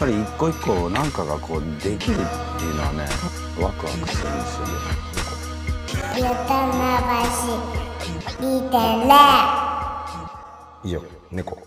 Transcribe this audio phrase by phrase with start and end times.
[0.00, 2.16] ぱり一個一個なんかがこうできるっ
[2.58, 3.04] ていうのはね
[3.60, 4.72] ワクワクするんですよね。
[6.16, 7.30] ゆたまばし
[8.40, 9.04] 2.0
[10.84, 11.58] 以上猫。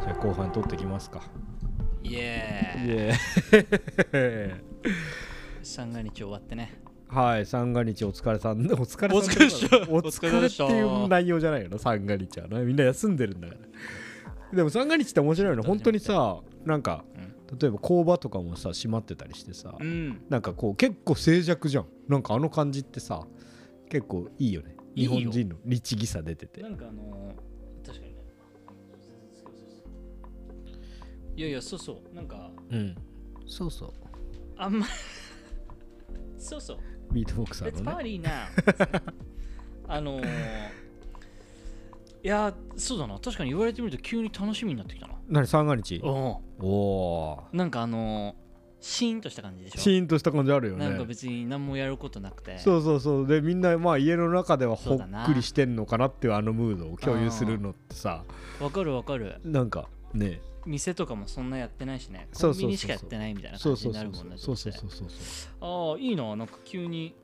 [0.00, 1.20] じゃあ後半取ってきますか。
[1.20, 1.22] イ
[2.16, 4.92] エーイ
[5.62, 6.72] 三が日終わってね。
[7.08, 8.60] はい三が日お疲れさん。
[8.60, 12.60] お疲れさんお疲れお疲れっていう内容じゃないよな三が日はな。
[12.60, 14.56] みんな休んでるんだから。
[14.56, 17.04] でも三が日って面白いの本当にさなんか
[17.60, 20.22] 例えば工場とかもさ閉まってたりしてさうん。
[20.28, 21.86] なんかこう結構静寂じゃん。
[22.08, 23.26] なんかあの感じってさ
[23.90, 24.76] 結構いいよね。
[24.94, 26.62] 日本人の律儀さ出てて。
[26.62, 27.34] なんかあのー、
[31.36, 32.14] いやいやそうそう。
[32.14, 32.94] なんかうん。
[33.46, 33.92] そうそう。
[34.56, 34.86] あんま
[36.38, 36.78] そうそう。
[37.12, 37.92] ビートボクサーのね。
[37.92, 39.12] party now
[39.88, 40.28] あのー、い
[42.22, 43.18] やそうだな。
[43.18, 45.14] 確かに言われてみると急に楽しみになってきたな。
[45.28, 45.46] 何？
[45.46, 46.00] 三が日？
[46.02, 48.34] おおおなんかあのー、
[48.80, 49.78] シーンとした感じでしょ。
[49.78, 50.88] シーンとした感じあるよね。
[50.88, 52.58] なんか別に何もやることなくて。
[52.58, 53.26] そうそうそう。
[53.26, 58.24] でみんなまあ家の中ではほっくりしてんのかなっていうあのムードを共有するのってさ。
[58.60, 59.40] わかるわかる。
[59.44, 62.28] なんかね店とかもそんなやってないしね。
[62.32, 65.08] コンビニしかやってないみたいな感じそうそうそうになるもんねそうそうどそうそう。
[65.60, 67.14] ああいいななんか急に。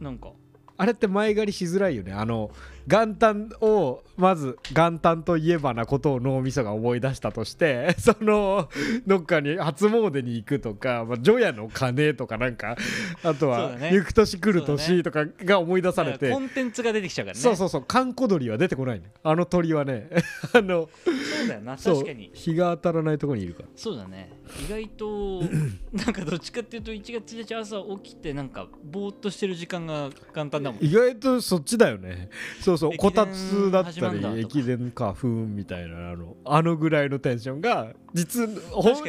[0.00, 0.32] なんか。
[0.76, 2.12] あれって前借りしづらいよね。
[2.12, 2.50] あの
[2.86, 8.68] 元旦をまず元旦といえばなことを脳みそが思い出したとして その
[9.06, 12.76] どっかに初詣に行くとか、まあ、除夜の鐘とかなんか
[13.22, 17.40] あとは行く年来る年とかが思い出されてコンテンツが出てきちゃうからね。
[17.40, 17.84] そうそうそう。
[17.84, 20.10] 閑古鳥は出てこないねあの鳥はね
[20.52, 21.76] あのそうだよな。
[21.76, 22.30] 確かに。
[22.34, 23.68] 日が当たらないところにいるから。
[23.74, 24.30] そうだね。
[24.66, 25.42] 意外と
[25.92, 32.28] なんかどっちかっていうと1月1日朝起きてなんかぼーっとしてる時間が簡単だもん意外とそっちだよね。
[32.60, 36.36] そうそう駅こた伝つだったり駅伝かふーんみたいなあの。
[36.44, 38.48] あのぐらいのテンションが実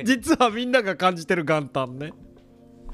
[0.04, 2.14] 実はみんなが感じてる元旦ね。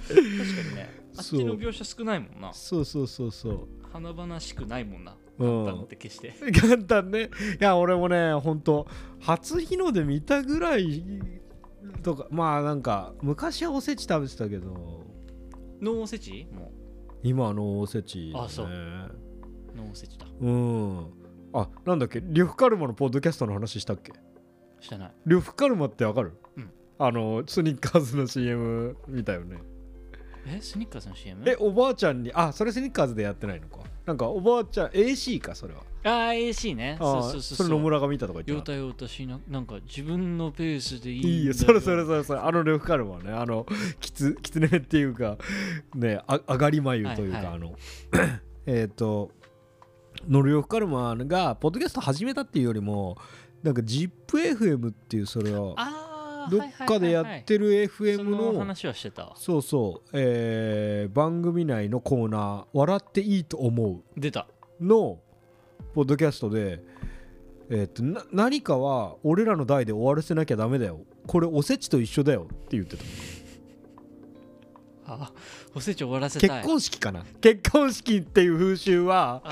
[0.08, 0.22] 確か
[0.69, 0.90] にね。
[1.18, 2.53] あっそうちの描写少ないもんな。
[2.53, 3.68] そうそうそうそう。
[3.92, 5.16] 華々しくないもんな。
[5.40, 5.66] うん。
[5.66, 6.34] 簡単って決して。
[6.52, 7.30] 元旦ね。
[7.59, 8.88] いや俺もねほんと
[9.19, 11.03] 初日の出見たぐらい
[12.03, 15.06] とかまあなんか昔はおせち食べてたけど。
[15.81, 16.47] 脳おせち？
[16.52, 16.72] も
[17.24, 19.27] 今はあのおせち、ね、あそうう
[19.78, 20.26] 脳おせちだ。
[20.42, 21.06] うん。
[21.54, 22.20] あなんだっけ？
[22.22, 24.12] リュフカルマのポッドキャストの話したっけ？
[24.80, 25.12] してない。
[25.26, 26.70] リュフカルマってわかる、うん。
[27.00, 29.58] あのスニッカーズの CM 見たよね。
[30.48, 30.60] え？
[30.62, 31.44] スニッカーズの CM?
[31.50, 33.78] えおばあちゃんにあそれスニッカーズでやってないのか。
[34.06, 35.82] なんかおばあちゃん AC かそれは。
[36.04, 36.98] ああ AC ね。
[37.00, 38.78] あそうそうそうそれ野村が見たとか言よってた？
[38.78, 42.40] たよたしななんか自分のペースでいいんいいよそれそれそれそれ。
[42.40, 43.66] あのリュフカルマねあの
[44.00, 45.38] きつ きつねめっていうか
[45.96, 47.56] ねあ上がり眉というか、はいはい。
[47.56, 47.76] あの
[48.66, 49.32] えっと
[50.28, 53.18] のリュフカルマがポッドキャスト始めたっていうよりも
[53.64, 55.76] なんか ZIPFM っていうそれを
[56.50, 64.48] どっかでやってる FM の話はしてたそうそう、えー番組内のコーナー「笑っていいと思う出た」
[64.80, 65.20] の
[65.94, 66.82] ポッドキャストで、
[67.70, 73.04] えーとな何かは俺らの代で終わらせなきゃダメだよこれおせちと一緒だよって言ってた
[75.09, 75.31] あ
[75.73, 76.50] おせち終わらせたい。
[76.50, 77.23] 結婚式かな。
[77.40, 79.51] 結婚式っていう風習はあ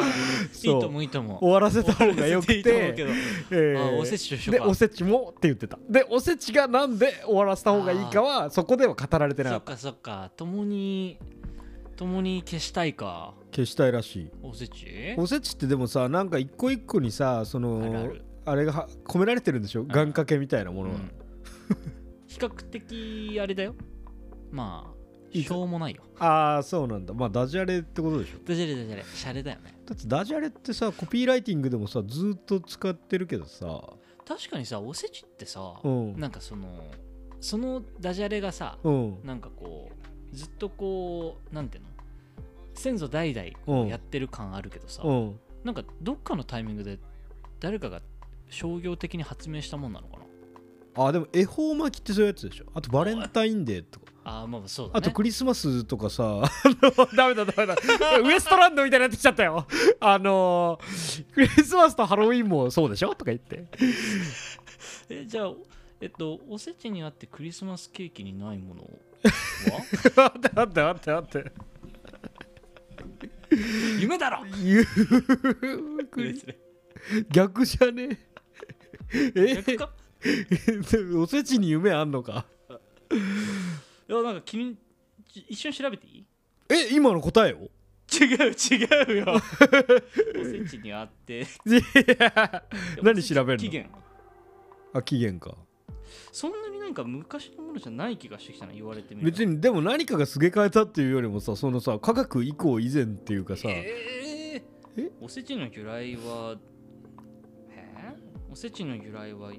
[0.52, 0.76] そう。
[0.76, 3.12] いいともいいとも終わらせた方がよくいいと思うけてど。
[3.52, 4.58] えおせちと一緒か。
[4.60, 5.80] でおせちもって言ってた。
[5.90, 9.78] でおせちがなんで終わらせた方がいいかはそこでは語られてなかった。
[9.78, 10.32] そっかそっか。
[10.36, 11.18] 共に
[11.96, 13.34] 共に消したいか。
[13.52, 14.32] 消したいらしい。
[14.44, 15.16] おせち？
[15.18, 18.12] おせちってでもさなんか一個一個にさその
[18.44, 19.86] あれがは込められてるんでしょ？
[19.86, 21.12] 願掛けみたいなものが、うん。
[22.28, 23.76] 比較的あれだよ。
[24.52, 24.95] まあ
[25.44, 26.04] しょうもないよ。
[26.20, 27.14] ああそうなんだ。
[27.14, 28.38] まあダジャレってことでしょ？
[28.48, 29.06] ダジャレダジャレ。
[29.14, 33.66] シャレだよねだってダジャレってさコピーライティングでもさずーっと使ってるけどさ。
[34.28, 36.20] 確かにさおせちってさ、うん。
[36.20, 36.68] なんかその
[37.42, 39.18] そのダジャレがさ、うん。
[39.24, 39.90] なんかこ
[40.34, 41.90] うずっとこうなんていうの？
[42.74, 45.40] 先祖代々やってる感あるけどさ、うん。
[45.64, 47.00] なんかどっかのタイミングで
[47.60, 48.02] 誰かが
[48.50, 51.06] 商業的に発明したもんなのかな？
[51.08, 52.66] あでも恵方巻きってそういうやつでしょ？
[52.74, 54.98] あとバレンタインデーとかああまあそうだね。
[55.00, 56.42] あとクリスマスとかさ
[57.16, 57.76] ダメだダメだ。
[58.24, 59.68] ウエストランドみたいになってきちゃったよ。
[60.02, 63.14] あのークリスマスとハロウィンもそうでしょ？
[63.14, 63.66] とか言って。
[65.10, 65.52] えじゃあ
[66.02, 70.34] えっとおせちにあってクリスマスケーキにないものは？
[70.34, 71.12] 待って待って待って。
[71.12, 71.52] 待って
[74.00, 74.44] 夢だろ
[77.30, 78.18] 逆じゃね？
[79.36, 79.56] え？
[79.64, 79.92] 逆か？
[81.16, 82.46] おせちに夢あんのか？
[84.08, 84.76] やなんか君
[85.32, 86.26] ち一緒に調べていい？
[86.70, 87.70] え今の答えを？
[88.12, 89.34] 違う違うよ。
[90.40, 91.40] おせちにあって。
[91.42, 91.46] い
[92.20, 92.64] や
[93.02, 93.64] 何調べるの？
[93.64, 93.90] 期限
[94.94, 95.56] あ期限か。
[96.32, 105.06] そんなになんか昔のものじゃない気がしてきたな言われてみると別にでも何かがすげ替えたっていうよりもさそのさ科学以降以前っていうかさ、えー？
[105.08, 105.12] え？
[105.20, 106.58] おせちの由来は
[107.72, 108.52] えー？
[108.52, 109.52] おせちの由来は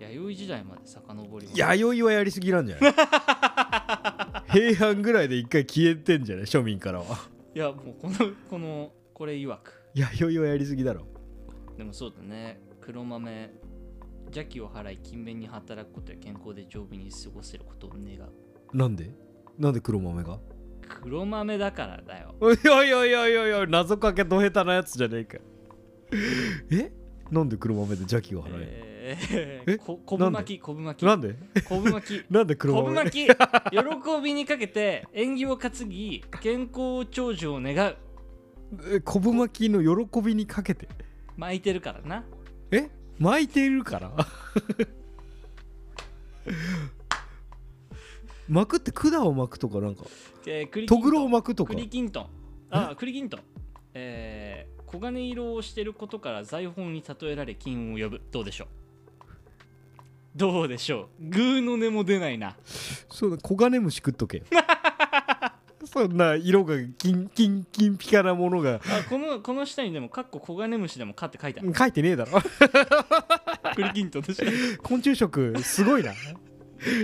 [0.00, 2.94] 弥生時代まで遡り弥生はやりすぎなんじゃない？
[4.74, 6.44] 平安ぐらいで一回消えてんじゃない？
[6.44, 7.28] 庶民からは。
[7.54, 8.14] いやもうこの
[8.50, 9.72] このこれ曰く。
[9.94, 11.06] 弥生はやりすぎだろ。
[11.76, 12.60] でもそうだね。
[12.80, 13.50] 黒豆
[14.26, 18.76] 邪気を払い勤勉に働くことや健康で丈夫に過ごせることを願う。
[18.76, 19.10] なんで？
[19.58, 20.38] なんで黒豆が？
[21.02, 22.34] 黒豆だからだよ。
[22.42, 25.38] いやいやいやいやいや謎かけど下手なやつじゃねえか。
[26.70, 26.92] え？
[27.30, 31.06] なんで黒豆で邪気が払えええー、こ昆布巻き昆布巻き。
[31.06, 31.34] なんで？
[31.68, 32.24] 昆布巻き。
[32.32, 33.28] なんで黒昆布 豆巻き。
[33.28, 33.34] 喜
[34.22, 37.96] びにかけて縁起を担ぎ健康長寿を願う。
[38.96, 40.88] え昆布巻きの喜びにかけて？
[41.36, 42.24] 巻いてるからな。
[42.70, 42.88] え？
[43.18, 44.12] 巻いてるから？
[48.48, 50.04] 巻くって管を巻くとかなんか？
[50.46, 51.74] えー、栗きとぐろを巻くとか？
[51.74, 52.26] 栗きんとん。
[52.70, 53.40] あ栗きんとん。
[53.94, 58.20] えー、黄金色をしてることから財宝に例えられ金運を呼ぶ。
[58.30, 58.68] どうでしょう？
[60.36, 61.28] どうでしょう？
[61.28, 62.56] グーの音も出ないな。
[63.10, 64.44] そうだ黄金虫食っとけよ。
[65.84, 68.76] そんな色が金金金ピカなものが。
[68.76, 71.74] あこのこの下にでもかっこ黄金虫でもかって書いてある。
[71.74, 72.40] 書いてねえだろ。
[73.76, 74.42] 栗きんとんでし。
[74.42, 74.46] ょ
[74.82, 76.12] 昆虫食すごいな。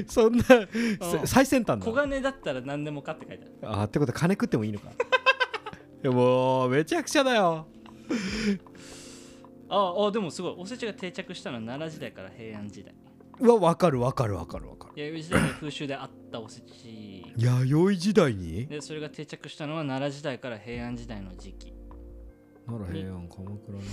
[0.07, 3.81] そんなうん最先端黄だ金だったら何でもかって書いてある。
[3.81, 4.89] あってことは金食ってもいいのか。
[4.91, 7.67] いやもうめちゃくちゃだよ
[9.69, 10.55] ああでもすごい。
[10.59, 12.95] おせちが定着したのは奈良時代から平安時代。
[13.39, 17.25] うわ分かる分かる分かる分かる弥生時代の風習であったおせち。
[17.37, 18.67] 弥生時代に？
[18.67, 21.73] でそれが定着したのは奈良時代から平安時代の時期。
[22.67, 23.87] 奈良平安鎌倉なん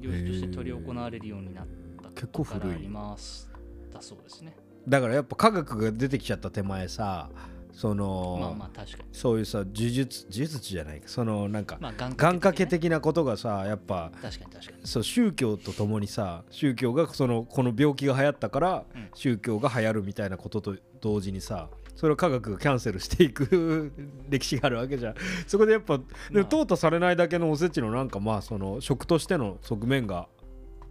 [0.00, 1.66] 行事として執り行われるようになっ
[2.02, 2.72] た結構古い。
[2.72, 3.50] あります。
[3.92, 4.56] だそうですね。
[4.88, 7.28] だからやっぱ科学が出てきちゃった手前さ
[7.72, 9.04] その、まあまあ確かに。
[9.12, 11.08] そういうさ呪術呪術じゃないか。
[11.08, 14.86] そのなんか、まあ願願掛けね的なことがさやっぱ確かに確かに。
[14.86, 19.08] そう宗教とともにさ宗教がそのこの病気が流行ったから、うん。
[19.14, 23.92] 宗教が流行るみたいなことと同時にさそれを科学がキャンセルしていく
[24.30, 25.14] 歴史があるわけじゃん。
[25.46, 26.42] そこでやっぱでまあ。
[26.44, 30.28] も淘汰されないだけのおせちのなんかまあその食としての側面が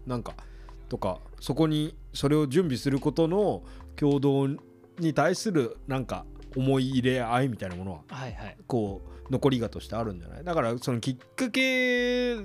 [0.06, 0.36] なんか
[0.90, 3.64] とかそこにそれを準備することの
[3.96, 4.48] 共同
[4.98, 6.26] に対するなんか
[6.56, 8.58] 思い入れ合いみたいなものははいはい。
[8.68, 10.44] こう残りがとしてあるんじゃない？
[10.44, 12.36] だからそのきっかけ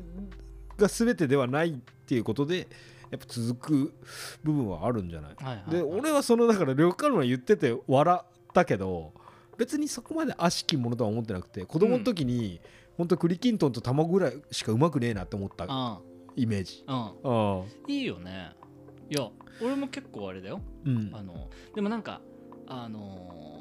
[0.77, 1.73] が全てではないっ
[2.07, 2.69] ていうことで
[3.11, 3.95] やっぱ続く
[4.43, 9.13] 部分はあるんじゃない、はいはいで俺はそのだから旅館は言ってて笑ったけど
[9.57, 12.61] 別にそこまで悪しきものとは思ってなくて子供の時に、
[12.99, 16.01] ほんと栗きんとんと卵ぐらいしかうまくねえなって思ったあ
[16.35, 16.83] イメージ。
[16.89, 17.61] あうん。
[17.61, 18.51] ああいいよね。
[19.09, 19.29] いや
[19.63, 20.61] 俺も結構あれだよ。
[20.85, 21.11] うん。
[21.15, 22.21] あのでもなんか
[22.67, 23.54] あのむ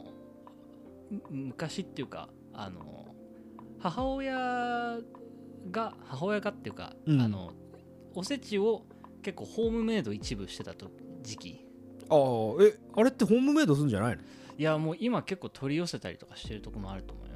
[1.29, 3.15] 昔っていうかあの
[3.79, 4.99] 母親
[5.71, 7.21] が母親がっていうか、うん。
[7.21, 7.51] あの
[8.15, 8.85] おせちを
[9.23, 11.65] 結構ホームメイド一部してたと時期。
[12.09, 14.21] ああえあれってホームメイドするんじゃないの？
[14.57, 17.33] いやもう今結構取り寄せたりとかしてるとこもあると思うよ。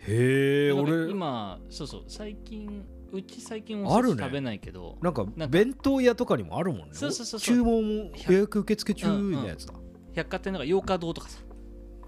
[0.00, 1.10] へえ俺。
[1.10, 4.14] 今そうそう最近うち最近おあるね。
[4.14, 6.94] せち食べないけど、なんかなんか弁当屋とかにもあるもんね。
[6.94, 7.56] そうそうそうそう。
[7.56, 9.74] 注文も予約受付中みたいなやつだ、
[10.14, 11.40] 百貨店とか洋華堂とかさ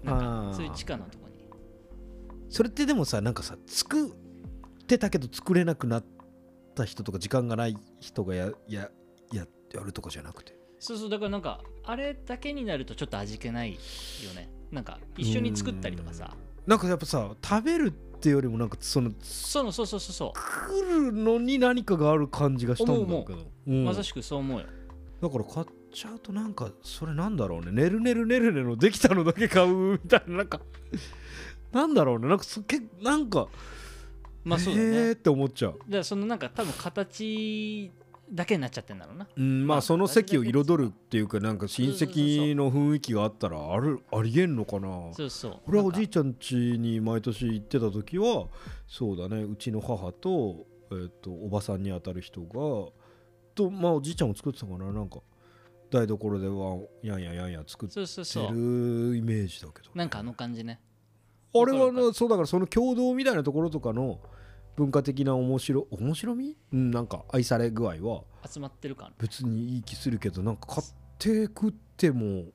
[0.03, 1.31] なんあかーそういう地下のとこに。
[2.49, 4.11] それってでもさなんかさ作っ
[4.87, 6.05] てたけど作れなくなっ
[6.75, 8.89] た人とか時間がない人がやや
[9.31, 10.55] ややるとかじゃなくて。
[10.79, 13.77] そうそうだからなんかあれだけになるとちょっと味気ないよ
[14.35, 14.49] ね。
[14.71, 16.35] なんか一緒に作ったりとかさ。
[16.65, 23.17] なんかやっぱさ食べるってよりもなんかそのそうそうそうそうそ作るのに何かがある感じがしたんだけど。
[23.17, 23.45] 思うう。
[23.67, 23.85] うん。
[23.85, 24.65] まさしくそう思うよ。
[25.21, 27.71] だから買っちゃうとなんかそれなんだろうね。
[27.71, 30.37] ねるねるねるねのできたのだけ買うみたいな。
[30.37, 30.61] なんか
[31.71, 32.27] なんだろうね。
[32.27, 33.47] なんかそけなんか
[34.43, 35.73] まあそうだね、えーって思っちゃう。
[35.73, 37.91] だからそのなんか多分形
[38.31, 39.27] だけになっちゃってんだろうな。
[39.35, 45.13] うん、ままああその席を彩るっていうかなんか親戚の雰囲気があったらあるありえんのかな。
[45.13, 45.57] そうそう。
[45.67, 48.47] 俺はおじいちちゃん家に毎年行ってた時は
[48.87, 49.43] そうだね。
[49.43, 52.91] うちの母と,、えー、とおばさんにあたる人が
[53.53, 54.91] とまあおじいちゃんも作ってたかな。
[54.91, 55.19] なんか
[55.91, 59.89] 台所ではやんややんや作ってるイメージだけど。
[59.93, 60.79] なんかあの感じね。
[61.53, 64.19] あれはわかるわなそうだからその共同みたいなところとかの
[64.77, 68.23] 文化的な面白面白み、うん、なんか愛され具合は。
[68.49, 69.13] 集まってる感。
[69.19, 70.87] 別にいい気するけどなんか買っ
[71.19, 72.45] て食っても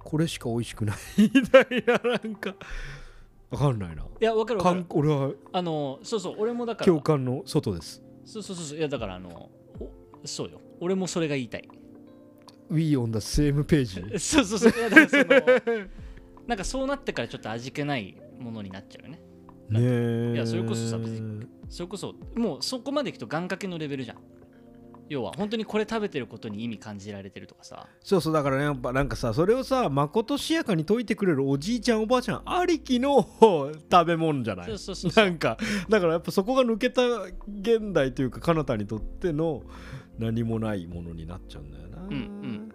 [0.00, 2.54] これしか美味しくないみたいななんか。
[3.50, 4.02] わかんないな。
[4.02, 4.84] いやわかるわかる。
[4.90, 5.30] 俺は。
[5.52, 6.86] あのそうそう俺もだから。
[6.86, 8.02] 共感の外です。
[8.24, 8.78] そうそうそうそう。
[8.78, 9.48] いやだからあの
[9.80, 9.90] お
[10.24, 10.60] そうよ。
[10.80, 11.68] 俺もそれが言いたい
[12.70, 14.72] We on the same page そうそうそう。
[14.72, 15.86] いやだからその
[16.46, 19.20] なんかそうなってからちょっと味気ないものになっちゃうよね。
[19.70, 20.32] ねえ。
[20.34, 24.18] いやそれこそさ別にそれこそもうそこまでいくと願掛けのレベルじゃん
[25.08, 27.86] 要は本当にこれ食べてることに意味感じられてるとかさ。
[28.00, 33.26] そうそうだからねやっぱなんかさそれをさまことしやかに解いてくれるおじいちゃんおばあちゃんありきの
[33.90, 34.66] 食べ物じゃない？
[34.66, 35.24] そうそうそう。
[35.24, 35.56] なんか
[35.88, 39.62] だからやっぱそこが抜けた現代というか彼方にとっての
[40.18, 42.02] 何もないものになっちゃうんだよな。
[42.02, 42.72] うんうん。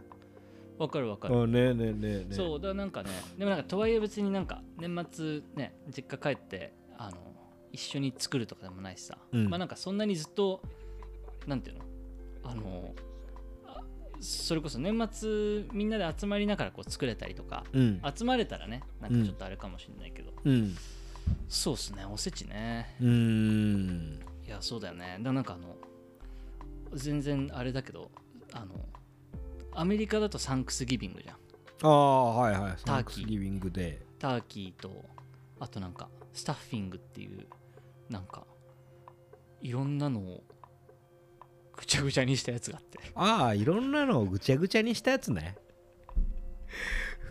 [0.79, 1.39] わかるわかる。
[1.39, 2.33] あねえねえねえねえ。
[2.33, 7.17] そうだからなんかねでもなんかとはいえ別になんか年末ね実家帰ってあの
[7.71, 9.49] 一緒に作るとかでもないしさ、うん。
[9.49, 10.61] まあなんかそんなにずっと
[11.45, 11.83] なんていうの？
[12.43, 12.93] あの
[13.65, 13.81] あ
[14.19, 18.01] それこそ年末みんなで集まりながらこう作れたりとかうん。
[18.15, 20.75] 集まれたらねなんかちょっとあれかもしれないけど、うん。
[21.47, 22.95] そうっすねおせちね。
[23.01, 24.19] うーん。
[24.45, 25.17] いやそうだよね。
[25.21, 25.75] だなんかあの
[26.93, 28.11] 全然あれだけど
[28.53, 28.75] あの
[29.71, 31.35] アメリカだとサンクスギビングじゃん。
[31.83, 32.71] ああはいはい。
[32.71, 32.85] ターキー。
[32.85, 34.05] サンクスギビングで。
[34.19, 35.05] ターキーと
[35.59, 37.45] あとなんかスタッフィングっていう
[38.09, 38.45] なんか
[39.61, 40.43] いろんなのを
[41.75, 42.99] ぐちゃぐちゃにしたやつがあって。
[43.15, 45.55] ああいろんなのをぐちゃぐちゃにしたやつね。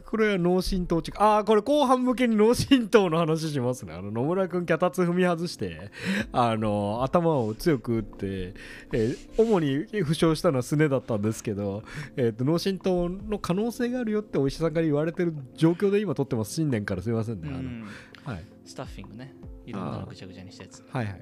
[0.04, 3.94] これは脳震盪中ああこれ後半向けに脳震盪の話しますね。
[3.94, 5.90] あの野村君脚立踏み外して
[6.32, 8.54] あの頭を強く打って、
[8.92, 11.82] えー主に負傷したのはすねだったんですけど、
[12.16, 16.52] えーと脳震盪の可能性があるよってお医者さんから言われてる状況で今撮ってます。
[16.52, 17.87] 新年からすいませんね、うん。
[18.26, 19.34] あのはい、スタッフィングね。
[19.64, 20.84] いろんなのぐちゃぐちゃにしたやつ。
[20.90, 21.20] はいはい。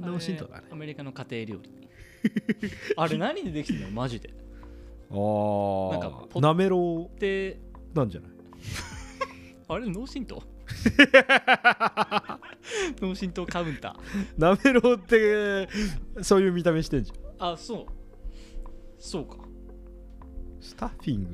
[0.00, 0.68] 脳震盪だね。
[0.70, 1.81] アメリカの家庭料理
[2.96, 3.90] あれ何でできてんの？
[3.90, 4.30] マジで。
[5.10, 7.60] あなんかポあなめろで
[7.94, 8.30] うなんじゃない？
[9.68, 10.40] あれ脳震盪？
[13.00, 14.40] 脳震盪カウンター。
[14.40, 15.68] なめろうって
[16.22, 17.52] そういう見た目してんじゃん。
[17.52, 17.86] あそう。
[18.98, 19.36] そうか。
[20.60, 21.28] スタッフィング？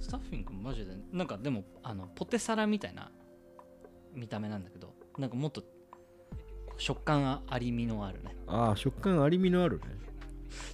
[0.00, 0.92] スタッフィングマジで。
[1.12, 3.10] なんかでもあのポテサラみたいな
[4.14, 5.62] 見た目なんだけどなんかもっと
[6.76, 8.36] 食感ありみのあるね。
[8.46, 9.86] ああ食感ありみのあるね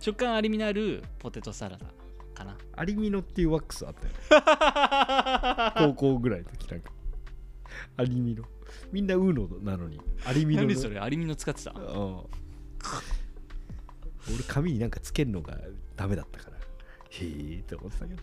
[0.00, 1.86] 食感ありみのあるポテトサラダ
[2.34, 2.56] かな。
[2.76, 4.06] ありみのっていうワックスあった
[5.84, 5.90] よ。
[5.94, 6.92] 高校ぐらいの時なんか。
[7.96, 8.44] ありみの
[8.92, 10.00] みんなウーノなのに。
[10.24, 10.68] ありみのの。
[10.68, 10.98] 何それ？
[10.98, 11.72] ありみの使ってた？
[11.74, 12.24] 俺
[14.46, 15.58] 髪になんかつけるのが
[15.96, 16.56] ダメだったから。
[16.56, 16.60] へ
[17.20, 18.22] えって思ってたけど。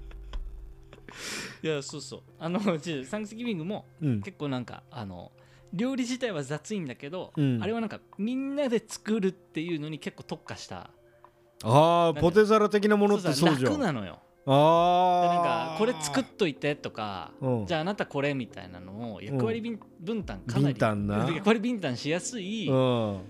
[1.64, 2.22] いやそうそう。
[2.40, 4.22] あのちょサンクスギビングもうん。
[4.22, 5.32] 結構なんかあの
[5.74, 7.62] 料理自体は雑いんだけど、うん。
[7.62, 10.92] あれはなんかみんなで作るっていうのに結構特化した
[11.64, 13.72] ああポテサラ的なものってそうじゃん。
[13.72, 14.20] 楽なのよ。
[14.46, 17.66] でああなんかこれ作っといてとか、うん。
[17.66, 21.30] じゃああなたこれみたいなのを役割分分担かなりビンタンな。
[21.30, 23.22] 役割分担しやすい、うん。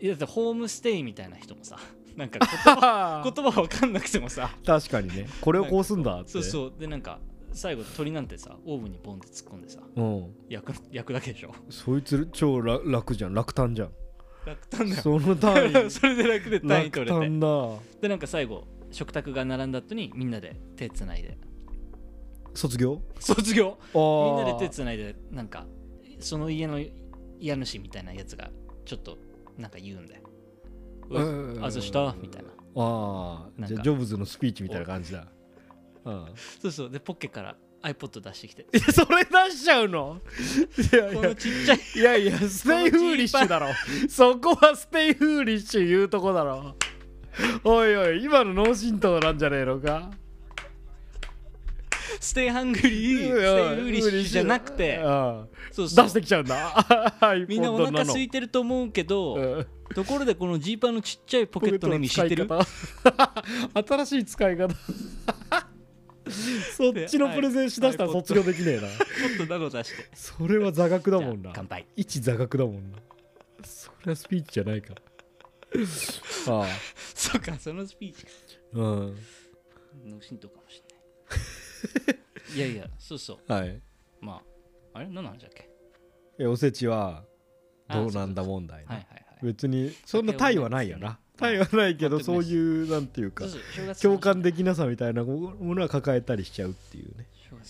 [0.00, 1.78] いやホームステイみたいな人もさ
[2.16, 5.26] なんか 言葉言葉わかんなくてもさ確かにね。
[5.40, 6.30] これをこうすんだって。
[6.30, 6.72] そうそう。
[6.78, 7.18] でなんか
[7.52, 10.34] 最後鳥なんてさオーブンにポンって突っ込んでさうん。
[10.48, 11.54] 焼く焼くだけでしょ。
[11.68, 13.34] そいつ超楽楽じゃん。
[13.34, 13.92] 楽単じゃん
[14.44, 14.58] だよ。
[15.02, 15.90] その単位。
[15.90, 17.28] それで楽で単位取れて。
[18.00, 21.36] でなんか最後食卓が並んだ後にみんなで手つないで。
[22.54, 23.00] 卒業？
[23.18, 23.78] 卒業。
[23.94, 25.66] みんなで手つないでなんか
[26.20, 26.78] その家の
[27.40, 28.50] 家主みたいなやつが
[28.84, 29.18] ちょっと
[29.58, 30.22] なんか言うんだよ。
[31.62, 32.48] あずしたみたいな。
[32.76, 35.26] ああじゃあジョブズのスピーチみたいな感じだ。
[36.04, 36.26] うん
[36.60, 36.90] そうそう。
[36.90, 38.62] でポッケから iPod 出してきて。
[38.62, 40.20] いやそれ出しちゃうの？
[40.92, 41.78] いやいこのやちっちゃい。
[41.94, 43.68] いやいや stay foolish だろ。
[44.08, 46.76] そこは stay foolish 言うとこだろ。
[47.62, 50.10] おいおい今の脳震盪なんじゃねえのか？
[52.20, 54.96] stay hungry stay foolish じゃなくて。
[54.98, 55.48] うん。
[55.70, 56.04] そうそう。
[56.04, 56.84] 出してきちゃうんだ。
[57.48, 59.66] みんなお腹空いててると思うけど、うん。
[59.94, 62.46] ところでこのジーパンのちっちゃいポケットの意味知ってる？
[62.46, 62.64] ポケッ
[63.04, 63.96] トの使い方。
[64.04, 64.74] 新しい使い方
[66.76, 68.82] そっちのプレゼンしだしたら卒業できねえな。
[68.82, 70.08] ちょっとなの出して。
[70.14, 71.42] それは座学だもんな。
[71.42, 71.86] じゃあ乾杯。
[71.96, 72.98] 一座学だもんな。
[73.64, 75.02] それはスピーチじゃないから。
[76.48, 76.66] あ
[77.14, 78.26] そうかそのスピーチ
[78.74, 79.18] あうん。
[80.06, 82.56] 脳震盪かもしれない。
[82.56, 83.52] いやいやそうそう。
[83.52, 83.80] はい。
[84.20, 84.42] ま
[84.94, 85.68] ああれ何の話だっけ？
[86.38, 87.24] えおせちは
[87.88, 88.86] あどうなんだ問題ね。
[88.88, 89.46] はいはいはい。
[89.46, 93.44] 別にそんなタイはないよなタイはないけどそういうなんていうか
[94.00, 97.26] 共感でできなさみたいなものは抱えたりしちゃうっていうね。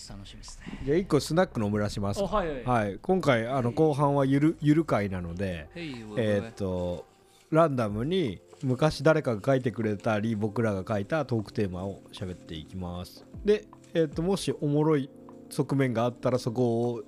[0.09, 0.81] 楽しみですね。
[0.83, 2.21] じゃあ一個スナックの村します。
[2.21, 2.63] おはいはい。
[2.63, 2.99] はい。
[3.01, 7.05] 今回あの後半はゆるゆる回なのでえーっと
[7.51, 13.25] ランダムに昔誰かが書いてくれたり僕らが書いたトークテーマを喋っていきます。
[13.45, 15.09] で、えー、ともしおもろい
[15.49, 17.03] 側面があったらそこを、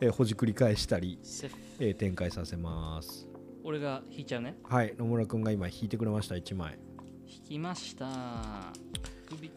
[0.00, 1.18] えーほじくり返したり、
[1.78, 3.29] えー展開させます
[3.64, 4.56] 俺が引いちゃうね。
[4.64, 6.78] はい野村くんが今引いてくれました1枚。
[7.26, 8.06] 引きました。
[9.26, 9.50] 福引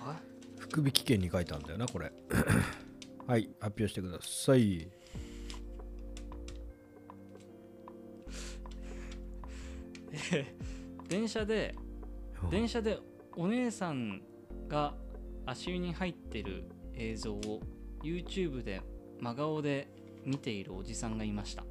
[0.00, 0.20] あ
[0.58, 2.12] 福引券に書いてあるんだよなこれ。
[3.26, 4.88] はい発表してください。
[11.08, 11.74] 電車で
[12.50, 12.98] 電車で
[13.36, 14.22] お姉さん
[14.68, 14.94] が
[15.46, 17.62] 足湯に入ってる映像を
[18.02, 18.82] YouTube で
[19.20, 19.88] 真顔で
[20.24, 21.64] 見ているおじさんがいました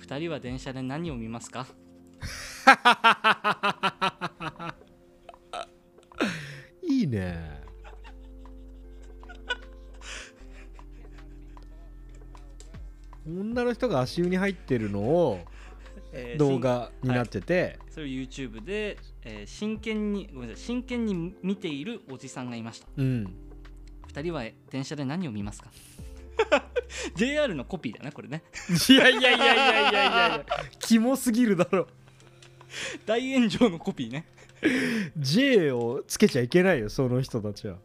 [0.00, 1.66] 2人は電車で何を見ますか？
[6.82, 7.58] いいね。
[13.26, 15.40] 女の人が足湯に入ってるのを
[16.12, 20.64] えー動画になってて、それを YouTube で、えー真剣にごめんなさい。
[20.64, 22.86] 真剣に見ているおじさんがいました。
[22.96, 23.34] うん。
[24.14, 25.70] 2人は電車で何を見ますか？
[27.14, 28.42] JR のコピーだねこれね。
[28.88, 30.46] いやいやいやいやいやいや。
[30.78, 31.86] キモすぎるだろ。
[33.06, 34.26] 大炎上のコピーね。
[35.16, 37.76] J をつけちゃいけないよその人たちは。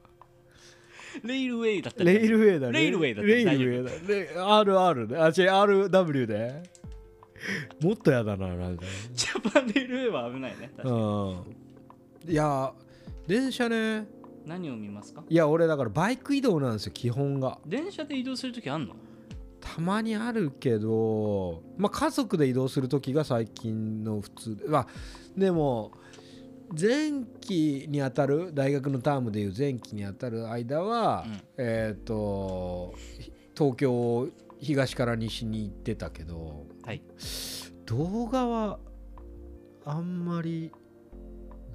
[1.23, 2.73] レイルウェイだったらレイルウェイだね。
[2.79, 6.63] レイルウェイだレイルウェイだレ RR であ違う RW で
[7.81, 8.83] もっとやだななんか。
[9.13, 10.95] ジャパンレイルウェイは危ないね確かに。
[10.95, 12.31] うん。
[12.31, 12.73] いや
[13.27, 14.07] 電車ね
[14.45, 15.23] 何を見ますか？
[15.29, 17.59] いや俺だからバイク移動なんですよ基本が。
[17.65, 18.95] 電車で移動するときあんの？
[19.61, 24.67] たまにあるけどまあ家族で移動する時が最近の普通で。
[24.67, 24.87] まあ
[25.37, 25.91] でも
[26.79, 31.41] 前期にあたる大学のタームでいう前期にあたる間は、うん。
[31.57, 32.95] えっ、と
[33.55, 34.27] 東京を
[34.59, 37.01] 東から西に行ってたけどはい。
[37.85, 38.79] 動画は
[39.85, 40.71] あんまり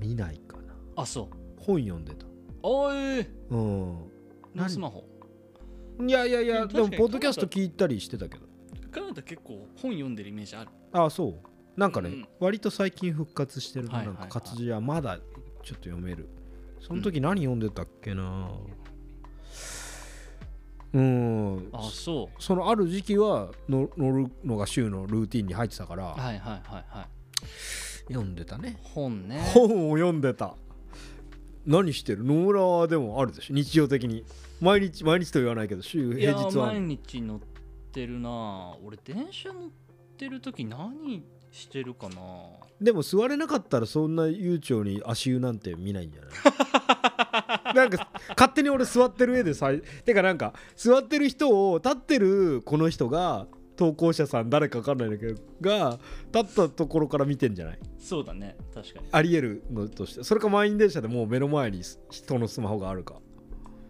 [0.00, 0.74] 見ないかな。
[0.96, 1.26] あそう。
[1.58, 2.26] 本読んでた
[2.62, 3.20] おい。
[3.20, 4.10] うん。
[4.54, 5.04] のスマホ。
[6.00, 8.46] いやいやいやでもポッドキャスト聞いたりしてたけど。
[8.90, 10.70] カナダ結構本読んでるイメージある。
[10.92, 11.80] ああそう。
[11.80, 12.28] なんかね、うん。
[12.40, 14.18] 割と最近復活してるな,、はいはいはい。
[14.20, 15.24] なんか活字はまだちょっ
[15.62, 16.28] と読める。
[16.80, 18.50] その時何読んでたっけな。
[20.94, 21.70] うん。
[21.72, 27.08] あそそのある時期はの乗るのが週のルーティンに入ってたから、うはいはいはいはい。
[28.12, 28.78] 読んでたね。
[28.82, 29.42] 本ね。
[29.52, 30.54] 本を読んでた
[31.68, 32.24] 何してる？
[32.24, 33.54] 野村はでもあるでしょ？
[33.54, 34.24] 日常的に。
[34.60, 36.66] 毎日毎日と言わないけど週平日は。
[36.68, 37.40] 毎日乗っ
[37.92, 38.74] てるな。
[38.84, 39.70] 俺電車乗っ
[40.16, 42.16] てる時何してるかな。
[42.80, 47.74] でも座れなかったらそんな悠長に足湯なんて見ないんじゃない？
[47.74, 49.70] なんか勝手に俺座ってる上でさ
[50.04, 53.46] てかなんか座ってる人を立ってるこの人が
[53.78, 55.98] 投稿者さん誰か分かんないんだけどが
[56.34, 57.78] 立ったところから見てんじゃない？
[57.98, 58.56] そうだね。
[58.74, 59.06] 確かに。
[59.12, 63.20] ありえるのとしてそれか満員電車でもう目の前に人のスマホがあるか。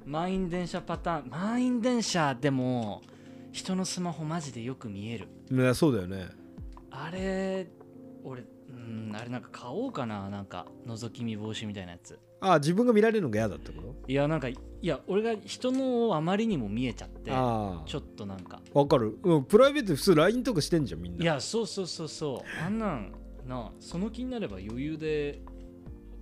[0.05, 1.31] 満員電車パターン。
[1.31, 3.03] 満員電車でも
[3.51, 5.29] 人のスマホマジでよく見える。
[5.51, 6.29] ねそうだよね。
[6.91, 7.67] あれ
[8.25, 10.29] 俺うんあれなんか買おうかな。
[10.29, 13.95] なんか覗き見防止みたいなやつあ自分が見られるのが嫌だってこと？
[14.07, 18.61] いやなんかいや俺が人のをあまりにも見えちゃってあちょっとなんか。
[18.65, 21.23] あ分かる、うん、プライベートで普通 LINE とかしてんじゃんみんな。
[21.23, 22.65] いやそうそうそうそう。
[22.65, 23.13] あんなん
[23.47, 25.41] なその気になれば余裕で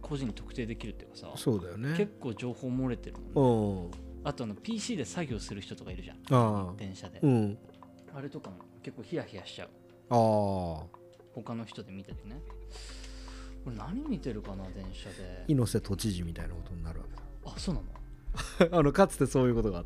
[0.01, 1.97] 個人特定できるっていうかさそうだよね。
[1.97, 3.93] 結構情報漏れてるもんね。
[3.93, 4.29] うん。
[4.29, 6.17] あとあの PC で作業する人とかいるじゃん。
[6.35, 6.75] ああ。
[6.77, 7.59] 電車で、うん。
[8.15, 9.69] あれとかも結構ヒヤヒヤしちゃう。
[10.11, 10.87] ああ。
[11.35, 12.41] 他の人で見ててね
[13.67, 15.45] これ何見てるかな電車で。
[15.49, 18.71] 猪瀬都知事みたいなことになるわけあそうなの？
[18.71, 19.85] だ あのかつてそういうことがあっ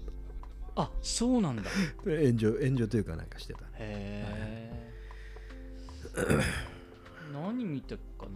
[0.77, 1.63] あそうなんだ。
[1.63, 1.71] た
[2.05, 3.61] 炎上炎上というかなんかしてた。
[3.63, 4.91] ねへ
[6.17, 6.31] え
[7.33, 8.31] 何見てっかな？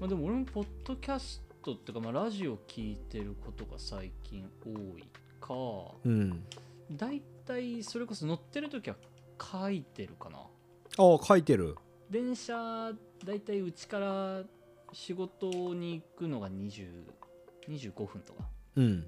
[0.00, 5.04] まあでも俺もポッドキャストっていうか、まあ、ラジオ聞いてることが最近多い
[5.40, 5.54] か。
[6.04, 6.44] うん。
[6.92, 8.96] だいたいそれこそ乗ってる時は
[9.40, 10.38] 書いてるかな。
[10.38, 11.76] ああ書いてる
[12.14, 12.92] 電車
[13.24, 14.42] だいたいうちから
[14.92, 16.86] 仕事に行くのが20
[17.68, 18.44] 25分とか。
[18.76, 19.06] うん。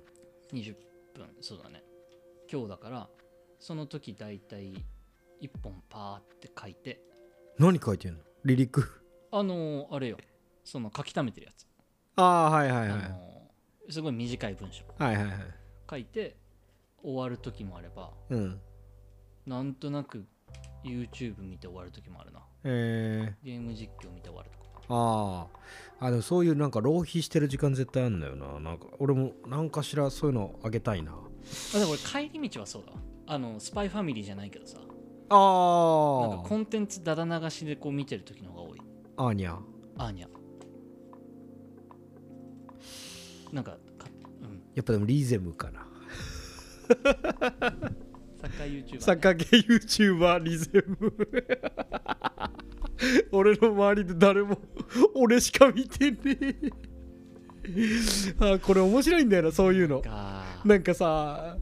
[0.52, 0.74] 20
[1.14, 1.28] 分。
[1.40, 1.84] そうだね。
[2.50, 3.08] 今日だから
[3.60, 4.74] その時だいたい
[5.40, 7.00] 1本パーって書いて。
[7.60, 8.18] 何書いてんの？
[8.44, 8.82] 離陸？
[9.30, 10.16] あのーあれよ。
[10.64, 11.64] その書き溜めてるやつ、
[12.16, 14.82] ああはいはいはい、あのーすごい短い文章。
[14.98, 15.34] はいはいはい。
[15.88, 16.34] 書いて
[17.04, 18.60] 終わる時もあればうん。
[19.46, 20.24] なんとなく
[20.84, 24.82] YouTube 見て終わる時もあるなえー、ゲーム実況見て終わるとか。
[24.88, 25.46] あ
[26.00, 28.58] ああでもそういうなんか浪費してる時間絶対あるんだよな。
[28.58, 31.12] なんか俺も何かしらそういうのあげたいな。
[31.12, 32.98] あでも俺帰り道はそうだわ。
[33.28, 34.78] あのスパイファミリーじゃないけどさ。
[34.78, 38.80] あなんかコンテンツだだ流しでこう見てる時の方が多い。
[39.16, 39.58] あーにゃ
[39.96, 40.28] アーニャ。
[43.52, 44.08] なんかか、
[44.42, 45.86] うん、やっぱでもリゼムかな
[48.46, 51.12] サッカー YouTuber サッカー系 YouTuber リゼム。
[53.32, 54.58] 俺の周りで誰も
[55.14, 56.54] 俺しか見てねえ。
[58.54, 60.00] あこれ面白いんだよなそういうの。
[60.00, 60.44] か。
[60.64, 61.56] なんかさ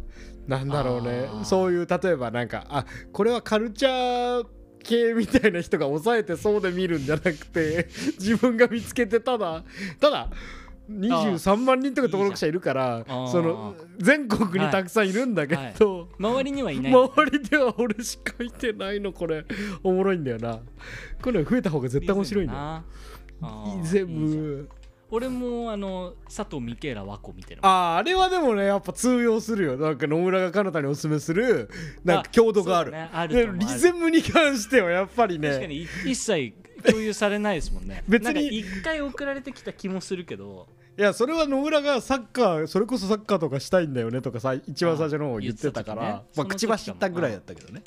[0.46, 1.28] なんだろうね。
[1.44, 4.46] そういう例えばなんかあこれはカルチャー
[4.84, 9.64] 系みたいな人が抑えてそうで見るんじゃなくて自分が見つけてただ
[9.98, 10.30] ただ
[10.90, 16.92] 23万人とか登録者いるからその全国にたくさんいるんだけど、周りにはいない。
[16.92, 19.44] 周りでは俺しか見てないのこれ。
[19.82, 20.60] おもろいんだよな。
[21.22, 22.84] これ増えた方が絶対面白いんだ
[23.42, 24.68] よ全部。
[25.10, 29.76] 俺もあの佐藤ミケーラ和子見てるあーあれはでもねやっぱ通用するよ。
[29.76, 31.70] なんか野村が彼方におすすめする
[32.02, 32.90] なんか強度がある。
[32.90, 33.10] そうだね。
[33.12, 35.48] あるリズムに関してはやっぱりね。
[35.48, 36.54] 確かにい一切
[36.86, 38.04] 共有されないですもんね。
[38.08, 38.58] 別に。
[38.58, 40.68] 一回送られてきた気もするけど。
[40.96, 47.82] いやそれは野村がサッカーそれこそサッカーとかしたいんだよねとかさ一番最初の方言ってたからねまあ口走ったぐらいだったけどね。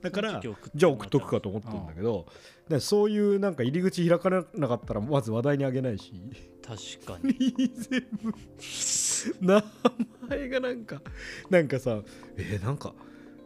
[0.00, 2.26] だからじゃあ送っとくかと思ってるんだけど
[2.68, 6.12] でそういうなんか入り口開かなかったらまず話題にあげないし。
[6.64, 7.52] 確かに。
[9.40, 9.64] 名
[10.28, 11.02] 前がなんか
[11.50, 12.00] なんかさ
[12.36, 12.94] えーなんか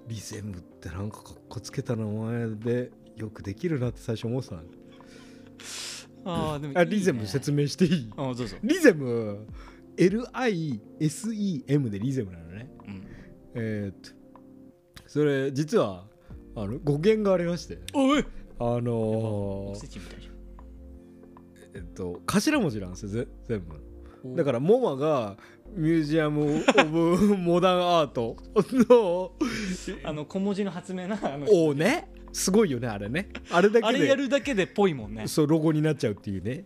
[0.09, 4.62] リゼムってなんかかっこつけた名前でよくできるなって最初思ってたの
[6.25, 6.81] あーでもいいね。
[6.81, 8.11] あリゼム説明していい？
[8.16, 9.47] あどうぞ、リゼム
[9.97, 12.71] LISEM でリゼムなのね。
[12.87, 13.03] うん、
[13.55, 14.11] えーっと
[15.07, 16.05] それ実は
[16.57, 17.79] あの語源がありまして。
[17.95, 18.25] おい！
[18.59, 19.75] あの
[21.75, 23.77] えっと頭文字なんですよぜ全部。
[24.35, 25.37] だからモマが
[25.75, 28.37] ミュージアム・オブ モダン・アート
[28.88, 29.33] の
[30.03, 33.31] あの小文字の発明なあのをねすごいよねあれね。
[33.51, 33.87] あれだけで。
[33.87, 35.27] あれやるだけでぽいもんね。
[35.27, 36.53] そうロゴになっちゃうっていうね。
[36.55, 36.64] で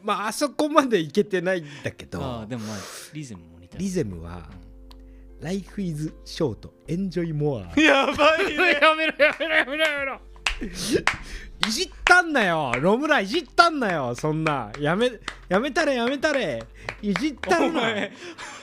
[0.00, 2.22] まああそこまでいけてないんだけど。
[2.22, 2.76] あーでもまあ
[3.12, 3.82] リズムも似てる。
[3.82, 4.48] リゼムは
[5.42, 6.70] 「Life is short.
[6.86, 8.78] Enjoy more 」やばいね。
[8.80, 10.20] やめろやめろやめろやめろ
[11.66, 12.72] いじったんなよ。
[12.76, 14.14] 野村いじったんなよ。
[14.14, 14.70] そんな。
[14.78, 15.10] やめ
[15.48, 16.62] やめたれやめたれ。
[17.02, 17.82] いじったんな。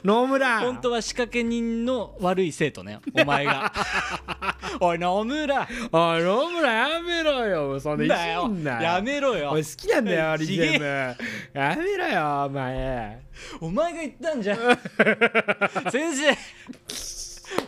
[0.04, 0.60] 野村。
[0.62, 3.00] 本当は仕掛け人の悪い生徒ね。
[3.14, 3.74] お前が。
[4.80, 5.68] おい野村。
[5.92, 7.80] おい野村やめろよ。
[7.80, 8.82] そんないじんなよ。
[8.82, 9.50] やめろよ。
[9.52, 11.18] 俺好きなんだよ リちげえゼム。
[11.54, 13.22] やめろよお前。
[13.60, 14.58] お前が言ったんじゃん。
[15.92, 16.38] 先生。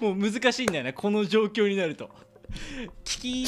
[0.02, 2.10] もう難しいんだよねこの状況になると
[3.04, 3.44] 聞き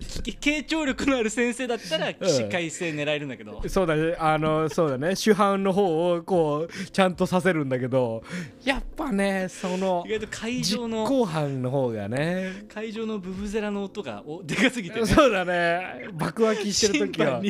[0.00, 4.16] 聞き傾聴力のある先生だったら起死回生狙えるんだけど、そうだね。
[4.18, 5.14] あのそうだね。
[5.16, 8.22] 主犯の方をこうちゃんとさせるんだけど。
[8.64, 12.64] やっぱねその意外と会実場の行犯の方がね。
[12.68, 15.06] 会場のブブゼラの音がおでかすぎてね。
[15.06, 16.08] そうだね。
[16.14, 17.42] 爆湧きしてる時は。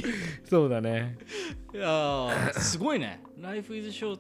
[0.49, 1.17] そうだね。
[1.73, 3.23] いやーすごいね。
[3.41, 4.19] Life is short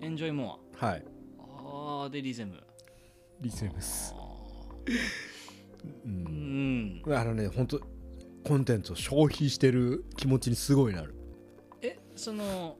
[0.00, 1.04] enjoy more はい。
[1.38, 2.62] あーでリゼム。
[3.40, 4.22] リセムスあ
[6.04, 7.02] うん。
[7.02, 7.80] んあのね本当
[8.44, 11.14] コンテンツを消費してる気持ちにすごいなる。
[11.80, 12.76] えその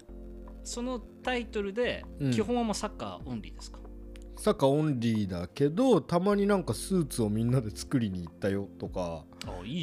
[0.64, 2.30] そのタイトルでうん。
[2.30, 3.78] 基本はもうサッカーオンリーですか、
[4.36, 9.24] サッカーオンリーだけどたまになんかスーツをみんなで作りに行ったよとか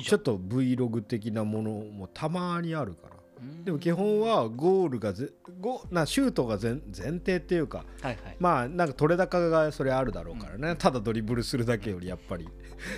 [0.04, 3.16] ちょっと Vlog 的なものもたまにあるから。
[3.42, 3.64] うん。
[3.64, 8.38] でも基本はゴールがぜゴなシュートが前前提っていうかはいはい。
[8.40, 12.48] まあなんか取れ高がそれあるだろうからね、ただドリブルするだけよりやっぱり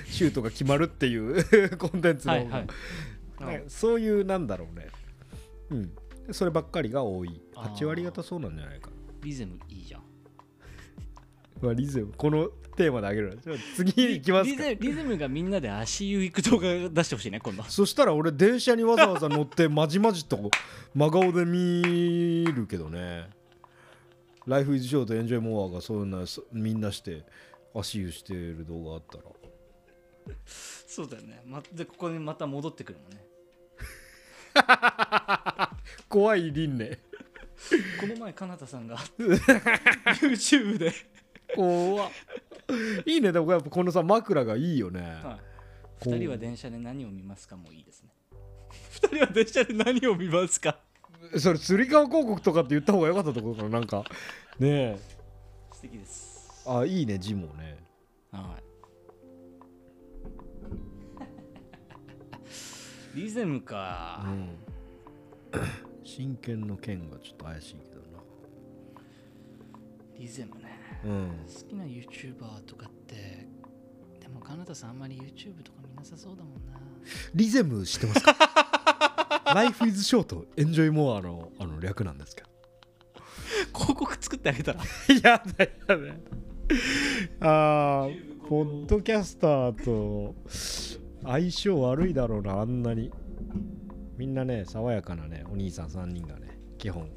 [0.06, 1.44] シュートが決まるっていう
[1.78, 2.68] コンテンツのはいはい。
[3.46, 4.88] ねそういうなんだろうね。
[5.72, 5.92] うん。
[6.32, 7.42] そればっかりが多い。
[7.56, 7.76] あー。
[7.76, 8.90] 8割方そうなんじゃないか
[9.24, 10.04] リゼムいいじゃん。
[11.62, 13.38] まあリズムこのテーマであげる
[13.76, 14.64] 次行きますか。
[14.64, 17.64] リゼリゼムがみんなで足湯行く動画出してほしいね今度。
[17.64, 20.50] そしたら俺電車にわざわざ乗ってまじまじと
[20.94, 23.30] 真顔で見るけどね
[24.48, 27.24] 「Life is Short Enjoy More」がそういうのそみんなして
[27.74, 29.24] 足湯してる動画あったら
[30.46, 33.26] そうだよね、ま、でここにまた戻ってくるもんね。
[36.10, 36.98] 怖い輪廻。
[38.00, 38.98] この前かなたさんが
[40.20, 40.92] YouTube で、
[41.56, 42.12] 怖っ。
[43.06, 43.32] いいね。
[43.32, 45.40] でもやっぱこのさ枕がいいよね、は
[46.02, 48.10] い、2人は電車で何を見ますかもいいですね。
[49.02, 50.80] 2人は電車で何を見ますか？
[51.38, 54.04] それ釣り革広告とかって言った方が良かったところかななんか。
[54.60, 55.00] ねえ。
[55.74, 56.64] 素敵です。
[56.68, 57.78] あいいね字もね。
[58.32, 58.71] はい
[63.14, 64.50] リゼムか、うん。
[66.04, 68.02] 真剣の剣がちょっと怪しいけど
[70.22, 70.80] リゼムね。
[71.04, 71.30] なうん。
[71.48, 73.48] 好きな YouTuber とかって
[74.20, 76.80] でもかなたさんあんまり YouTube とか見なさそうだもんな。
[77.34, 78.36] リゼム知ってますか
[79.56, 82.50] ?Life is short, enjoy more のあの略なんですけど。
[83.74, 84.82] 広告作ってあげたら。
[85.24, 85.96] やだやだ。
[87.40, 90.36] あーポッドキャスターと
[91.24, 93.12] 相性悪いだろうなあんなに。
[94.18, 97.10] みんなね爽やかなねお兄さん3人がね基本。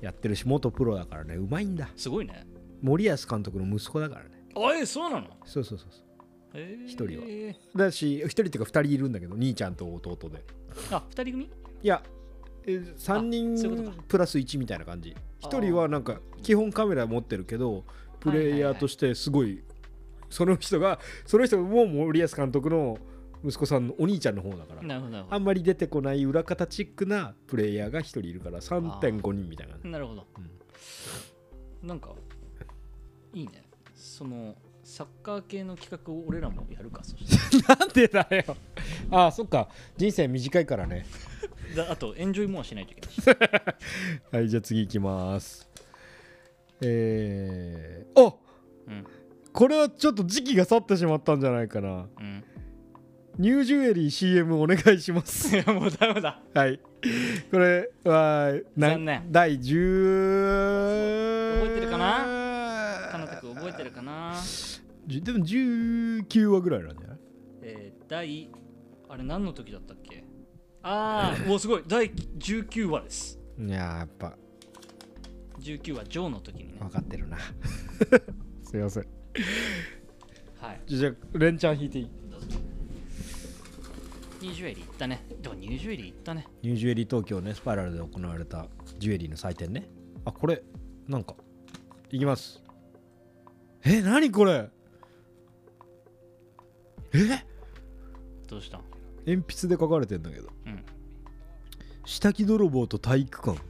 [0.00, 1.88] やってるし元プロだからねうまいんだ。
[1.96, 2.46] すごいね。
[2.80, 4.30] 森保監督の息子だからね。
[4.56, 5.26] あえそうなの？
[5.44, 6.60] そうそうそうそう。
[6.86, 7.54] 一一人は。
[7.76, 10.42] だし1人っていうか2人いるんだけど兄ちゃんと弟で。
[10.90, 11.44] あ二人組？
[11.44, 12.02] いや
[12.66, 13.94] 3そういうことか。
[13.96, 15.14] 人プラス1みたいな感じ。
[15.42, 17.84] あ1人はなんか基本カメラ持ってるけど
[18.18, 19.62] プレイヤーとしてすごい
[20.30, 22.98] その人がその人も森保監督の
[23.44, 25.26] 息子さんのお兄ちゃんの方だから。
[25.30, 29.76] あんまり出てこない裏方チックなプレイヤーが1人いるから3.5人みたいな。
[29.76, 30.26] どなるほど、
[31.82, 32.10] なんか
[33.32, 33.64] いいね。
[33.94, 37.24] そのサッカー系の企画を俺らもやるかそし
[37.68, 38.56] なんでだよ。
[39.10, 39.68] ああそっか。
[39.96, 41.06] 人生短いからね。
[41.88, 43.22] あとエンジョイもしないといけないし。
[44.32, 45.70] はいじゃあ次行きます。
[46.82, 48.34] えー、あ
[48.88, 49.06] うん
[49.52, 52.08] これはちょっと時期が去ってしまったんじゃないかな。
[52.18, 52.44] うん
[53.38, 55.56] ニュージュエリー CM お願いします。
[55.56, 56.42] い やもうダメだ。
[56.52, 56.78] はい。
[57.50, 59.22] これはな残念。
[59.30, 63.08] 第10覚えてるかな？
[63.12, 64.34] かなたくん覚えてるかな？
[65.06, 67.18] じでも19話ぐらいなんじゃない？
[67.62, 68.50] えー、第
[69.08, 70.22] あれ何の時だったっけ？
[70.82, 71.84] ああもうすごい。
[71.86, 73.40] 第19話です。
[73.58, 74.36] いやーやっぱ。
[75.60, 76.78] 19話ジョーの時にね。
[76.80, 77.38] 分かってるな。
[78.64, 79.06] すいません
[80.60, 80.80] はい。
[80.86, 82.10] じゃあレンチャン引いていい？
[84.42, 85.24] ニュージュエリー行ったね。
[85.42, 86.46] でもニュージュエリー行ったね。
[86.62, 88.66] ニュージュエリー東京ねスパイラルで行われた
[88.98, 89.88] ジュエリーの祭典ね。
[90.24, 90.62] あこれ
[91.08, 91.34] なんか
[92.10, 92.62] いきます。
[93.84, 94.68] え何これ？
[97.12, 97.44] え？
[98.48, 98.78] どうした？
[98.78, 98.82] ん
[99.26, 100.48] 鉛筆で書かれてんだけど。
[100.66, 100.84] うん。
[102.04, 103.60] 下着泥棒と体育館。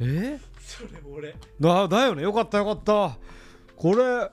[0.00, 0.38] え？
[0.70, 1.34] それ俺。
[1.60, 2.22] だだよね。
[2.22, 3.16] よかったよかった。
[3.76, 4.30] これ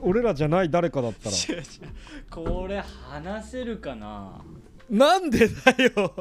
[0.00, 1.36] 俺らじゃない誰かだったら。
[1.36, 1.64] 違う違う。
[2.30, 4.40] これ話せるかな？
[4.88, 6.14] なんでだよ。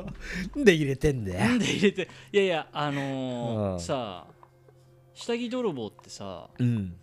[0.56, 1.40] なんで入れてんだよ。
[1.40, 2.10] なんで入れて？
[2.32, 4.28] いやいやあのーああさ
[5.14, 6.96] 下着泥棒ってさうん。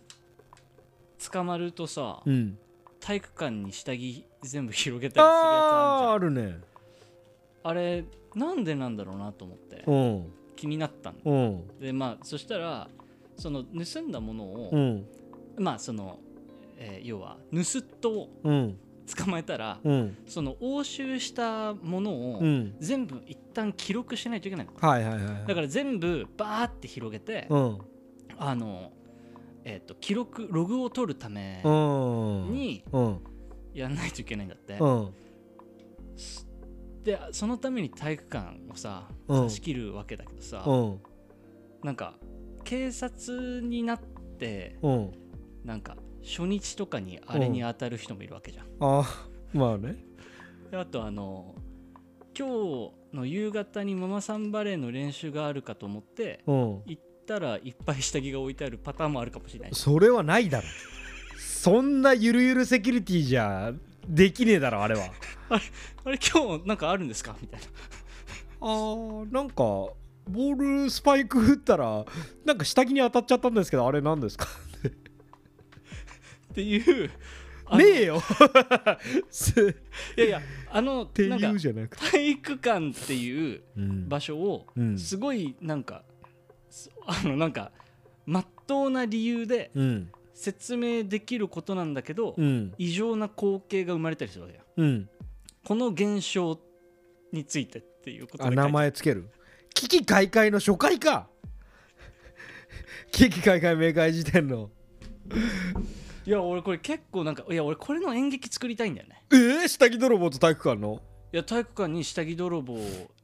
[1.31, 2.57] 捕まるとさうん。
[2.99, 6.47] 体育館に下着全部広げたりするやつああるじゃん。
[6.47, 6.61] ーあるね。
[7.63, 9.83] あれなんでなんだろうなと思って。
[9.87, 11.21] うん気になったんだ。
[11.25, 11.67] うん。
[11.79, 12.87] でまあそしたら
[13.37, 15.05] その盗んだものを、うん。
[15.57, 16.19] まあその、
[16.77, 18.77] えー要は盗人をうん。
[19.15, 20.17] 捕まえたら、うん。
[20.25, 22.75] その押収したものをうん。
[22.79, 24.71] 全部一旦記録しないといけないの。
[24.75, 25.47] はいはいはいはい。
[25.47, 27.77] だから全部バーって広げて、うん。
[28.37, 28.91] あの
[29.63, 32.51] えっ、と記録ログを取るためうん。
[32.51, 33.19] にうん。
[33.73, 35.09] やんないといけないんだって、うん
[37.05, 39.49] でそのために体育館をさうん。
[39.49, 40.99] 仕切るわけだけどさ、うん。
[41.83, 42.15] なんか
[42.63, 45.11] 警察になってうん。
[45.63, 49.03] なんか初日とかにあれに当たる人もいるわけじゃん、あ
[49.53, 49.95] まあね。
[50.71, 51.53] であとあの
[52.37, 56.81] 今日の夕方にママさんバレーの練習があるかと思ってうん。
[56.87, 59.69] 行ったらいっぱい下着が置いてあるパターンもあるかもしれない。
[59.73, 60.67] それはないだろ。
[61.37, 63.73] そんなゆるゆるセキュリティじゃ
[64.07, 65.09] できねえだろあれは
[65.49, 65.59] あ
[66.09, 67.35] れ今日なんかあるんですか？
[67.41, 67.67] みたいな。
[68.61, 72.05] あーなんかボールスパイク打ったら
[72.45, 74.47] なんか下着に当たっちゃったんですけどあれ何ですか？
[76.51, 77.09] っていう
[77.77, 78.21] ねえよ
[80.17, 81.51] いやいやあのてなんか
[82.11, 84.09] 体育館っていううん。
[84.09, 84.97] 場所をうん。
[84.97, 86.03] すごいなんか、
[86.69, 87.71] すあのなんか
[88.25, 90.11] まっとうな理由でうん。
[90.33, 92.73] 説明できることなんだけど、うん。
[92.77, 94.61] 異常な光景が生まれたりするわけよ。
[94.77, 95.09] うん
[95.65, 96.59] この現象
[97.33, 99.29] についてっていうことあ名前つける？
[99.73, 101.27] 危機開会の初回か！
[103.11, 104.69] 危機開会明快時点の。
[106.25, 109.23] いや俺これ結構なんかいや俺これの演劇作りたいんだよね。
[109.31, 111.01] えー、下着泥棒と体育館の？
[111.33, 112.77] いや体育館に下着泥棒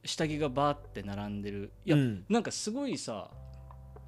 [0.04, 1.72] 下着がバーって並んでる。
[1.86, 2.26] いや、うん。
[2.28, 3.30] なんかすごいさ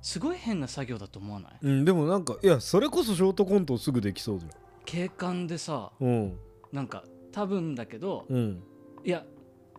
[0.01, 1.53] すごい変な作業だと思わない？
[1.61, 4.47] うん、でもなんかいやそれこそショートコントすぐできそうじ
[4.85, 6.39] 警官でさゃんうん。
[6.71, 8.63] なんか多分だけどうん。
[9.03, 9.25] いや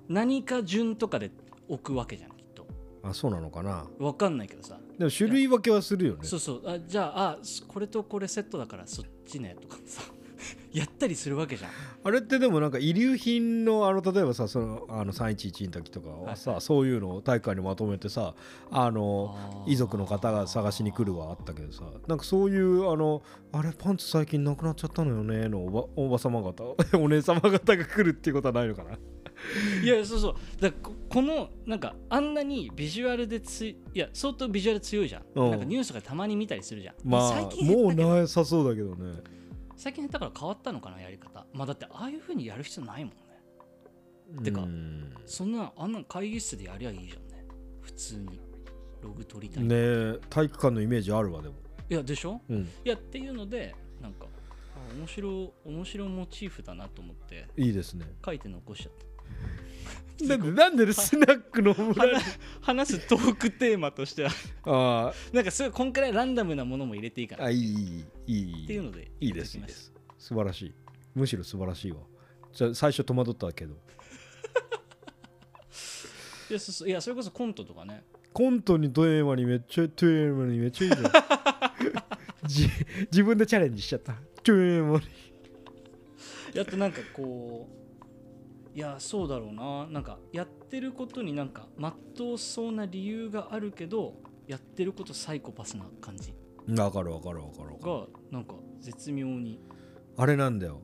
[0.08, 1.30] 何か順とかで
[1.68, 2.66] 置くわけじゃんきっと。
[3.02, 3.86] あそうなのかな。
[3.98, 4.78] わかんないけどさ。
[4.98, 6.20] でも種類分けはするよね。
[6.24, 6.62] そうそう。
[6.68, 10.02] あじゃああこれとこれセットだからそっちねとかさ
[10.74, 11.70] やったりするわけじゃん。
[12.02, 18.34] あれってでもなんか遺留品のあの例えばさそのあの311の時とかはさ、そういうのを体育館にまとめてさ
[18.72, 26.64] あの遺族の方が探しに来るはあったけどさなんかそういうあのあれパンツ最近なくなっちゃったのよねのおばおば様方
[26.98, 28.98] お姉様方が来るっていうことはないのかな？
[29.82, 30.60] いやそうそう。
[30.60, 35.50] だここのなんかあんなにビジュアルでついいや相当ビジュアル強いじゃん、うん。
[35.52, 39.22] なんかニュースとかたまに見たりするじゃん、まあ最近減もうなさそうだけどね
[39.76, 41.46] 最近減ったから変わったのかなやり方。
[41.52, 44.44] まあだってああいう風にやる必要ないもんね。
[44.44, 45.14] てかうん。
[45.26, 47.44] そんなあんな会議室でやりゃいいじゃんね。
[47.82, 48.40] 普通に。
[49.02, 51.56] ログ取りたい、ねえ体育館のイメージあるわでも。
[51.90, 52.40] いやでしょ？
[52.48, 52.62] うん。
[52.62, 58.06] いやっていうのでなんかあ面白面白モチーフだなと思っていいですね。
[58.24, 59.04] 書いて残しちゃった
[60.22, 62.12] なんでなんでスナックの村に？
[62.60, 64.30] 話すトークテーマとしては。
[64.64, 67.44] あなんかすごいこんくらいランダムなものも入れていいかな。
[67.44, 68.66] っあいいいいいい。
[68.66, 69.92] ていうのでいいですいいです。
[70.18, 70.74] 素晴らしい。
[71.14, 71.98] むしろ素晴らしいわ。
[72.52, 73.74] じゃあ最初戸惑ったけど。
[73.74, 73.80] た
[76.50, 78.04] いやそいやそれこそコントとかね。
[78.32, 81.12] コントにテーマにめっちゃテーマにめっちゃいいじゃん。
[82.46, 82.68] じ
[83.10, 84.12] 自分でチャレンジしちゃった。
[84.42, 85.04] テーマに。
[86.54, 87.83] やっとなんかこう
[88.74, 89.86] いやそうだろうな。
[89.86, 94.14] なんかやってることになんかまっとうそうな理由があるけど
[94.48, 96.34] やってることサイコパスな感じ。
[96.76, 97.78] わかるわかるわかるわかる。
[97.80, 99.60] がなんか絶妙に。
[100.16, 100.80] あれなんだよ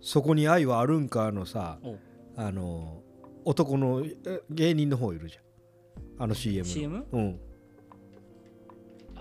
[0.00, 1.96] そこに愛はあるんかのさお
[2.36, 3.02] あの
[3.44, 5.44] 男のえ芸人の方いるじゃん。
[6.22, 6.74] あの CM の。
[6.74, 7.06] CM?
[7.12, 7.40] うん。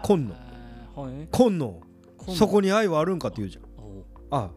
[0.04, 0.36] 今野。
[1.32, 1.82] 今野。
[2.36, 3.64] そこに愛はあるんかって言うじゃん。
[3.78, 4.52] おあ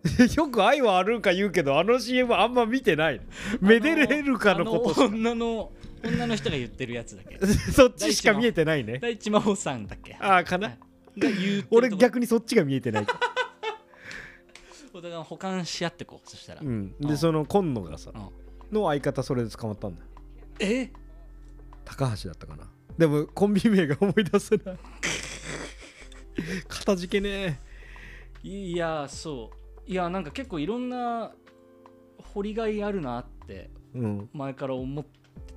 [0.36, 3.20] よく愛はあるんか言うけどあの CM あんま見てない
[3.60, 7.36] めでれるかのこと女の女の人が言ってるやつだけ。
[7.36, 8.98] かそっちしか見えてないね。
[8.98, 10.16] 大地真帆さんだっけ。
[10.18, 10.76] ああかな？
[11.70, 13.06] 俺逆にそっちが見えてない。
[14.92, 16.94] お互い補完し合ってこうそしたら、うん。
[16.98, 17.08] うん。
[17.08, 18.30] でその今野がさうん。
[18.74, 20.06] の相方それで捕まったんだよ。
[20.60, 20.90] え？
[21.84, 22.70] 高橋だったかな。
[22.96, 24.78] でもコンビ名が思い出せない。
[26.66, 27.60] かたじけね
[28.42, 31.32] いやそういやなんか結構いろんな
[32.34, 34.30] 掘りがいあるなってえうん。
[34.32, 35.04] 前から思っ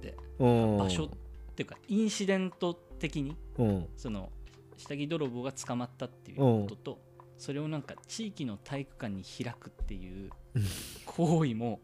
[0.02, 0.18] てて。
[0.40, 0.78] うん。
[0.78, 1.10] 場所っ
[1.56, 3.88] ていうかインシデント的にうん。
[3.96, 4.32] その
[4.78, 7.00] 下着泥棒が捕まったっていうことと
[7.38, 10.32] それをなんか地域の体育館に開くっていう
[11.06, 11.82] 行為も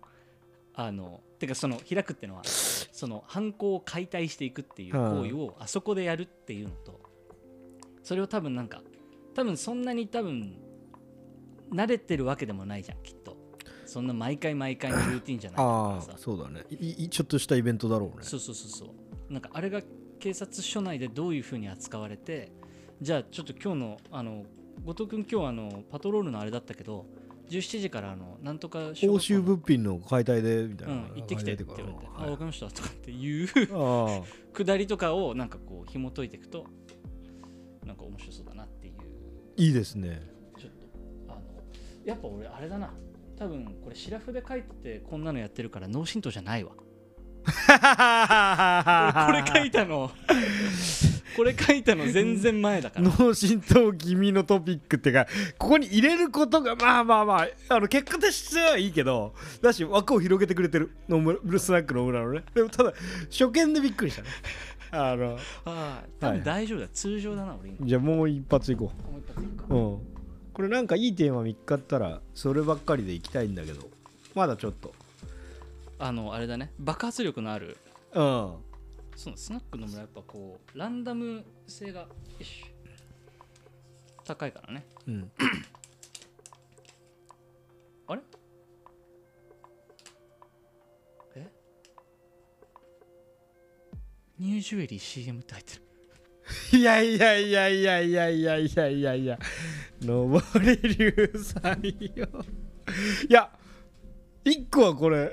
[0.73, 6.99] あのてかその開くっていうのはその犯行を解体していくっていう行為をあそこでやるっていうのと
[8.04, 8.82] それを多分なんか
[9.34, 10.58] 多分そんなに多分
[11.71, 13.38] 慣れてるわけでもないじゃんきっと。
[13.86, 16.63] そんな毎回毎回のルーティンじゃないからああさそうだね。
[16.69, 18.23] いいちょっとしたイベントだろうね。
[18.23, 18.93] そうそうそうそ
[19.29, 19.34] う。
[19.34, 19.82] なんかあれが
[20.19, 22.51] 警察署内でどういうふうに扱われて
[23.01, 24.45] じゃあちょっと今日のあの
[24.86, 27.05] 後藤君今日あのパトロールのあれだったけど
[27.49, 32.29] 17時からあのなんとか小学校の欧州物品の解体でみたいうな、ん行ってきてって言われて、あはい。
[32.29, 34.21] 分かりましたとかっていうあ
[34.53, 36.65] くだりとかをなんかこう紐解いていくと
[37.86, 38.93] なんか面白そうだなっていう。
[39.58, 40.21] ーいいですね
[42.10, 42.91] やっぱ俺あれだな。
[43.38, 46.72] 多分これシラフで書いててこんなのやってるから脳震盪じゃないわ。
[49.30, 50.12] 俺 これ書いたの。
[51.38, 53.10] これ書いたの全然前だから。
[53.17, 62.43] 脳震盪気味のトピックっていうかここに入れることがまあまあまああの結果としてはいいけどだし枠を広げてくれてる野村スナックの村のね。
[62.54, 62.93] でもただ
[63.30, 64.30] 初見でびっくりしたね。
[64.91, 67.88] あのああ多分大丈夫だ、通常だな俺今。
[67.88, 69.65] じゃあもう一発いこもう一発いいか。
[69.69, 70.18] ううん
[70.60, 73.89] これなんかいいテーマ見っかったらそればっかりでいきたいんだけど。
[74.36, 74.93] まだちょっと。
[75.98, 76.74] あのあれだね。
[76.78, 77.78] 爆発力のある。
[78.12, 78.56] うん。
[79.15, 82.10] そのスナックの村やっぱこうランダム性が
[84.26, 84.86] 高いからね。
[85.08, 85.32] うん。
[88.08, 88.22] あれ？
[91.38, 91.48] え？
[94.38, 95.84] ニュージュエリー CM って入ってる
[96.73, 99.39] いやいやいやいやいやいやいやいやいや。
[100.01, 102.27] 登り流さんよ。
[103.29, 103.51] いや
[104.43, 105.31] 一個はこれ。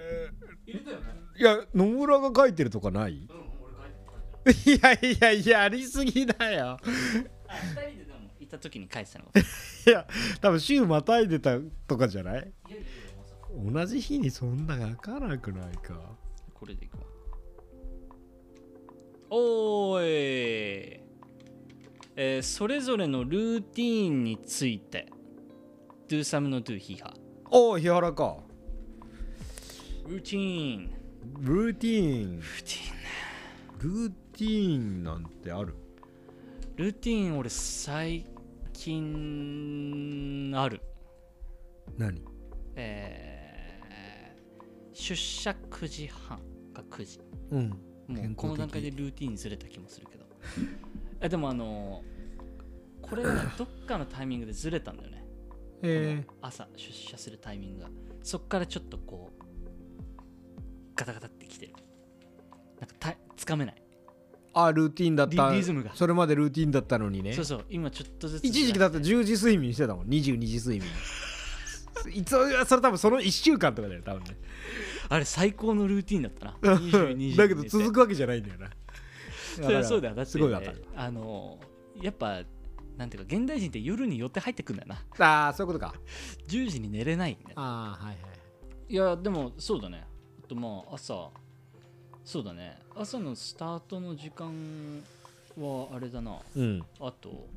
[1.38, 3.12] いや野村が書いてるとかない？
[3.14, 3.36] いうん
[4.44, 6.70] 俺書いてやいやいやありすぎだよ。
[6.72, 9.24] あ二人ででも行った時に書いてたの
[9.86, 10.06] いや
[10.40, 12.34] 多分週またいでたとかじゃない？
[12.34, 12.86] いやいやいや
[13.16, 13.48] まさか
[13.86, 15.94] 同じ日にそんな書かなくないか？
[16.54, 17.04] これでいくわ
[19.28, 21.00] おーい、
[22.16, 25.06] えーそれぞれのルーティーンについて
[26.08, 27.12] Do some の Do ヒハ
[27.50, 28.38] おお日原か
[30.08, 30.90] ルーティーン。
[31.40, 32.40] ルーティーン。
[32.40, 32.96] ルーティーン
[33.78, 35.74] ルーティーンなんてある？
[36.76, 38.24] ルーティーン俺最
[38.72, 40.80] 近ある。
[41.98, 42.22] 何？
[42.76, 46.38] えー出社9時半
[46.72, 47.20] か9時。
[47.50, 47.68] うん。
[47.68, 47.76] も
[48.32, 50.24] うこの段階でルーティーンずれた気もするけど
[51.20, 52.02] えでもあの
[53.02, 55.24] これはねどっかのタイミングでずれたんだよね。
[55.82, 57.90] え朝出社するタイミングが。
[58.22, 59.44] そっからちょっとこう
[60.96, 61.72] ガタガタってきてる。
[62.80, 63.82] なんかたつかめない。
[64.54, 65.50] あルーティンだった。
[65.50, 65.94] リリズムが。
[65.94, 67.34] それまでルーティンだったのにね。
[67.34, 67.64] そうそう。
[67.68, 68.98] 今ちょっとずつ一時期だって。
[68.98, 70.06] 10時睡眠してたもん。
[70.06, 70.88] 22時睡眠。
[72.14, 72.30] いつ
[72.66, 74.36] それ多分その1週間とかだよ多分ね。
[75.08, 76.76] あれ最高のルーティンだったな。
[76.78, 78.70] 22時だけど続くわけじゃないんだよな
[79.62, 80.14] そりゃそうだよ。
[80.14, 80.84] だってすごいわかる。
[80.94, 81.58] あの
[82.02, 82.42] やっぱ
[82.96, 85.02] なんていうか現代人って夜に寄って入ってくんだよな。
[85.18, 85.94] ああそういうことか。
[86.48, 87.52] 10時に寝れないんだよ。
[87.56, 88.26] ああはいはい
[88.88, 88.94] い。
[88.94, 90.06] やでもそうだね。
[90.44, 91.30] あとまあ朝。
[92.24, 92.78] そうだね。
[92.94, 95.02] 朝のスタートの時間
[95.58, 96.38] はあれだな。
[96.56, 96.82] うん。
[97.00, 97.48] あと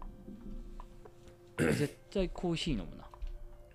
[1.57, 3.05] 絶対コーヒー飲むな。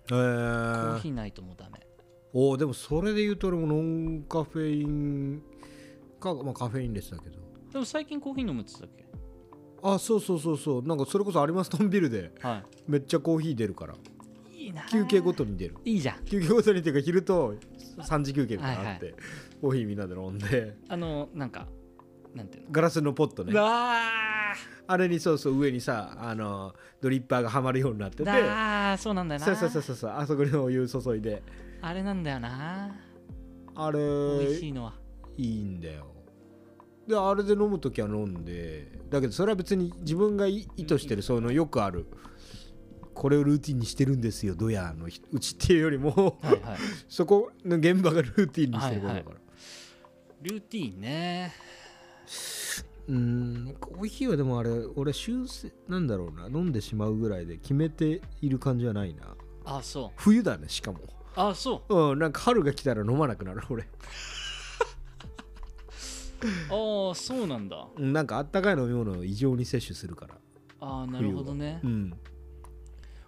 [0.07, 1.79] えコーーヒ、ーないともうダメ。
[2.33, 5.41] おおでもそれで言うと俺もノンカフェイン
[6.19, 7.37] か、まあ、カフェインレスだけど
[7.75, 10.81] でも最近コーヒー飲むって言ってたっあそうそうそうそう。
[10.83, 13.95] なんかそれこそ有馬ストンビルでけはめっちゃコーヒー出るから。
[14.49, 15.75] いいいな休憩ごとに出る。
[15.83, 16.23] いいじゃん。
[16.23, 17.53] 休憩ごとにっていうか昼と
[17.97, 19.15] 3時休憩みたいなのあって、はい
[19.61, 20.77] コーヒーみんなで飲んで。
[20.87, 21.67] あのなんか
[22.33, 22.69] なんていうの？
[22.71, 23.53] ガラスのポットね。
[23.59, 23.99] わ
[24.87, 28.23] あれにそうそう上にさあのドリッパーがはまるようになってて。
[28.23, 29.45] ーだーそうなんだよな。
[29.47, 30.11] そうそうそうそうそう。
[30.11, 31.43] あそこにお湯注いで。
[31.81, 32.95] あれなんだよな。
[33.75, 34.93] あれ美味しいのは。
[35.35, 36.14] いいんだよ
[37.07, 42.07] であれで飲む時は飲んでだけどそれは別に自分が意図してるそのよくある
[43.13, 46.77] これをルーティンにしてるんですよドヤのひうちっていうよりもはいはい。
[47.07, 49.35] そこの現場がルーティンにしてることだから、
[50.41, 51.53] ルーティーンね。
[53.07, 53.15] うー
[53.71, 53.75] ん。
[53.79, 59.35] コーヒーはでもあれ俺修正なんだろうな飲んでしまうぐらいで決めている感じはないな。
[59.63, 60.11] あそう。
[60.17, 60.99] 冬だねしかも。
[61.35, 62.11] あそう。
[62.11, 63.87] うんなんか春が来たら飲まなくなる俺
[66.69, 67.87] ああそうなんだ。
[67.95, 70.35] うんなんかあったかい飲み物を異常に摂取するから。
[70.81, 71.79] ああなるほどね。
[71.83, 72.13] うん。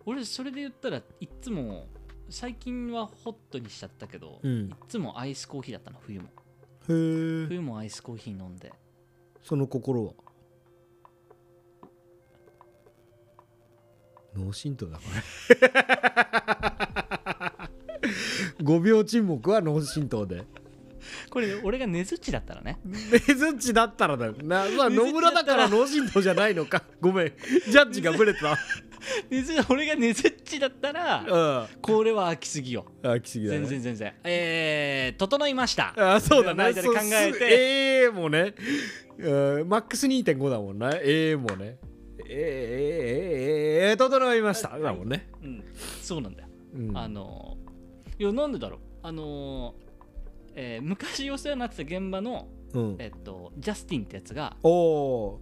[0.05, 1.87] 俺それで言ったらいっつも
[2.29, 4.69] 最近はホットにしちゃったけど、うん。
[4.87, 6.25] つもアイスコーヒーだったな冬も。
[6.27, 6.29] へ
[6.89, 8.71] え冬もアイスコーヒー飲んで。
[9.43, 10.13] その心は？
[14.35, 15.21] 脳震盪だこれ。
[18.63, 20.45] 5秒沈黙は脳震盪で
[21.37, 22.79] これ俺がねずっちだったらね。
[22.83, 24.33] ねずっちだったらだよ。
[24.41, 26.81] な、まあ、野村だから脳震盪じゃないのか。
[26.99, 27.27] ごめん。
[27.69, 28.57] ジャッジがブレた。
[29.69, 31.79] 俺がねずっちだったらうん。
[31.79, 32.87] これは飽きすぎよ。
[33.03, 33.59] あ来すぎだね。
[33.59, 34.13] 全然全然。
[34.23, 35.93] えー、整いました。
[36.15, 36.63] あそうだね。
[36.63, 37.37] 間で考えて。
[37.41, 38.55] ええもね、
[39.19, 40.89] うん、マックス2.5だもんな。
[40.95, 41.77] ええもね。
[42.25, 45.63] えー、えー、えー、えー、整いましただもんね、うん
[46.01, 47.57] そうなんだよ、うん、あの
[48.17, 49.75] いやなんでだろうあの
[50.59, 55.41] えー昔お世話になってた現場の、うん、えっと、ジャスティンってやつがおお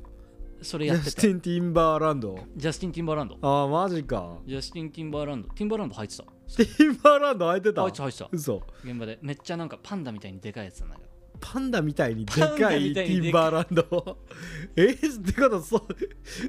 [0.62, 2.40] それジャスやっててティン・ティンバーランド。
[2.56, 3.38] ジャスティン・ティンバーランド。
[3.42, 4.38] ああマジか。
[4.46, 5.50] ジャスティン・ティンバーランド。
[5.50, 6.24] ティンバーランド入ってた。
[6.24, 8.04] ティンバーランド空いてた入ってた？
[8.04, 8.30] 入ってた。
[8.32, 8.64] 嘘。
[8.84, 9.20] 現場で。
[9.22, 11.10] めっちゃなんかパンダみたいにでかいやつなんだけど。
[11.40, 14.18] パンダみたいにでかいティンバーランド。
[14.76, 15.86] えってことそ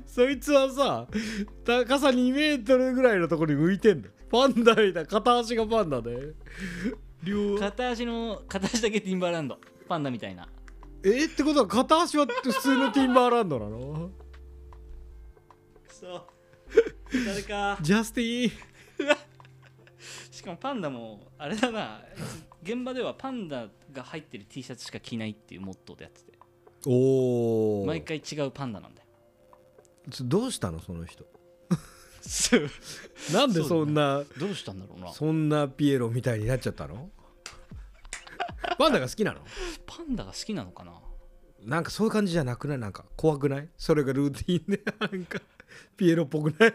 [0.06, 1.06] そいつはさ
[1.64, 6.34] 高さ2メートルぐらいのところに浮いてんのパンダみたい片足がパンダで
[7.26, 7.58] 両。
[7.58, 9.58] 片足の片足だけティンバーランド。
[9.88, 10.48] パンダみたいな。
[11.04, 11.26] え？
[11.26, 14.10] ってことは片足は普通のティンバーランドなの？
[15.86, 16.26] くそ
[17.26, 17.78] 誰か。
[17.82, 18.52] ジャスティン。
[20.30, 22.00] しかもパンダもあれだな。
[22.62, 26.38] 現場ではパンダが入ってる T シャツしか着ないっていうモットーでやってて。
[26.86, 29.06] おお毎回違うパンダなんだよ。
[30.22, 31.24] どうしたのその人？
[33.32, 35.12] なんでそんなどうしたんだろうな。
[35.12, 37.10] そんなピエロみたいになっちゃったの？
[38.78, 39.40] パンダが好きなの？
[39.86, 41.00] パンダが好きなのかな？
[41.62, 42.78] なんかそういう感じじゃなくない？
[42.78, 43.68] なんか怖くない？
[43.76, 44.82] それがルーティンで。
[45.00, 45.40] なんか
[45.96, 46.72] ピエロっぽくない？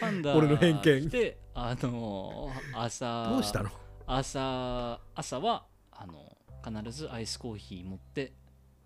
[0.00, 1.08] パンダ俺の偏見。
[1.08, 3.70] であのー朝どうしたの？
[4.06, 8.32] 朝朝はあの必ずアイスコーヒー持って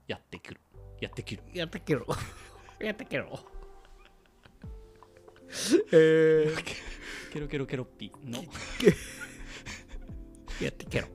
[0.07, 0.61] やってくる。
[1.01, 1.43] やってくる。
[1.53, 2.07] やったっけろ。
[2.81, 3.39] やったっけろ。
[5.93, 6.65] えー、
[7.33, 8.43] ケロケロケロッピの。
[10.63, 11.09] やってっけろ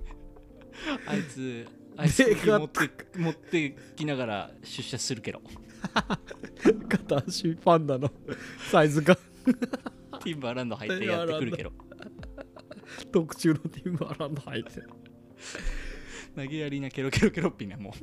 [1.07, 1.67] あいつ
[1.97, 5.41] アイスコーヒー持って持ってきながら出社するけど。
[6.89, 8.11] 片足パンダの
[8.71, 9.15] サイズ感。
[10.23, 11.71] ティンバーランド入ってやってくるけど。
[13.11, 14.81] 特注のティンバーランド入って。
[16.35, 17.93] 投げやりなケロケロケロッピなもう。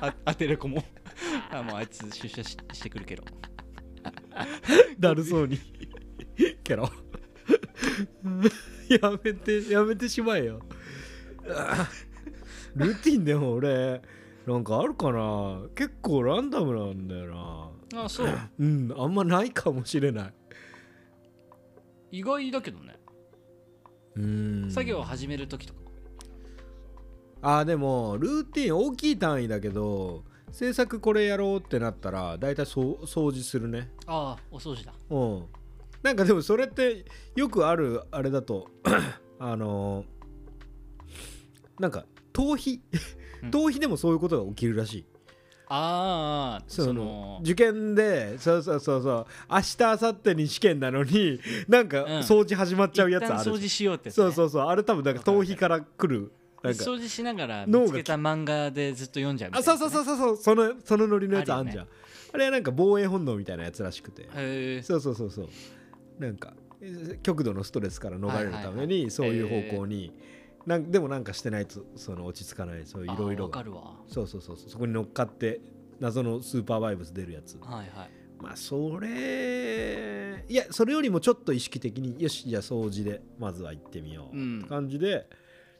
[0.00, 0.84] あ当てる子も。
[1.50, 3.24] あもうあいつ出社ししてくるけど。
[4.98, 5.58] だるそうに。
[6.62, 6.90] けろ
[8.88, 10.60] やめてやめてしまえよ
[12.76, 14.02] ルーティンでも俺
[14.46, 15.62] なんかあるかな。
[15.74, 18.04] 結構ランダムなんだよな。
[18.04, 18.28] あそう。
[18.58, 20.34] うんあんまないかもしれない。
[22.10, 22.98] 意外だけどね。
[24.16, 24.70] うん。
[24.70, 25.80] 作業を始める時とか。
[27.42, 33.90] あーでもルーティン大きい単位だけど制作これやろうってなったら大体そう掃除するね。
[34.06, 34.94] ああお掃除だ。
[35.10, 35.44] うん。
[36.02, 38.68] なんかでもそれってよくあるあれだと
[39.38, 40.06] あのー
[41.78, 42.80] なんか逃避
[43.42, 43.50] うん。
[43.50, 45.06] 逃避でもそういうことが起きるらしい。
[45.66, 52.08] ああそそのの受験でそうそうそうそう明日明後日に試験なのになんかうん。
[52.18, 54.12] 掃除始まっちゃうやつある一旦掃除しようってね。
[54.12, 56.32] そうそうそうあれ多分なんか逃避から来る。
[56.62, 61.86] なんか掃除しながら見つけた漫画でずっと読んじゃうみたいなあそうそうそうそうそうそのそのノリのやつあんじゃん。
[62.32, 64.28] あ,、れはなんか防衛本能みたいなやつらしくて。
[64.82, 65.48] そうそうそうそう。
[66.18, 70.12] なんかえ極度のストレスから逃れるためはいはいはにそういう方向に、
[70.66, 73.50] なんでもなんかしてないとその落ち着かないそういろいろ
[74.08, 74.70] そうそうそうそう。
[74.70, 75.60] そこに乗っかって
[76.00, 77.58] 謎のスーパーバイブス出るやつ。
[77.60, 78.10] はいはい。
[78.40, 84.58] まあそれいやそれよりもちょっと意識的によしじゃあ掃除でまずは行ってみよう、うん。
[84.60, 85.26] って感じで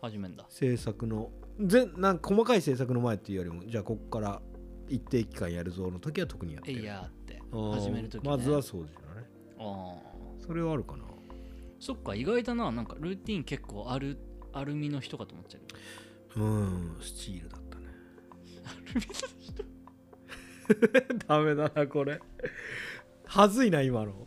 [0.01, 0.47] 始めんだ。
[0.49, 1.31] 制作の
[1.61, 4.41] 全なんか細かい制作の前っていうよりもじゃあこっから
[4.89, 6.79] 一定期間やるぞの時は特にやってる。
[6.79, 7.43] えいやーって。
[7.53, 9.27] うん始めるとき、ね、まずは掃除だね。
[9.59, 11.05] ああそれはあるかな。
[11.81, 12.71] そっか意外だな。
[12.73, 14.19] なんかルーティン結構ある
[14.55, 15.59] アルミの人かと思っちゃ
[16.37, 17.85] ううんスチールだったね。
[21.29, 22.21] ダメだなこれ。
[23.27, 24.27] はずいな今の。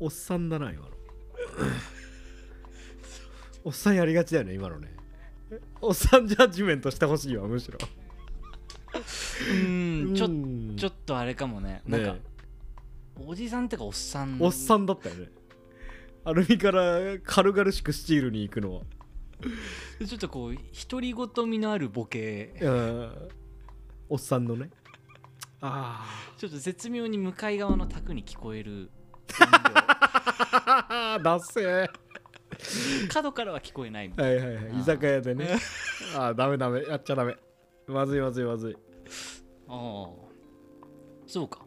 [0.00, 0.88] おっさんだな今の。
[3.64, 4.94] おっさんやりがちだよね今のね。
[5.80, 7.78] おっさんジャッジメントしてほしいわむしろ。
[8.94, 10.76] うんちょうん。
[10.76, 11.82] ちょっとあれかもね。
[11.86, 12.20] なんかね
[13.16, 14.38] おじさんってかおっさん。
[14.40, 15.30] おっさんだったよね。
[16.24, 18.82] アルミから軽々しくスチールに行くのは
[20.06, 20.56] ちょっとこう
[20.88, 22.54] 独り言味のあるボケ。
[22.60, 23.28] うん
[24.08, 24.70] おっさんのね。
[25.60, 26.04] あ
[26.36, 28.90] ちょっと絶妙に向かい側の卓に聞こえる。
[29.38, 31.88] あだっせー。
[33.08, 34.64] 角からは聞こえないみたいはいはい。
[34.66, 35.48] はい居酒屋でね。
[36.16, 36.82] ああダメダメ。
[36.82, 37.36] やっちゃダメ。
[37.86, 38.72] まずいまずいまずい。
[38.72, 38.78] な
[39.68, 39.78] ああ
[41.26, 41.64] そうか。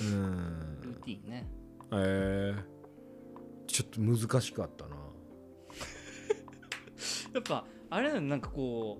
[0.00, 0.94] うルん。
[1.00, 1.46] ーティンね。
[1.92, 2.62] えー、
[3.66, 4.96] ちょっと難しかったな
[7.38, 8.98] やっぱあれだよなんかこ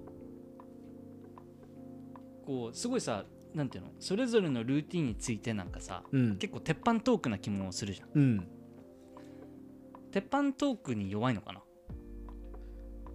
[2.42, 3.24] うこうすごいさ
[3.54, 6.36] なんていうのそれぞれのルーティンについてなんかさうん。
[6.38, 8.08] 結構鉄板トークな気もするじゃん。
[8.14, 8.48] うん。
[10.12, 11.62] 鉄板トークに弱いのかな？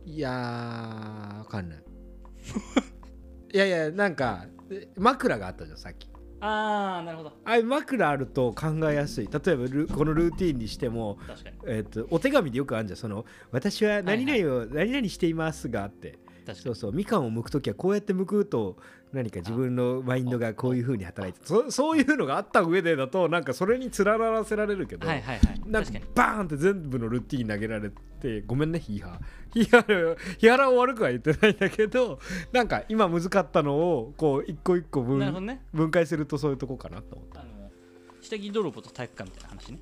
[0.06, 1.84] いやーわかんない。
[3.54, 6.10] いやいやなんかえ枕があったじゃんさっき
[6.46, 7.32] ああなるほど。
[7.46, 9.30] あれ枕あると考えやすい。
[9.32, 11.18] 例えばルこのルーティンにしても
[11.66, 12.98] えっとお手紙でよくあるじゃん。
[12.98, 16.20] その私は何々を何々していますがって。
[16.54, 16.92] そうそう。
[16.92, 18.76] みかんを剥くときはこうやって剥くと
[19.14, 25.62] 何か自分のマインドがこういう風に働いてそそういうのがあった上でだとなんかそれに連ならせられるけど、はいはいはい。
[25.68, 29.20] なんかバーンって全部のルーティン投げられてごめんねヒーハー。
[29.54, 32.20] ヒーハーヒーハーを悪くは言ってないんだけど
[32.52, 35.62] なんか今難かったのをこう一個一個分ね。
[35.74, 37.42] 分解するとそういうとこかなと思った。
[37.42, 37.72] あの
[38.20, 39.80] 下着泥棒と体育館みたいな話ね。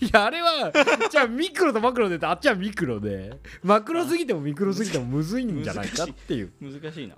[0.00, 0.72] いやあれは
[1.10, 6.52] じゃあミクロとマクロであっちはミクロでマクロすぎてもミクロすぎてもむずいんじゃないかっていう。
[6.60, 7.16] 難しいな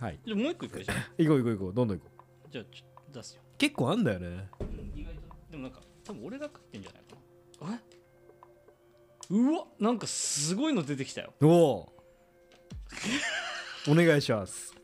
[0.00, 0.18] はい。
[0.24, 1.74] じゃあもう一個いくじゃん 行こう行こう行こう。
[1.74, 2.10] どんどん行こ
[2.48, 2.52] う。
[2.52, 3.42] じゃあちょっと出すよ。
[3.58, 4.48] 結構あんだよね。
[4.94, 5.20] 意外と
[5.50, 7.74] でもなんか多分俺が書いてんじゃないかな。
[7.74, 7.96] え？
[9.30, 11.32] うわなんかすごいの出てきたよ。
[11.40, 11.92] おお。
[13.88, 14.74] お願いします。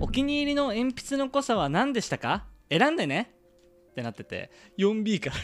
[0.00, 2.46] お気に入りの鉛筆の濃さは何でしたか？
[2.70, 3.34] 選んでね。
[3.90, 5.36] ってなってて 4B から。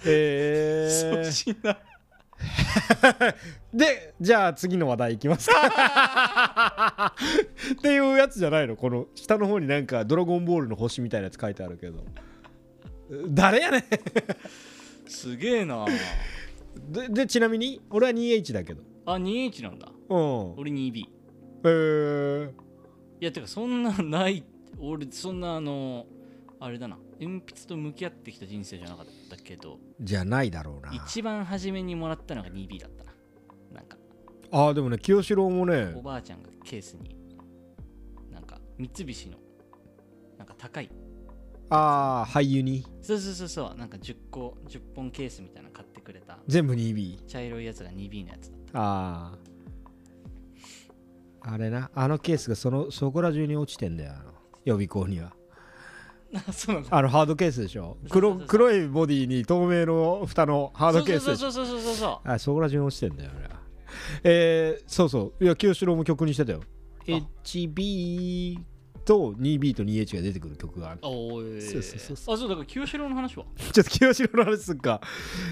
[0.05, 1.79] えー、粗品な。
[3.75, 7.13] でじゃあ次の話題いきますか。
[7.79, 8.77] っていうやつじゃないの？
[8.77, 12.05] この下の方になんか「ドラゴンボール」の星みたいなやつ書いてあるけど。
[13.31, 13.85] 誰やねん。
[15.09, 15.87] すげえな。
[16.91, 18.83] ででちなみに俺は 2H だけど。
[19.07, 19.89] あ 2H なんだ。
[20.09, 20.53] うん。
[20.57, 21.07] 俺 2B
[21.59, 22.53] いえー、
[23.21, 24.45] やてかそんなない
[24.79, 26.07] 俺そんなあの
[26.61, 26.99] あれだな。
[27.21, 30.93] 鉛筆と向き合ってきた人生じゃなかったけどじゃないだろうな。
[30.93, 33.13] 一番初めにもらったのが 2B だったな。
[33.73, 33.97] なんか。
[34.51, 37.17] あーでもね清志郎もねおばあちゃんがケースに
[38.33, 39.39] なんか三菱の
[40.37, 40.91] なんか高い。
[41.71, 42.85] ああ俳優に？
[43.03, 43.79] そうそうそうそう。
[43.79, 46.39] なんか10個10本ケースみたいなの買ってくれた。
[46.47, 49.39] 全部 2B 茶色いやつが 2B のやつだっああ
[51.51, 54.33] あれなあのケースがそのそこら中に落ちてんだよあの
[54.65, 55.33] 予備校には。
[56.45, 56.97] た そうなんだ。
[56.97, 57.97] あのハードケースでしょ。
[58.11, 61.51] 黒黒いボディに透明の蓋のハードケースでしょ。
[61.51, 63.59] そうそうそうそうそうそうあそこら中に落ちてんだよあれは
[64.23, 66.61] えー、そうそういや清志郎も曲にしてたよ
[67.01, 67.03] あ
[67.45, 68.59] HB
[69.05, 75.01] と 2B と 2H が出てくる曲があるあおいそうそうそうそあそうだから清志郎の話はちょっと清志郎の話すっか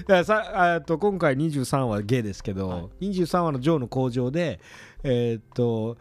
[0.01, 4.59] だからさあと今回23話ゲイですけど、はい23話のジョーの工場で
[5.03, 5.97] えーっと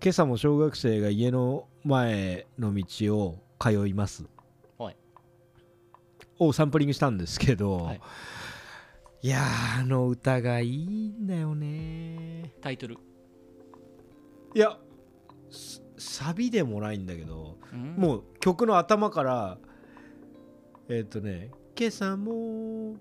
[0.00, 4.26] 今朝も小学生が家の前の道を通います。
[4.78, 4.96] はい。
[6.38, 8.00] をサンプリングしたんですけど、はい。
[9.22, 12.52] い、やーあの歌がいいんだよね。
[12.60, 12.98] タイトル。
[14.54, 14.78] いや
[15.50, 17.96] すサビでもないんだけどうん。
[17.96, 19.58] もう曲の頭から
[20.88, 22.94] えっ、とね「今朝も」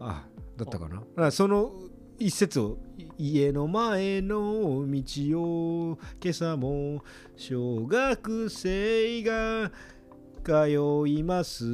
[0.00, 0.26] あ
[0.56, 1.30] だったかな？
[1.30, 1.72] その
[2.20, 2.76] 一節を
[3.16, 7.02] 「家の前の道を今朝も
[7.34, 9.72] 小学生が
[10.44, 11.64] 通います。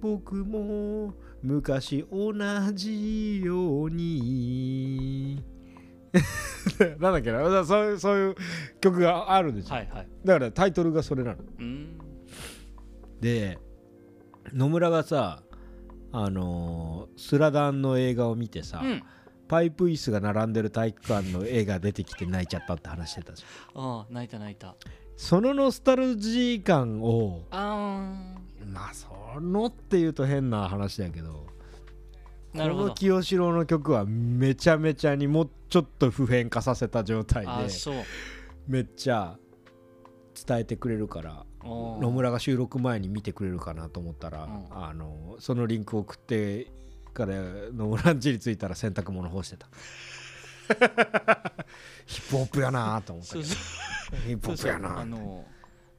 [0.00, 1.12] 僕も
[1.42, 2.32] 昔同
[2.72, 5.42] じように」
[6.98, 7.64] なんだっけな？
[7.66, 8.34] そういうそういう
[8.80, 10.08] 曲があるんですよ、はいはい。
[10.24, 11.38] だからタイトルがそれなの。
[11.58, 11.98] うん。
[13.20, 13.58] で
[14.54, 15.42] 野村がさ
[16.12, 19.02] あのースラダンの映画を見てさ、うん
[19.48, 23.82] パイプ椅子が並んでる体育館の絵が出てきて泣いちゃったって話してたじゃん。
[23.82, 24.76] ああ泣いた泣いた。
[25.16, 28.14] そのノスタルジー感をあ
[28.64, 32.84] まあそのっていうと変な話だけどーなるほど。
[32.84, 37.94] この清志郎の曲はめちゃめちゃにもうちょっと普遍化させた状態であそう。
[38.68, 39.38] めっちゃ
[40.46, 44.66] 伝えてくれるから野村が収録前に見てくれるかなと思ったら、うん。
[44.70, 46.70] あのそのリンクを送って
[47.12, 47.34] から
[47.72, 49.68] 野村ん家に着いたら洗濯物干してた。
[52.06, 53.44] ヒップホップやなと思ったけど。
[53.44, 54.20] そうそう。
[54.26, 55.00] ヒップホップやな。
[55.00, 55.46] あの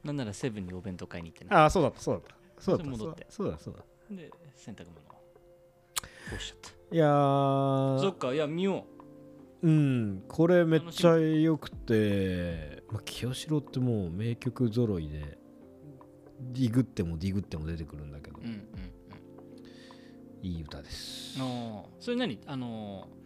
[0.04, 2.36] なんならセブンにお弁当買いに行ってねああそうだったそうだった。
[2.62, 3.28] そうだった戻って。
[3.30, 3.84] そうだそうだ
[4.16, 5.04] で洗濯物を
[6.32, 6.58] 干しちゃっ
[6.90, 6.96] た。
[6.96, 8.02] いやー。
[8.02, 8.86] そっかいや見よ
[9.62, 9.70] う。
[9.70, 15.38] んこれめっちゃ良くて、まあ、清志郎ってもう名曲揃いで
[16.40, 18.64] ディグってもディグっても出てくるんだけど、ううんうん
[20.42, 21.40] いい歌です。
[21.40, 21.84] うんあー。
[22.00, 22.40] それ何？
[22.46, 23.20] あのー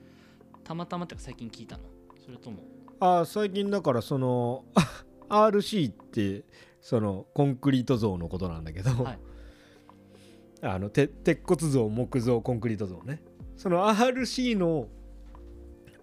[0.64, 1.84] たまたまってか最近聞いたの？
[2.24, 2.59] それとも。
[2.99, 4.64] あー最近だからその
[5.30, 6.43] RC って
[6.82, 9.20] そのコンクリート像のことなんだけど、はい。
[10.61, 13.22] あのて鉄骨像木造コンクリート像ね。
[13.57, 14.88] その RC の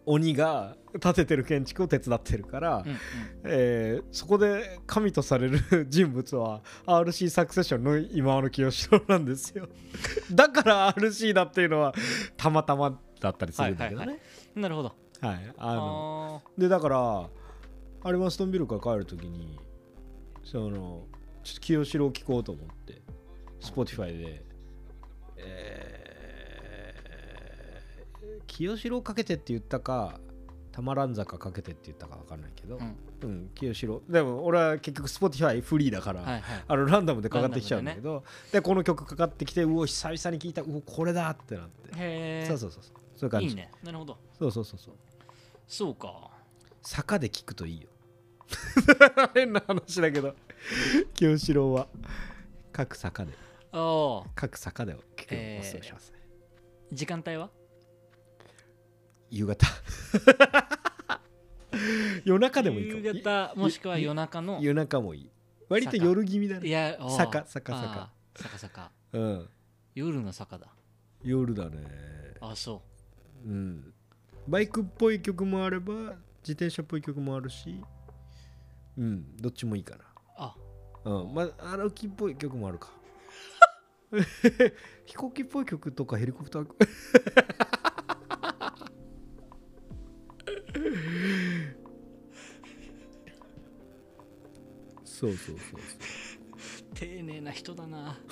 [0.07, 2.98] 鬼が建ててる建築を手伝ってるから、うんうん。
[3.44, 9.68] えーそこで神とされる人物は RC サクセッションの今和の清志郎なんですよ。
[10.32, 11.94] だから RC だっていうのは
[12.36, 14.18] たまたまだったりするんだけどね、はい
[14.57, 14.94] なるほど。
[15.20, 17.30] はいあのあでだから
[18.03, 19.59] アルマストンビルから帰るときに
[20.42, 21.07] その
[21.44, 23.03] ちょっと清志郎聴こうと思って
[23.61, 24.44] Spotify で、
[25.36, 25.70] えー
[28.61, 30.20] 清志郎かけてって言ったか
[30.70, 32.96] たまらん坂かけてって言ったか分かんないけど、うん。
[33.22, 34.02] うん、清志郎。
[34.06, 36.64] でも俺は結局 Spotify フリーだから、ーはいはい。
[36.68, 38.22] あのランダムでかかってきちゃうんだけど。
[38.52, 40.61] で,、この曲かかってきてうお久々に聞いた。
[40.61, 42.92] うおこれだってなって、へえそうそうそうそう。
[43.16, 43.46] そういう感じ。
[43.48, 43.70] いいね。
[43.82, 44.18] なるほど。
[44.38, 44.94] そうそうそうそう。
[45.66, 46.30] そうか。
[46.82, 47.88] 坂で聞くといいよ。
[49.32, 50.34] 変な話だけど。
[51.14, 51.88] 清志郎は
[52.72, 53.32] 各坂で。
[54.34, 56.18] 各坂で聞くおすすめしますね、
[56.92, 57.48] 時間帯は？
[59.31, 59.66] 夕方。
[62.24, 63.01] 夜中でもいいかも。
[63.01, 65.31] 夕方もしくは夜中の夜中もいい。
[65.68, 66.68] 割と夜気味だね。
[66.68, 68.11] いや坂坂坂。
[68.35, 68.91] 坂坂。
[69.12, 69.49] うん。
[69.95, 70.66] 夜の坂だ。
[71.22, 71.87] 夜だね。
[72.41, 72.83] あそ
[73.47, 73.49] う。
[73.49, 73.93] ん。
[74.49, 75.95] バイクっぽい曲もあれば
[76.43, 77.81] 自転車っぽい曲もあるし。
[78.99, 79.37] うん。
[79.37, 80.05] どっちもいいかな。
[80.05, 80.07] う
[80.37, 80.57] あ。
[81.05, 82.91] うん、まあ、歩きっぽい曲もあるか。
[85.07, 86.66] 飛行機っぽい曲とかヘリコプター。
[95.21, 95.81] そうそうそうそう。
[96.95, 98.18] 丁寧な人だな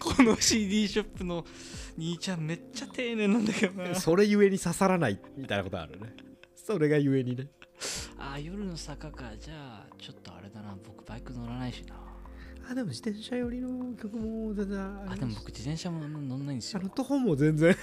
[0.00, 1.44] この CD ショップの
[1.96, 6.14] 兄ちゃんめっちゃ丁寧なんだけどなそれゆえに刺さらないみたいなことあるね。
[6.54, 7.48] それがゆえにね。
[8.18, 11.94] あー夜の坂かじゃあちょっとあれだな僕バイク乗らないしな
[12.70, 16.80] あ、でも自転車寄りの曲も全然ああでも僕自転車も乗んないんですよ。
[16.82, 17.74] あの徒歩も全然。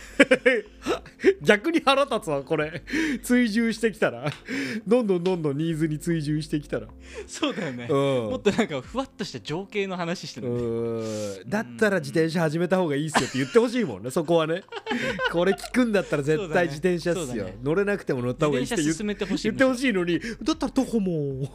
[1.42, 2.84] 逆に腹立つわこれ。
[3.24, 4.32] 追従してきたら。
[4.86, 6.88] どんどんどんどんニーズに追従してきたら。
[7.26, 7.88] そうだよね。
[7.90, 7.98] うん。
[8.30, 11.50] もっとなんかふわっとした情景の話してるん。
[11.50, 14.64] だったら自転車始めた方がいいっすよって言ってほしいもんね そこはね。
[15.32, 17.58] これ聞くんだったら絶対自転車っすよ、ね。
[17.64, 20.20] 乗れなくても乗った方がいいって言自転車進めてほしい言ってほしいのに。
[20.20, 21.50] だったら徒歩も。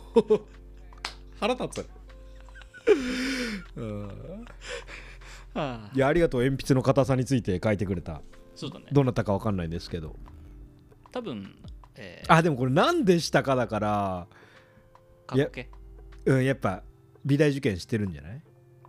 [1.38, 1.99] 腹立つ
[5.94, 8.22] いやありがとう鉛筆の硬さについて書いてくれた。
[8.54, 8.86] そうだね。
[8.92, 10.16] どなたかわかんないんですけど。
[11.12, 11.56] 多分
[11.96, 14.26] えー、あでもこれ何でしたかだから
[15.26, 15.68] 過去形？
[16.26, 16.82] うんやっぱ
[17.24, 18.42] 美大受験してるんじゃない？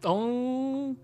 [0.04, 0.93] あー。
[0.93, 0.97] い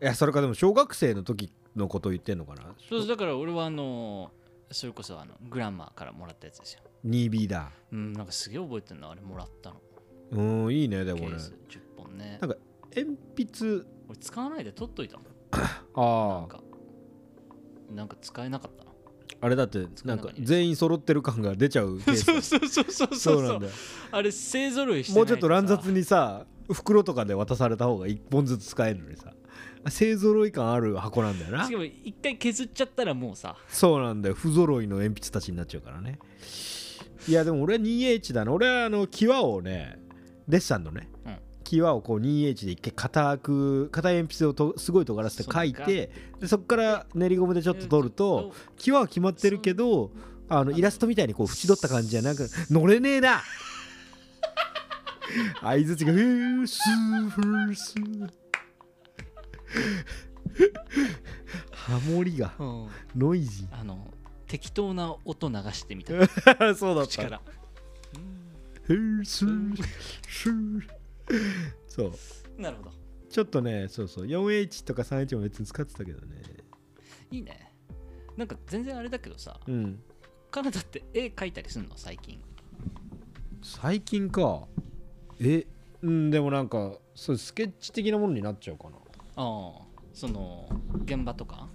[0.00, 2.74] やそれかでも小学生の時のことを言ってんのかな？
[2.88, 4.30] そうだから俺はあの
[4.70, 6.80] それこそあのグランマーからもらったやつですよ。
[7.06, 7.70] 2B だ。
[7.92, 9.80] うんなんかすげえ覚えてるのあれもらったの
[10.32, 11.26] うんいいねでもね。
[11.28, 12.38] ケース10本ね。
[12.40, 12.56] なんか
[12.94, 13.84] 鉛筆。
[14.08, 15.20] 俺使わないで取っといたあ
[15.94, 16.48] あ。
[17.94, 18.16] なんか。
[18.20, 18.84] 使えなかった。
[18.84, 18.90] な
[19.42, 23.66] あれだってなんか全員揃ってる感が出ちゃうケース そうそうそうそうそうなんだ。
[23.66, 23.72] よ
[24.10, 29.32] あれ勢ぞろいしてもうちょっと乱雑にさ袋とかで渡された方が1本ずつ使えるのにさ。
[29.88, 31.64] 勢ぞろい感ある箱なんだよな。
[31.64, 33.56] しかも一回削っちゃったらもうさ。
[33.68, 34.34] そうなんだよ。
[34.34, 36.18] 不揃いの鉛筆たちになっちゃうからね。
[37.26, 38.52] いやでも俺は 2H だな。
[38.52, 39.98] 俺はあの際をね
[40.50, 41.36] デッサンのね、うん。
[41.64, 50.10] 際をこう 2H で一回硬く硬い鉛筆をとすごい尖らせて書いてでそこから練りゴムでちょっと取ると際は決まってるけど
[50.48, 53.40] あのイラストみたいにこう縁取った感じじゃなく乗れねえな!
[55.62, 58.28] 相づちがフースーフースー。
[61.70, 62.88] ハモリがうん。
[63.16, 64.12] ノイジあの
[64.48, 67.40] 適当な音流してみたー そうだった
[68.90, 69.76] 口からフースー
[70.28, 70.80] スー
[71.86, 72.60] そう。
[72.60, 72.90] なるほど。
[73.30, 74.26] ちょっとねそうそう。
[74.26, 76.42] 4H とか 3H も別に使ってたけどね。
[77.30, 77.72] いいね。
[78.36, 80.00] なんか全然あれだけどさうん。
[80.50, 81.96] カナダって絵描いたりすんの？
[81.96, 82.40] 最近。
[83.62, 84.66] 最近か。
[85.40, 85.66] え
[86.02, 88.96] うんでもなんかそうスケッチ的なものになっちゃうかな。
[89.36, 89.82] ああ。
[90.12, 90.68] その
[91.04, 91.68] 現場とか？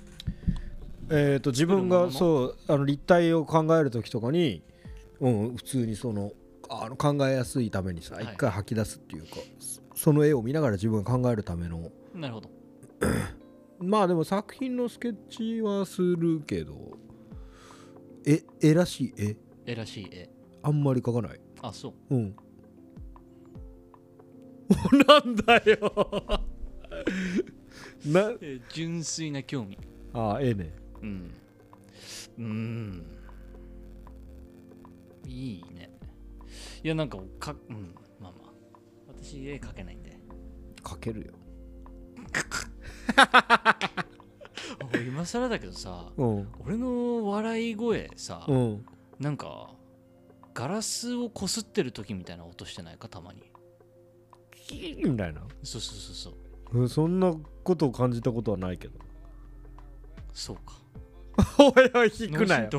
[1.10, 4.64] えっ、と自分が作そうあの立体を考える時とかに
[5.22, 6.32] うん普通にその
[6.70, 8.24] あの考えやすいためにさはい。
[8.26, 11.92] 一回吐き出すっていうか、そその絵を見ながら自分が考えるための。
[12.14, 12.50] なるほど。
[13.80, 16.98] まあでも作品のスケッチはするけど
[18.26, 19.38] え絵らしい絵？
[19.66, 20.30] 絵らしい絵。
[20.64, 21.40] あんまり描かない。
[21.62, 22.16] あそう。
[22.16, 22.36] うん。
[25.08, 25.94] なんだよ。
[28.06, 29.78] なえー純粋な興味。
[30.14, 30.74] あええね。
[31.02, 31.32] うん。
[32.38, 33.06] うーん。
[35.28, 35.90] いいね
[36.86, 38.52] いやなんかかうんまあまあ。
[39.08, 40.20] 私絵描けないんで。
[40.84, 41.34] 描けるよ。
[45.08, 46.48] 今更だけどさうん。
[46.64, 48.86] 俺の笑い声さ、うん。
[49.20, 49.74] なんか
[50.54, 53.42] ガラスをこすってる時みたいな音してないかたまに。
[54.68, 55.42] キーみたいな？
[55.64, 56.82] そうそうそうそう。
[56.82, 57.34] うんそんな
[57.64, 59.00] ことを感じたことはないけど。
[60.34, 60.76] そうか。
[61.58, 62.70] おいおい引くなよ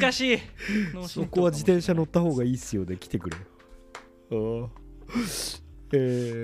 [0.00, 0.38] 難しい。
[1.08, 3.36] そこは自転車乗かった方がいいっすよで来てくれ。
[3.36, 3.40] あ
[4.30, 4.70] あ
[5.12, 6.00] えもしれ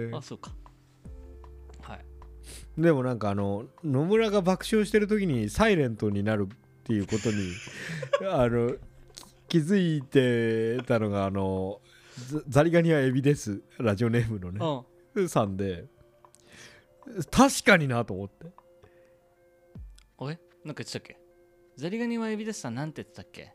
[0.06, 0.52] ないあそうか。
[1.82, 2.04] はい。
[2.78, 7.52] ー、でもなんかあの野村が爆笑してる時にサイレントになるっていうことに
[8.30, 8.74] あの
[9.48, 11.80] 気づいてたのがあの
[12.28, 13.62] ザザリガニはエビです。
[13.78, 14.84] ラジオネームのね。
[15.14, 15.28] うん。
[15.28, 15.86] さんで
[17.30, 18.46] 確かになと思って。
[20.18, 21.27] おいなんか言ってたっけ？
[21.78, 23.54] ザリガニはエビですさんなんて言ってたっけ？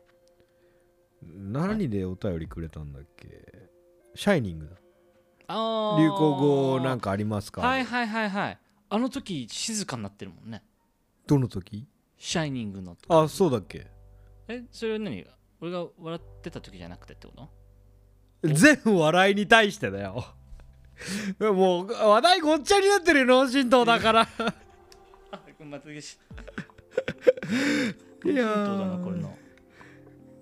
[1.22, 3.28] 何でお便りくれたんだっけ？
[4.14, 4.76] シャイニングだ。
[5.48, 6.00] あー。
[6.00, 7.60] 流行語なんかありますか？
[7.60, 8.58] はいはいはいはい。
[8.88, 10.62] あの時静かになってるもんね。
[11.26, 11.86] どの時？
[12.16, 13.04] シャイニングの時。
[13.10, 13.88] あそうだっけ。
[14.48, 15.26] えそれは何？
[15.60, 17.50] 俺が笑ってた時じゃなくてってこと？
[18.54, 20.24] 全部笑いに対してだよ。
[21.52, 24.22] もう話題ごっちゃになってるよ脳震盪だから。
[25.30, 26.18] あまたし
[28.24, 29.36] いやどうだなこれの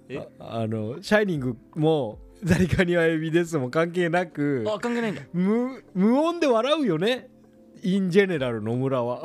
[0.09, 0.29] え？
[0.39, 5.23] ああの「シャイニング」も「ザリガニはエビです」も関係なくあ関係ないんだ。
[5.33, 7.29] 無無音で笑うよね？
[7.83, 9.25] インジェネラル野村は。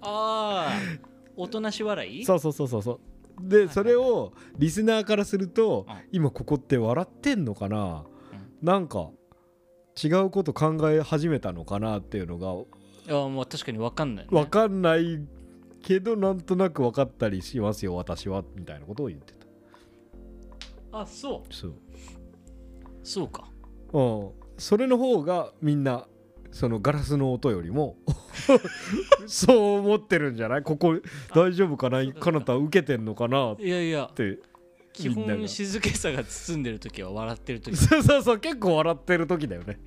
[0.00, 0.68] ああ
[1.36, 2.24] おとなし笑い？
[2.24, 3.48] そうそうそうそうそう。
[3.48, 5.94] でそれをリスナーからするとうん。
[6.10, 8.04] 今ここって笑ってんのかな？
[8.32, 8.66] うん。
[8.66, 9.10] なんか
[10.02, 12.52] 違うこと考え始めたのかなっていうのが
[13.12, 15.20] いやまあ確かに分かんない、ね、分かんない
[15.82, 19.32] けどなんとなく分かったりしますよ私はみたいなことを言って
[20.90, 21.00] た。
[21.00, 21.54] あそう。
[21.54, 21.74] そう。
[23.02, 23.48] そうか。
[23.92, 24.30] うん。
[24.56, 26.06] それの方がみんな
[26.50, 27.96] そのガラスの音よりも
[29.26, 30.62] そう思ってるんじゃない？
[30.62, 30.96] ここ
[31.34, 32.04] 大丈夫かな？
[32.14, 33.52] かかなた受けてんのかな？
[33.52, 34.10] っいやいや。
[34.14, 34.38] て
[34.92, 37.76] 基本静けさが包んでる時は笑ってる時。
[37.76, 39.78] そうそうそう結構笑ってる時だよね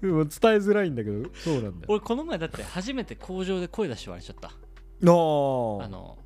[0.00, 0.26] で も伝え
[0.56, 1.72] づらいんだけどそうなんだよ。
[1.88, 4.48] 俺この前だって初めて工場で声出して笑っちゃった。
[4.48, 6.18] あの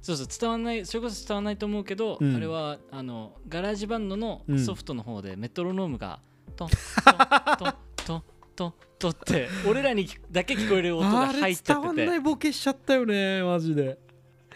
[0.00, 2.36] そうそう伝わんないそれこそ伝わんないと思うけど、うん。
[2.36, 4.58] あれはあのガラージバンドのうん。
[4.58, 6.20] ソフトの方でメトロノームが
[6.56, 7.74] トントン
[8.06, 8.22] トン
[8.54, 13.98] トントンって俺らにだけ聞こえる音があれ入っちゃ伝わんっててないボケしちゃったよねマジで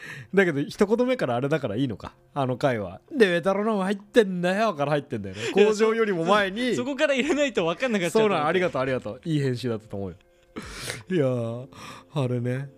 [0.34, 2.14] だけど一言目からあれだからいいのか。
[2.34, 3.01] あの回は。
[3.11, 4.74] でメトロノーム入ってんだよ。
[4.74, 5.42] から入ってんだよね。
[5.53, 6.74] 工場よりも前に。
[6.74, 9.20] そ こから入れないと分かんなかったそうなんありがととうありがとう。
[9.24, 10.16] いい編集だったと思うよ。
[11.11, 11.66] いやー
[12.14, 12.70] あれね。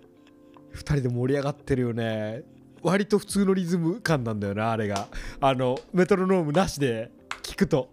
[0.74, 2.42] 2人で盛り上がってるよね。
[2.82, 5.08] 割と普通のリズム感なんだよなあれが。
[5.40, 7.10] あのメトロノームなしで
[7.42, 7.90] 聞くと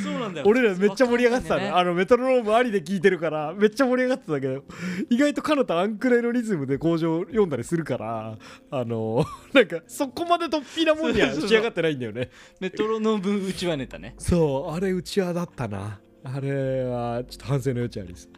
[0.00, 0.46] そうなんだよ。
[0.46, 4.64] 俺らめっちゃ盛り上がってたねわあのメトロノームありで聞いてるからめっちゃ盛り上がってたけど
[5.10, 8.38] 意外と彼方あんくらいのリズムで工場読んだりするから
[8.70, 12.30] あの なんかそこまで突飛なもんには仕上がってないんだよね。
[12.60, 14.14] メトロノームうちわネタね。
[14.18, 16.00] そうあれうちわだったな。
[16.24, 18.28] あれはちょっと反省の余地ありです。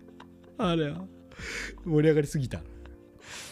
[0.59, 1.04] あれは
[1.84, 2.61] 盛り上がりすぎた。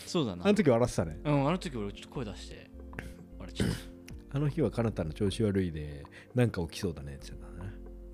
[0.07, 0.45] そうだな。
[0.45, 1.19] あの時笑ってたね。
[1.25, 2.71] うんあの時俺ちょっと声出して。
[3.41, 3.75] あれちょっと。
[4.37, 6.05] あの日は彼方の調子悪いで
[6.35, 7.46] なんか起きそうだねって言ってた。
[7.46, 7.46] な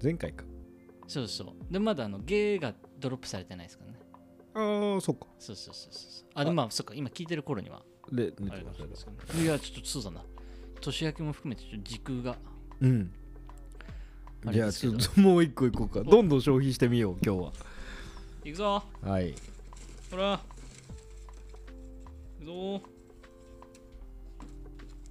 [0.03, 0.45] 前回か。
[1.07, 1.73] そうそう。
[1.73, 3.99] でまだあのゲーがドロップされてないですからね。
[4.55, 5.27] ああそっか。
[5.39, 6.95] そうそうそうそうあでもまあそっか。
[6.95, 7.83] 今聞いてる頃には。
[8.11, 10.25] で寝あれてますけどいやちょっとそうだな。
[10.81, 12.37] 年明けも含めてちょっと時空が。
[12.81, 13.13] うん。
[14.51, 16.03] じゃあちょっともう一個いこうか。
[16.03, 17.53] どんどん消費してみよう今日
[18.45, 18.65] 行くぞ。
[18.65, 19.35] ははい。
[20.11, 20.41] ほら。
[22.41, 22.83] 行くぞ。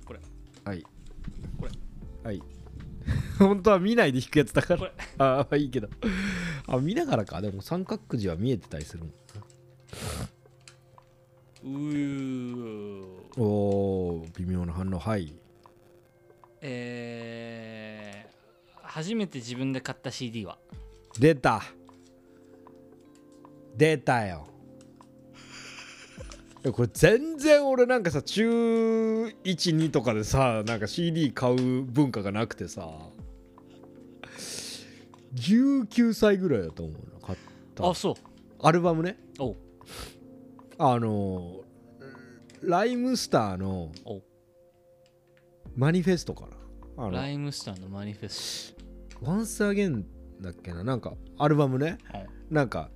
[0.06, 0.20] これ。
[0.66, 0.84] はい。
[1.58, 1.72] これ。
[2.24, 2.51] はい
[3.40, 4.92] 本当は見ないで弾くやつだから。
[5.18, 5.90] ああいいけど。
[6.68, 7.42] あ見ながらか。
[7.42, 9.14] でも三角くじは見えてたりするもん。
[11.64, 13.06] うー。
[13.38, 15.00] おお微妙な反応。
[15.00, 15.34] はい。
[16.62, 20.58] えー、初めて自分で買った CD は？
[21.20, 21.64] 出た。
[23.76, 24.48] 出たよ。
[26.74, 32.88] これ全然俺なんかさ中12とかでさなんか CD 買う文化がなくてさ
[35.36, 37.40] 19歳ぐらいだと思うな買っ
[37.76, 37.90] た。
[37.90, 38.16] あそう。
[38.62, 39.18] アルバムね。
[39.40, 39.56] おう。
[40.78, 41.62] あの
[42.64, 44.22] ライムスターのお
[45.76, 46.48] マニフェストか
[46.98, 47.10] な。
[47.10, 48.76] ライムスターのマニフェス
[49.22, 50.04] Once Again
[50.42, 50.84] だっけな？
[50.84, 51.98] なんかアルバムね。
[52.12, 52.20] ト
[52.54, 52.90] なんか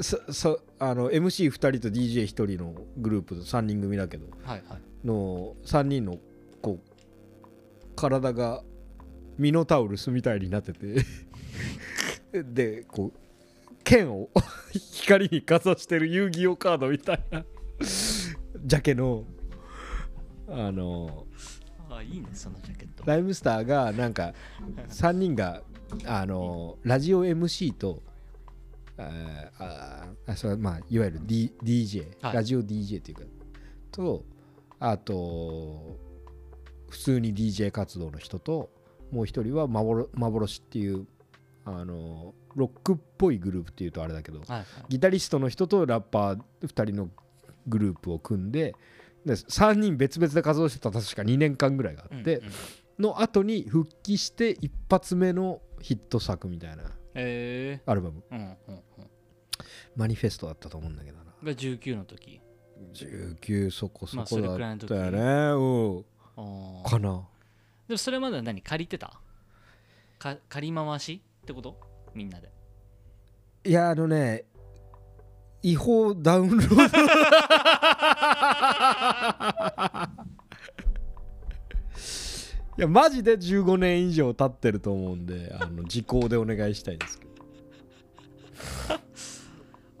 [0.00, 2.26] そそあの MC2 人と DJ1
[2.56, 5.06] 人のグループと3人組だけどはいはい。
[5.06, 6.18] の3人の
[6.62, 6.90] こう
[7.96, 8.62] 体が
[9.38, 11.04] ミノタウルスみたいになってて
[12.32, 13.18] でこう
[13.82, 14.30] 剣を
[14.92, 17.44] 光にかざしてる遊戯王カードみたいな。
[18.62, 19.24] ジャケの
[20.48, 21.26] あの
[21.88, 23.04] あいいねそのジャケット。
[23.06, 24.34] ライムスターがなんか
[24.88, 25.62] 3人が
[26.04, 28.02] あのラジオ MC と
[28.96, 32.34] あーあそれはまあいわゆる、D、DJ、はい。
[32.34, 33.22] ラジオ DJ っていうか
[33.90, 34.24] と
[34.78, 35.98] あと
[36.88, 38.70] 普通に DJ 活動の人と
[39.10, 41.06] もう一人は幻幻っていう
[41.78, 44.64] あのロックっぽいグループっていうとあれだけどはいはい。
[44.88, 47.10] ギタリストの人とラッパー2人の
[47.66, 48.74] グループを組んで
[49.24, 52.52] で3人別々で活動してた確か2年間ぐらいがあって、うんうん。
[53.00, 58.22] の後に復帰して一発目のヒット作みたいなえアルバム。
[58.30, 58.82] ー、うんうんうん。
[59.96, 61.24] マニフェストだったと思うんだけどな。
[61.42, 62.40] が19の時。
[62.94, 66.04] 19そこそこだったよね、うん。
[66.36, 66.88] あー。
[66.88, 67.26] かな。
[67.88, 69.20] でもそれまでは何借りてた？
[70.18, 71.20] か借り回し？
[71.50, 71.78] ってこと？
[72.14, 72.50] みんなで。
[73.64, 74.44] いやあのね
[75.62, 76.74] 違法ダウンロード。
[82.78, 87.30] いやマジで15年以上経ってると思うんであの時効でお願いしたいですけど。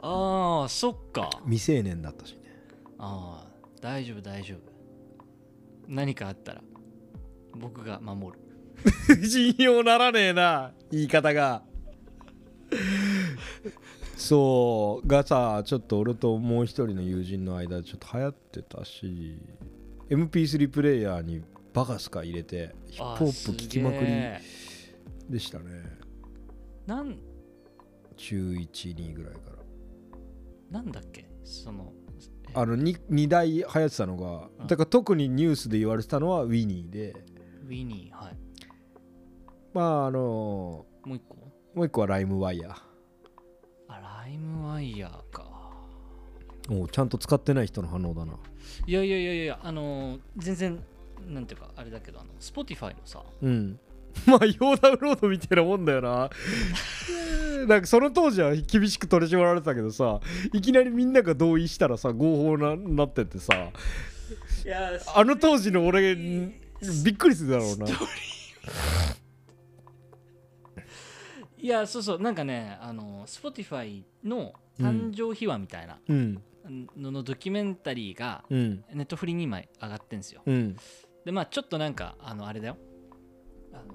[0.02, 1.28] ああそっか。
[1.44, 2.40] 未成年だったしね。
[2.98, 3.50] ああ
[3.82, 4.60] 大丈夫大丈夫。
[5.88, 6.62] 何かあったら
[7.58, 8.49] 僕が守る
[9.28, 11.62] 信用ならねえな言い方が。
[14.16, 19.38] そうがさちょっと俺ともう一人の友人の間でちょっと流行ってたし
[20.10, 24.06] MP3 プレイヤーにバカスカ入れてヒップホップ聴きまくり
[25.30, 25.64] でしたね。
[26.86, 27.18] なん？
[28.16, 29.40] 中12ぐらいか
[30.70, 30.80] ら。
[30.80, 31.26] なんだっけ？
[31.44, 31.92] その
[32.52, 34.66] あの 2, 2台流行ってたのがうん。
[34.66, 37.14] だから特にニュースで言われてたのはウィニーで。
[37.64, 38.36] ウィニーはい
[39.72, 41.36] まああのもう一個？
[41.74, 42.76] もう一個はライムワイヤ
[43.88, 48.32] あライムワイヤーかーもうちゃんと使ってない人の反応だな
[48.86, 50.84] いやいやいやいやあのー全然
[51.28, 53.78] なんていうかあれだけどあの Spotify のさうん。
[54.26, 56.28] まあ、ヨーダウンロードみたいなもんだよな。
[57.68, 60.20] なんかその当時は厳しく取り締まられてたけどさ、
[60.52, 63.54] いきなりみんなが同意したらさ、合法ななっててさ、
[64.64, 67.86] いやあの当時の俺、びっくりするだろうな。
[71.62, 76.42] いやそうそうなんかねあの Spotify の誕生秘話みたいなうん。
[76.96, 78.84] ののドキュメンタリーがうん。
[78.92, 80.42] ネットフリに今上がってんですよ。
[80.46, 80.76] うん
[81.24, 82.76] でまあちょっとなんかあのあれだよ。
[83.72, 83.94] あの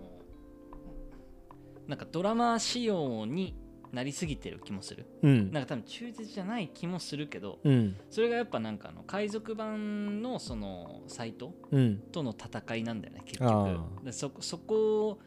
[1.87, 3.55] なんかドラマ仕様に
[3.91, 5.05] なりすぎてる気もする。
[5.21, 5.51] うん。
[5.51, 7.95] なんか多分忠実じゃない気もするけどうん。
[8.09, 11.97] それがやっぱなんかあの海賊版のそのサイトうん。
[12.11, 15.19] との戦いなんだよね結あ局でそそこ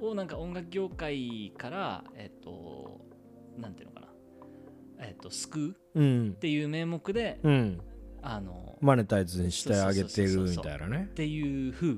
[0.00, 3.00] をなんか音楽業界からえっと
[3.58, 4.06] なんていうのかな。
[4.98, 6.34] えっと救うっうん。
[6.34, 7.80] ていう名目でうん。
[8.22, 11.08] あのマネタイズにしてあげてるみたいなね。
[11.10, 11.94] っていう風っ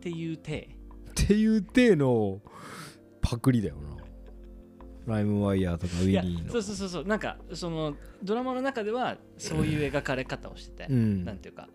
[0.00, 0.76] ていう体。
[1.10, 2.40] っていう体の
[3.20, 3.96] パクリだよな。
[5.06, 6.52] ライムワイヤーとかウィニーの。
[6.52, 7.04] そうそうそうそう。
[7.04, 11.24] なんかそのドラマの中ではそういう描かれ方をしてて、うん。
[11.24, 11.68] なんていうか。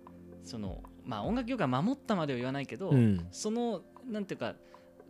[0.43, 3.27] そのまあ音楽業界守ったまでは言わないけど、うん。
[3.31, 4.55] そのなんていうか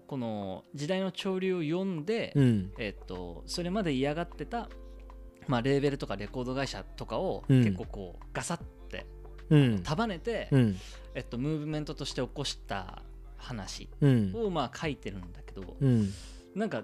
[0.07, 2.71] この時代の潮流を読んで、うん。
[2.77, 4.69] えっとそれまで嫌がってた、
[5.47, 7.63] まあ、レーベルとかレコード会社とかをうん。
[7.63, 9.05] 結構こうガサって
[9.49, 9.83] うん。
[9.83, 10.75] 束ねて、うん。
[11.13, 13.03] えっと、ムーブメントとして起こした
[13.37, 14.33] 話うん。
[14.35, 16.09] をまあ書いてるんだけど、うん。
[16.55, 16.83] なんか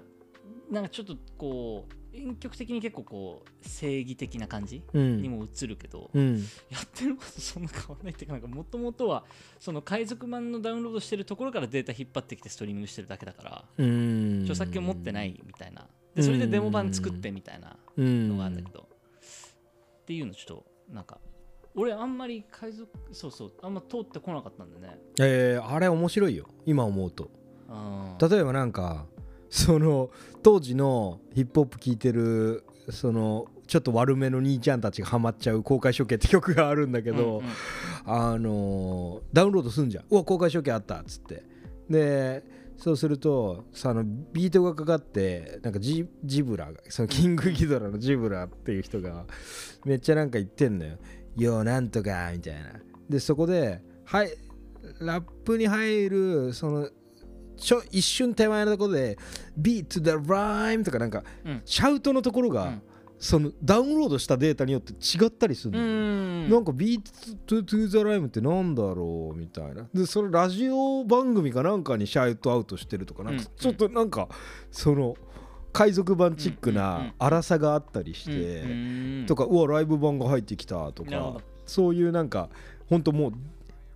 [0.70, 5.22] なんかちょっとこう遠曲的に結構こう正義的な感じうん。
[5.22, 6.38] にも映るけど、うん。
[6.70, 9.24] やってることそんな変わんないっていうかなんかもともとは
[9.58, 14.40] その海賊版のダウンロードしてるところからデータ引っ張ってきてストリーミングしてるだけだからうん。
[14.42, 15.86] 著作権持ってないみたいな。
[16.14, 18.86] でそれでデモ版作ってみたいなうんのがあるんだけど、
[20.02, 21.18] っていうのちょっとなんか
[21.74, 24.98] 俺あんまり海賊そうそうあんま通ってこなかったんでね。
[25.18, 26.46] えーあれ面白いよ。
[26.66, 27.30] 今思うと。
[27.70, 29.06] うん例えばなんか
[29.52, 30.08] その
[30.42, 37.50] 当時のヒップホップ聴いてるそのちょっと悪めの兄ちゃんたちがハマっちゃう公開処刑って曲があるんだけど、うんうん。
[38.06, 40.04] あのーダウンロードすんじゃん。
[40.08, 41.44] うわ公開処刑あったっつって。
[41.90, 42.42] で
[42.78, 49.26] そうするとさあのビートがかかってなんかジジブラがそのキングギドラのジブラっていう人が
[49.84, 50.96] めっちゃなんか言ってんのよ
[51.36, 52.80] 「ようなんとか」みたいな。
[53.10, 54.30] でそこではい
[54.98, 56.88] ラップに入るその
[57.62, 59.16] ちょ一瞬手前のところで
[59.58, 61.62] 「beat to the rhyme」とかなんかうん。
[61.64, 62.82] シャウトのところが、うん。
[63.18, 66.50] そのダウンロードしたデータによって違ったりするん。
[66.50, 69.86] なんか Beat to the Rhyme ってなんだろうみたいな。
[69.94, 73.48] でそれラジオ番組かなんかに shout out してるとかなんかうん。
[73.56, 74.28] ちょっとなんか
[74.72, 75.14] その
[75.72, 78.66] 海賊版チックな荒さがあったりしうんてう
[79.22, 79.24] ん。
[79.28, 82.50] とかうわライブ版が入ってきたとかそういうなんか
[82.90, 83.32] 本当もう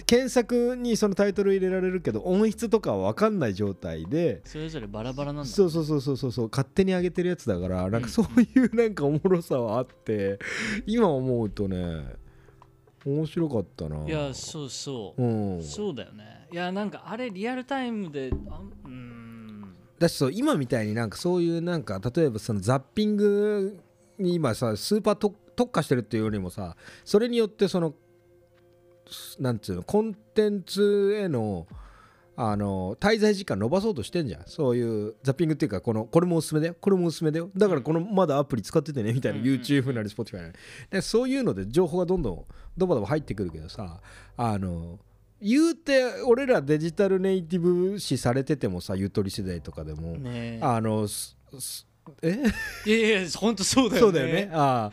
[0.06, 5.50] 検索にそのタイトル入れられるけど音質とかは分かんない状態でそれぞれバラバラなんだ。
[5.50, 10.38] そうそうそうそうそうそう勝手に上げてるやつだからなんかそういうなんかおもろさはあって
[10.86, 12.04] 今思うとね
[13.04, 14.04] 面白かったな。
[14.06, 15.22] いやそうそう。
[15.22, 15.62] うん。
[15.62, 16.48] そうだよね。
[16.52, 19.74] いやなんかあれリアルタイムであんうーん。
[19.98, 23.78] だしそう今みたいになんかそういうなんか例えばそのザッピング
[24.18, 27.94] に今さスーパーと特化してるっていうよりもさそれによってその
[29.38, 31.66] なんつうのコンテンツへの
[32.38, 34.42] あの滞在時間伸ばそうとしてんじゃん。
[34.46, 36.76] そういうザッピングっていうかこのこれもおすすめだよ。
[36.78, 37.48] これもおすすめだよ。
[37.56, 39.60] だからこのまだアプリ使っててねみたいなうんうんうん。
[39.62, 40.54] YouTube なり Spotify なり。
[40.90, 42.44] でそういうので情報がどんどん
[42.76, 44.00] ドバドバ入ってくるけどさ
[44.36, 44.98] あの
[45.40, 51.06] 言うて俺らデジタルネイティブ視されててもさゆとり世代とかでも、ねあの
[52.22, 52.42] え？
[52.84, 54.00] いやいや本当そうだよね。
[54.00, 54.50] そうだよね。
[54.52, 54.90] あ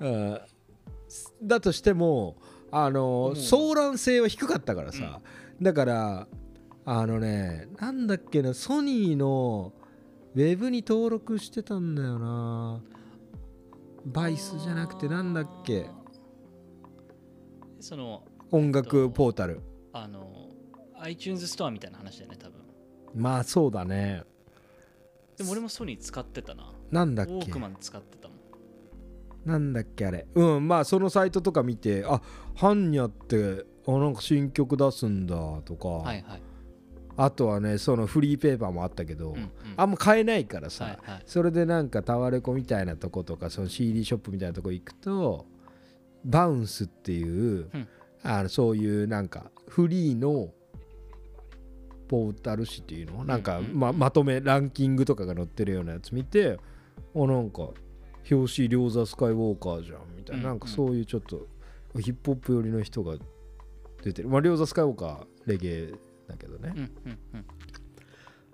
[0.00, 0.04] あ。
[0.04, 0.40] うん。
[1.42, 2.36] だとしても
[2.70, 3.40] あのうん。
[3.40, 5.20] 騒乱性は低かったからさ、
[5.60, 6.28] だから
[6.84, 9.72] あのねなんだっけなソニーの
[10.34, 12.80] ウェブに登録してたんだよな。
[14.06, 15.86] バイスじゃなくてなんだっけ。
[17.80, 19.60] その音楽ポータル。
[19.92, 20.48] あの
[21.00, 22.60] iTunes ストアみたいな話だよね多分。
[23.14, 24.22] まあそうだね。
[25.36, 26.72] でも俺もソニー使ってたな。
[26.90, 27.32] なんだっけ？
[27.32, 28.38] ウォークマン使ってたもん。
[29.44, 30.26] なんだっけあれ。
[30.34, 32.20] うんまあそのサイトとか見てあ
[32.58, 36.42] ハンニャってあなんか新曲出すんだとか、はいはい。
[37.16, 39.50] あとはねそのフリーペーパーもあったけど、うんうん。
[39.76, 41.22] あんま買えないからさ、はいはい。
[41.24, 45.46] それでなんかタワレコみたいなとことかその CD ショップみたいなとこ行くと
[46.24, 47.88] バウンスっていう、うん。
[48.24, 50.48] あのそういうなんかフリーの
[52.08, 53.12] ポータル誌っていうの？
[53.12, 56.58] うんうんままとめランキングとかが載ってるようなやつ見て
[57.14, 57.68] あなんか
[58.28, 60.48] 表紙両座スカイウォーカーじゃんみたいな、うん。
[60.48, 61.46] なんかそういうちょっと
[62.00, 63.16] ヒップホップ寄りの人が
[64.02, 64.28] 出てる。
[64.28, 65.92] まあ両座スカイウォーカーレゲエ
[66.28, 67.18] だけどね、うんうん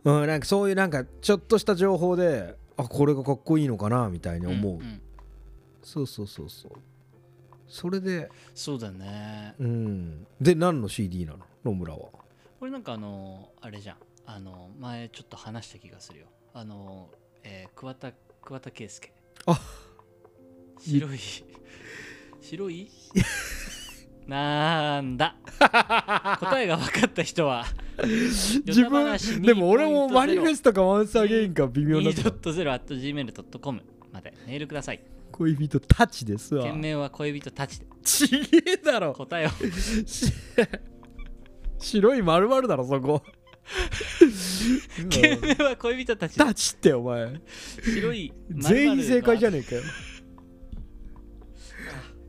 [0.05, 0.21] うん。
[0.21, 5.01] うん、なんかそういうなんかちょっとした情報であこれがかっこいいのかなみたいに思う、んん。
[5.83, 6.73] そうそうそうそう。
[7.69, 9.55] それでそうだね。
[9.59, 10.27] うん。
[10.41, 11.39] で何の CD なの？
[11.65, 12.11] 野村は。
[12.61, 13.97] これなんかあのあれじゃん。
[14.27, 16.27] あの前ちょっと話した気がするよ。
[16.55, 17.11] あの、
[17.43, 19.13] えー桑田桑田佳祐。
[20.79, 21.19] 白い
[22.45, 22.91] 白い？
[24.29, 25.37] なんだ。
[25.59, 27.67] 答えが分かった人は。
[28.67, 33.83] 自分でも俺もマニフェストかワンスアゲインか微妙な 2.0.gmail.com
[34.13, 34.35] まで。
[34.47, 35.01] メールください。
[35.33, 36.65] 恋人たちですわ。
[36.65, 37.87] 件名は恋人たちで。
[38.03, 39.13] ちげえだろ。
[39.13, 39.51] 答えを。
[40.07, 40.33] し
[41.79, 43.23] 白い丸々だろそこ。
[45.11, 46.45] 件名は恋人たちで。
[46.45, 47.41] たちってお前。
[47.83, 49.83] 白い全員正解じゃねねえかよ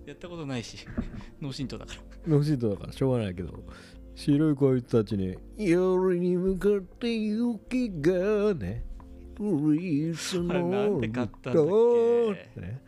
[0.06, 0.78] やったことないし
[1.42, 2.02] 脳震盪だから。
[2.38, 3.64] ノシートだからしょうがないけど
[4.16, 8.84] 白い恋人たちに夜に向かって雪がね
[9.40, 11.66] 降り積もあれなんるで買ったんだっ
[12.56, 12.62] け？
[12.62, 12.82] ね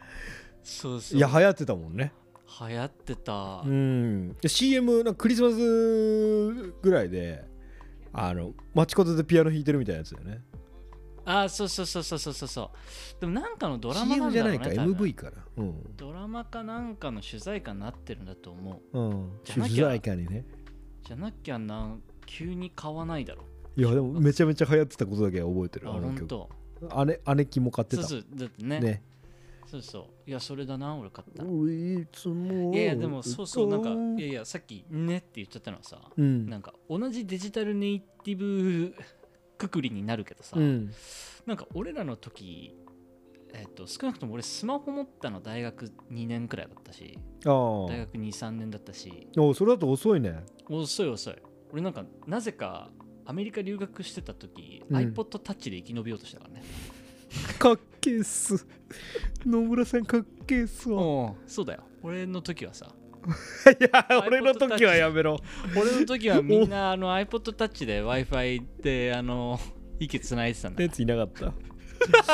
[0.63, 1.17] そうそう。
[1.17, 2.11] いや流行ってたもんね。
[2.59, 3.63] 流行ってた。
[3.65, 4.33] うん。
[4.41, 5.55] で CM なんかクリスマス
[6.81, 7.43] ぐらいで
[8.13, 10.41] あの街角でピアノ弾いてるみたいなやつだよね
[11.29, 12.71] あーそうそうそうそうそうそうそ
[13.17, 13.19] う。
[13.19, 15.33] でもなんかのドラマなんだろうじゃないか MV から。
[15.57, 18.99] うん、ドラマかなんかの主題歌になってるんだと思う。
[18.99, 19.75] うん、じゃなきゃ。
[19.75, 20.45] 主題歌にね。
[21.03, 23.43] じゃなきゃな急に買わないだろ
[23.77, 26.19] いやでもめちゃめちゃ流行ってたことだけは覚えてるああの曲。
[26.19, 27.05] 本当。
[27.05, 28.03] 姉姉貴も買ってた。
[28.03, 28.79] そうそうだってね。
[28.79, 29.03] ね。
[29.65, 30.29] そうそう。
[30.29, 31.43] いやそれだな俺買った。
[31.43, 33.89] 降り積もるいやいやでもそうそうなんか
[34.21, 36.49] いやいやさっきねって言っちゃったのはさ、うん。
[36.49, 38.95] なんか同じデジタルネイティブ
[39.57, 40.91] くくりになるけどさ、うん。
[41.45, 42.75] なんか俺らの時
[43.53, 49.27] えっと少なくとも俺スマホ持ったの大学2年くらいだったしあ大学23年だったし。
[49.37, 50.43] あおそれだと遅いね。
[50.69, 51.35] 遅い遅い。
[51.71, 52.89] 俺なんかなぜか
[53.25, 54.97] アメリカ留学してた時、うん。
[54.97, 56.63] iPod Touch で生き延びようとしたからね。
[57.59, 58.65] かっけえっす。
[59.45, 61.33] 野村さんかっけえっすわ。
[61.45, 61.83] そうだよ。
[62.03, 62.93] 俺の時はさ
[63.79, 65.37] いや俺の時はやめろ。
[65.75, 69.59] 俺の時はみんなあの iPod Touch で Wi-Fi であの
[69.99, 70.83] 息つないでたんだ。
[70.83, 71.53] 熱いなかった。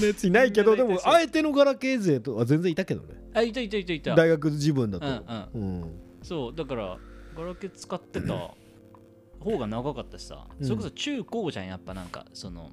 [0.00, 3.20] 熱いないけどでもあえてのガラケー勢とは全然いたけどね。
[3.34, 4.14] あいたいたいたいた。
[4.14, 5.06] 大学自分だと。
[5.06, 5.62] うん。
[5.62, 6.00] うん。
[6.22, 6.98] そうだから
[7.36, 8.54] ガラケー使ってた
[9.40, 10.66] 方が長かったしさ、うん。
[10.66, 12.26] それこそ中高じゃんやっぱなんか。
[12.32, 12.70] その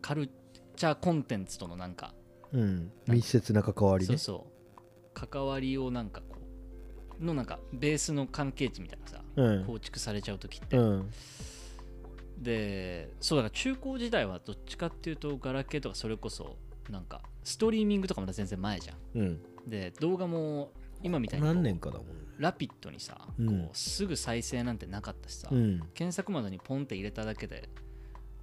[0.00, 0.28] カル
[0.76, 2.14] チャーコンテンツとのなんか。
[2.52, 2.92] うん。
[3.08, 4.06] 密接な関わりね。
[4.06, 4.56] そうそう。
[5.14, 6.20] 関わりをなんか
[7.20, 9.64] のなんかベースの関係値みたいなさ、うん。
[9.64, 11.10] 構築されちゃう時って、うん。
[12.38, 16.56] でそうだから中高時代はどっちかっていうとガラケーとかそれこそ
[16.90, 18.96] なんかストリーミングとかまだ全然前じゃん。
[19.14, 19.40] うん。
[19.66, 20.70] で動画も
[21.02, 22.12] 今みたいに何年かだもんね。
[22.38, 23.46] ラピッドにさ、うん。
[23.64, 25.80] こうすぐ再生なんてなかったしさ、うん。
[25.94, 27.68] 検索窓にポンって入れただけで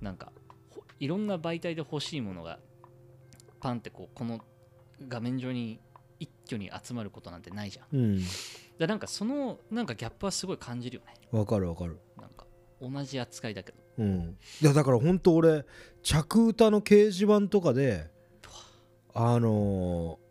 [0.02, 0.32] なんか
[0.72, 2.60] ほいろんな媒体で欲しいものが
[3.60, 4.42] パンってこうこの
[5.08, 5.80] 画面上に一
[6.46, 7.98] 挙に集まることなんてないじゃん。
[7.98, 8.20] うん。
[8.78, 11.14] でなんかそのなんかギャップはすごい感じるよね。
[11.32, 12.00] わかるわかる。
[12.20, 12.46] なんか
[12.82, 13.78] 同じ扱いだけど。
[14.00, 14.38] うん。
[14.62, 15.66] いやだから本当俺
[16.02, 18.10] 着歌の掲示板とかで
[19.14, 20.24] あのー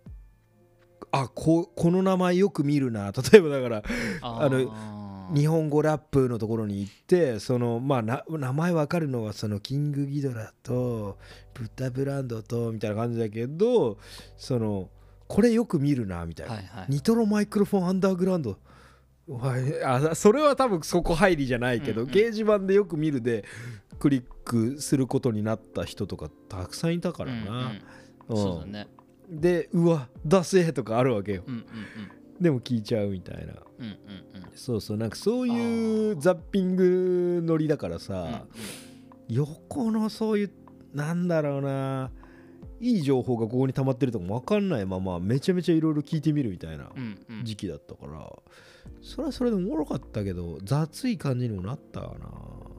[1.15, 3.13] あここの名前よく見るな。
[3.33, 3.83] 例えばだから
[4.23, 5.03] あのー
[5.35, 11.17] 日本語ラップのところに行ってそのまあな名前わかるのはそのキングギドラと
[11.55, 13.97] ブッダブランドとみたいな感じだけど
[14.37, 14.91] その
[15.33, 18.59] これよく見るなみたいな、はいはいニトロマイクロフォンアンダーグラウンド。
[19.31, 23.47] はいあそれは多分そこ入りじゃないけど、うんうん掲示板でよく見るで
[23.99, 27.83] クリックすることになった人とかたくさんいたからな、うんうん。
[28.29, 28.37] うん。
[28.37, 28.89] そうだね。
[29.31, 31.45] でうわダセーとかあるわけよ。
[31.47, 31.67] うんうん
[32.39, 33.55] でも聞いちゃうみたいな。
[33.79, 33.91] うんうん
[34.35, 34.51] うん。
[34.55, 38.45] そうそうなんかそういうザッピングノリだからうんさ、
[39.29, 40.51] 横のそういう
[40.93, 42.11] なんだろうな
[42.81, 47.39] いい情報がここに溜まってるとかも分かんないままめちゃめちゃいろいろ聞いてみるみたいなうんうん。
[47.39, 48.33] うん時期だったから、
[49.01, 52.17] それはそれでおもろかったけど雑い感じにもなったか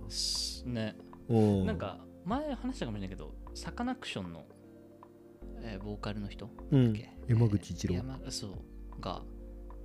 [0.10, 0.96] すね。
[1.30, 1.66] なうん。
[1.66, 4.46] なんか前話したかもしれないけどサカナクションの、
[5.62, 6.50] えーボーカルの人？
[6.72, 6.94] うん。
[6.94, 7.10] だっけ？
[7.28, 7.96] 山口一郎。
[7.96, 9.02] えー山そう。
[9.02, 9.22] が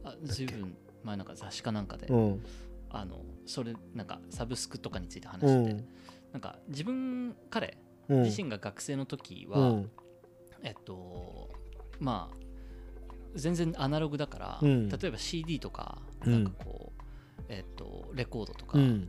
[0.04, 2.42] あずいぶん前なんか雑誌かなんかで、うん。
[2.90, 5.84] あのそれなんかサブスクとかについて話うしてて、ん。
[6.32, 9.90] なんか自分彼うん自身が学生の時は、うん。
[10.62, 11.51] えっと
[12.01, 12.36] まあ
[13.35, 14.89] 全然アナログだから、うん。
[14.89, 16.32] 例えば CD とかうん。
[16.32, 17.02] なんかこう、
[17.48, 19.09] えっとレコードとか、うん。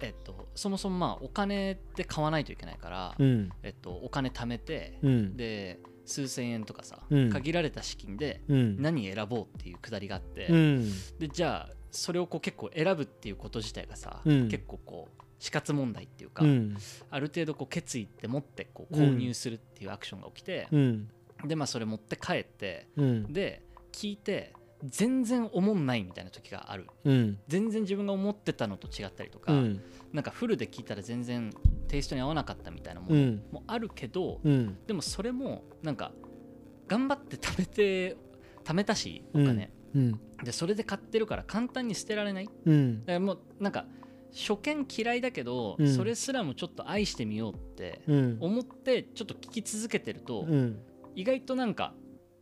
[0.00, 3.50] えっとそもそもまあお金で買わないといけないから、うん。
[3.62, 5.36] えっとお金貯めて、うん。
[5.36, 7.30] で数千円とかさ、うん。
[7.30, 8.80] 限られた資金でうん。
[8.80, 10.90] 何選ぼうっていうくだりがあって、うん。
[11.18, 14.48] でじゃあそれをこう結構選ぶっていうこと自体がさ、うん。
[14.48, 16.76] 結構こう死活問題っていうか、うん。
[17.10, 21.08] ある程度こう決意って持ってこう購入するっていうアクションが起きて、うん。
[21.44, 23.32] でまあそれ持って帰ってうん。
[23.32, 24.52] で聞いて
[24.84, 26.86] 全然思んないみたいな時がある。
[27.04, 27.38] うん。
[27.48, 29.82] 全然自分が思ってたのと違ったりとか、うん。
[30.12, 31.50] なんかフルで聞いたら全然
[31.88, 33.42] テイストに合わなかったみたいなものうん。
[33.52, 34.78] もあるけど、うん。
[34.86, 36.12] でもそれもなんか
[36.88, 38.16] 頑張って貯めて
[38.64, 40.20] 貯めたしお金、うん。
[40.42, 42.48] でそれで買ってるから簡単に捨てられない。
[42.66, 43.02] うん。
[43.06, 43.86] らもうなんか
[44.36, 45.88] 初見嫌いだけど、うん。
[45.88, 48.36] それすらもちょっと愛してみようってうん。
[48.40, 50.78] 思ってちょっと聞き続けてると、うん。
[51.14, 51.94] 意外となんか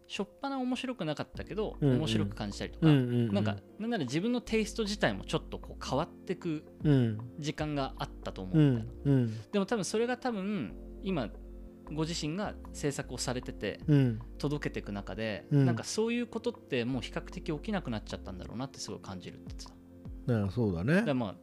[0.07, 1.99] しょっぱな面白くなかったけど、うんうん。
[1.99, 7.19] 面白く感じたりとか、うんうんなんかなんなら自分のテイスト自体もちょっとこう変わってくうん。
[7.39, 9.15] 時間があったと思ううんみたいな、ん。
[9.15, 9.51] うん。
[9.53, 11.31] でも多分それが多分今
[11.93, 14.19] ご自身が制作をされててうん。
[14.39, 15.65] 届けていく中で、うん。
[15.65, 19.75] なんかそういうことってもう比較的起きなくなっちゃったんだろうなってすごい感じるって言ってた。
[20.51, 21.35] そうだかねらまあ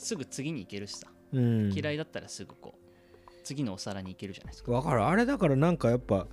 [0.00, 1.72] すぐ次に行けるしさ、うん。
[1.72, 4.72] 嫌いだったらすぐこう次のお皿に行けるじゃないですか。
[4.72, 5.04] わかる。
[5.04, 6.26] あれだからなんかやっぱ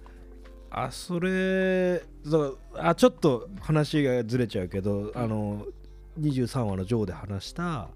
[0.69, 2.01] あそれ
[2.75, 5.65] あちょっと話がずれちゃうけどあの
[6.19, 7.89] 23話のジョーで話した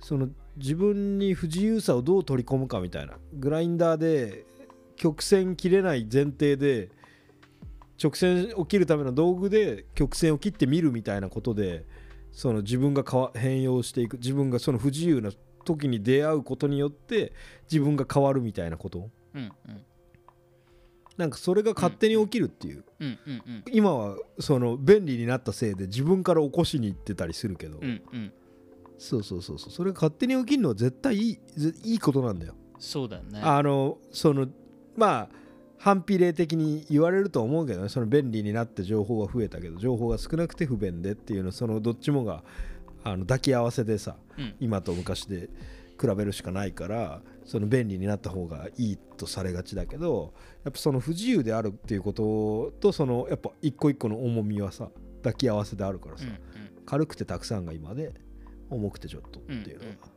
[0.00, 4.44] その自分に不自由さをどう取り込むかみたいなグラインダーで
[4.96, 6.90] 曲線切れない前提で
[8.02, 11.84] 直線を切るための道具で曲線を切ってみるみたいなことで
[12.36, 15.30] その自分が変わ変容していく自分がその不自由な
[15.64, 17.32] 時に出会うことによって
[17.62, 19.08] 自分が変わるみたいなこと。
[19.34, 19.84] うんうん。
[21.16, 23.64] なんかそれが勝手に起きるっていう、うんうんうん。
[23.72, 28.32] 今はその便利になったせいで自分から起こしに行ってたりするけど、うんうん。
[28.98, 29.70] そうそうそうそう。
[29.70, 33.40] それが勝手に起きるのは絶対いいぜいいことなんだよ、そうだよね。
[33.42, 34.46] あのその
[34.94, 35.28] まあ
[35.78, 37.88] 反比例的に言われると思うけどね。
[37.88, 42.42] その便利になって情報が増えたけど情報が少なくて不便でっていうのそのどっちもが
[43.04, 44.54] あの抱き合わせでさうん。
[44.60, 45.48] 今と昔で
[46.00, 50.34] 比べるしかないからその便利になった方がいいとされがちだけど
[50.64, 54.90] やっぱその不自由であるっていうこととそのやっぱ一個一個の重みはさ
[55.22, 56.38] 抱き合わせであるからさ、うんうん。
[56.84, 58.12] 軽くてたくさんが今で
[58.68, 59.96] 重くてちょっとっていうのうんうん。
[59.96, 60.08] が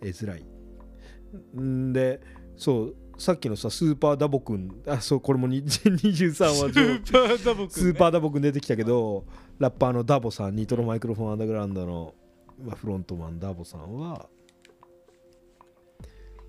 [0.00, 0.44] 得づらい。
[1.60, 2.20] んで
[2.56, 9.24] そうさっきのさスーパーダボくんあそうこれもに 23話上パーダボスーパーダボくん出てきたけど
[9.58, 12.14] ラッパーのダボさんニトロマイクロフォンアンダーグラウンドの、
[12.64, 14.28] まあ、フロントマンダボさんは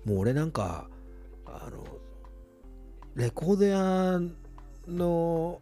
[0.04, 0.88] もう俺なんか
[1.44, 1.84] あの
[3.16, 4.20] レコード屋
[4.86, 5.60] の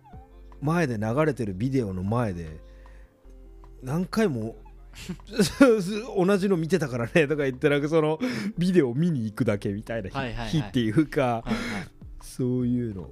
[0.61, 2.61] 前で流れてるビデオの前で
[3.83, 4.57] 何回も
[6.17, 8.19] 同じの見てたからねとか言ってなんかその
[8.57, 10.11] ビデオを見に行くだけみたいな
[10.47, 11.89] 日,、っていうか、はいはい。
[12.21, 13.11] そういうの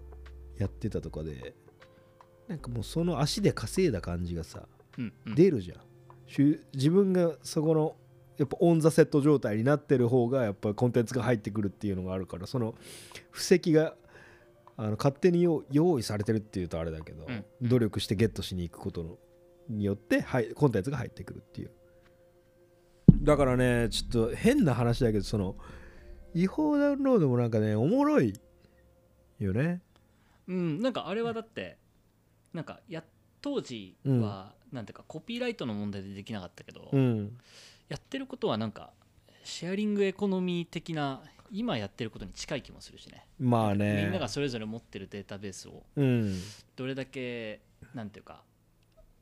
[0.59, 1.55] やってたとかで
[2.49, 4.69] なんかもうその足で稼いだ感じがさ
[4.99, 5.35] うんうん。
[5.35, 5.81] 出るじゃん、
[6.75, 7.97] 自分がそこの
[8.39, 12.75] やっぱオン・ザ・セット状態になってる方がやっぱコンテンツが入ってくるっていうのがあるからその
[13.31, 13.95] 布石が
[14.77, 17.45] あの勝手に用用意されてるっていうとあれだけど、うん。
[17.63, 19.19] 努力してゲットしに行くことの
[19.69, 21.71] によって、はい、コンテンツが入ってくるっていう
[23.27, 25.57] だからねちょっと変な話だけどその
[26.33, 28.39] 違法ダウンロードもなんかねおもろい
[29.41, 29.83] よね。
[30.47, 31.77] うん、なんかあれはだって
[32.53, 33.03] なんかや
[33.43, 37.37] 当時は、なんていうかコピーライトの問題でできなかったけど、うん。
[37.89, 38.91] やってることはなんか
[39.45, 41.21] シェアリングエコノミー的な
[41.53, 43.27] 今やってることに近い気もするしね。
[43.39, 44.03] まあね。
[44.05, 45.85] みんながそれぞれ持ってるデータベースを。
[45.97, 46.35] うん。
[46.75, 47.61] どれだけ
[47.95, 48.43] なんていうか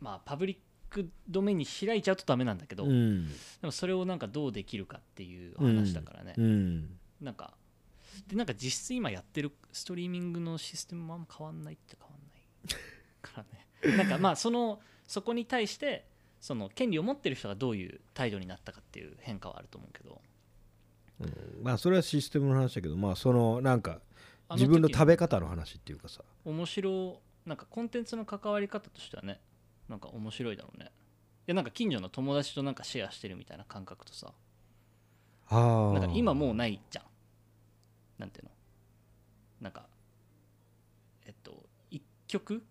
[0.00, 0.56] まあパブリッ
[0.94, 3.28] クドメインに開いちゃうとダメなんだけど、でうん。
[3.62, 6.98] もそれをなんかどうできるかっていう話だからね、うん。
[7.20, 7.54] なんか
[8.28, 12.82] でなんか実質今やってるストリーミングのシステムもあんま変わんないって変わんない。
[13.22, 13.44] か
[13.82, 13.96] らね。
[13.96, 16.06] なんかまあそのそこに対して
[16.40, 20.22] その権利を持ってる人がどういう態度になったかっていう変化はあると思うけど。
[21.62, 24.00] まあそれはシステムの話だけどまあそのなんか
[24.48, 26.22] あ自分の時食べ方の話っていうかさ。
[26.44, 29.40] 面白なんかコンテンツの関わり方としてはね
[29.88, 30.86] なんか面白いだろうね。
[30.86, 30.88] い
[31.46, 34.32] やなんか近所の友達となんかシェアしてるみたいな感覚とさ。
[35.48, 37.04] あなんか今もうないじゃん。
[38.18, 38.50] なんていうの？
[39.60, 39.86] なんか
[41.26, 42.62] えっと1曲？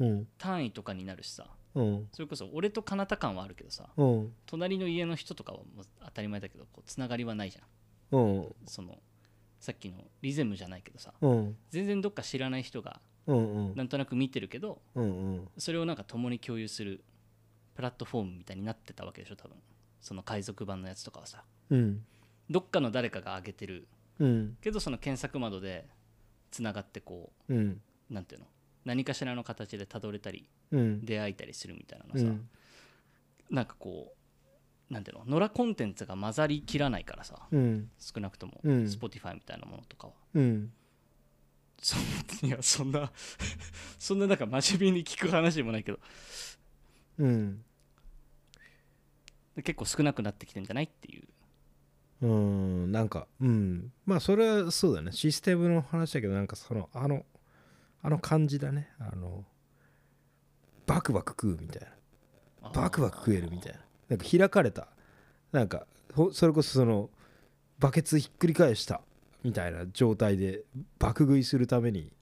[0.00, 0.26] うん。
[0.38, 1.46] 単位とかになるしさ。
[1.74, 2.08] うん。
[2.12, 3.88] それこそ俺と彼方感はあるけどさ。
[3.96, 4.32] うん。
[4.46, 8.18] 隣の家の人とかはもう当たり前だけどこうつながりはないじゃん。
[8.18, 8.54] うん。
[8.66, 8.98] その
[9.60, 11.14] さっきのリゼムじゃないけどさ。
[11.20, 11.56] うん。
[11.70, 13.76] 全然どっか知らない人がうんうん。
[13.76, 15.48] なんとなく見てるけどうんうん。
[15.58, 17.02] それをなんか共に共有する
[17.74, 19.56] プラットフォームみたいになってたわけでしょ多分。
[20.00, 21.42] その海賊版のやつとかはさ。
[21.70, 22.04] うん。
[22.48, 23.88] どっかの誰かが上げてる。
[24.18, 24.56] うん。
[24.60, 25.86] けどその検索窓で
[26.50, 27.80] つながってこうん。
[28.10, 28.46] うなんていうの？
[28.84, 31.04] 何かしらの形でたどれたりうん。
[31.04, 32.48] 出会えたりするみたいなのさ、うん。
[33.50, 34.14] なんかこ
[34.90, 35.24] うなんていうの？
[35.26, 37.48] 野良コンテンツが混ざりきらないからさ。
[37.50, 37.90] うん。
[37.98, 38.84] 少なくとも、うん。
[38.84, 40.12] Spotify みたいなものとかは。
[40.34, 40.70] うん
[41.80, 41.96] そ
[42.46, 43.10] いやそんな
[43.98, 46.00] そんななんか真面目に聞く話でもないけど。
[47.18, 47.64] うん。
[49.56, 51.28] 結構少なくなってきてんじゃないっていう。
[52.22, 53.92] うんなんかうん。
[54.04, 55.12] まあそれはそうだね。
[55.12, 57.24] システムの話だけどなんかそのあの
[58.02, 58.90] あの感じだね。
[58.98, 59.44] あの
[60.86, 61.88] バクバク食うみたい
[62.62, 62.70] な。
[62.70, 63.80] バクバク食えるみたいな。
[64.08, 64.88] なんか開かれた。
[65.52, 67.10] なんかほそれこそその
[67.78, 69.00] バケツひっくり返した
[69.46, 70.64] みたいな状態で
[70.98, 72.12] 爆食いするために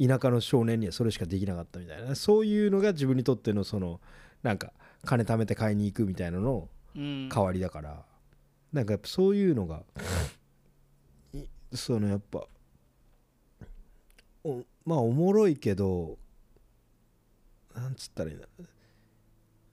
[0.00, 2.14] 田舎の少年にはそれしかできなかったみたいな。
[2.14, 4.00] そういうのが自分にとってのその
[4.44, 4.72] なんか
[5.04, 7.28] 金貯めて買いに行くみたいなのうん。
[7.28, 8.04] 代わりだから。
[8.72, 9.82] なんかやっぱそういうのが
[11.32, 11.42] い
[11.74, 12.44] そのやっぱ
[14.44, 16.18] おまあおもろいけど
[17.74, 18.46] なんつったらいいんだ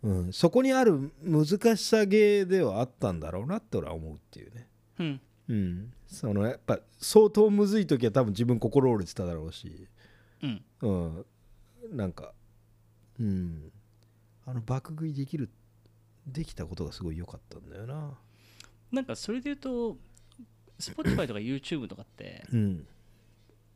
[0.01, 0.09] う。
[0.09, 1.45] ん、そこにある難
[1.77, 4.67] しさゲーではあったんだろうなって俺は思うっていうね。
[4.97, 5.21] うん。
[5.49, 9.87] うんそのやっぱ相当むずい時は多分自分心折れてただろうし。
[10.41, 10.63] うん。
[10.81, 11.25] うん。
[11.97, 12.33] なんか
[13.19, 13.71] うん。
[14.45, 15.49] あの爆食いできる
[16.27, 18.17] できたことがすごい良かったんだよな。
[18.91, 19.97] なんかそれで言うと
[20.79, 22.87] Spotify とか YouTube とかってうん。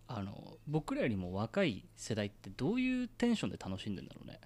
[0.08, 4.40] あの僕らよりも若い世代ってどういうテンションで楽しんでんだろうね。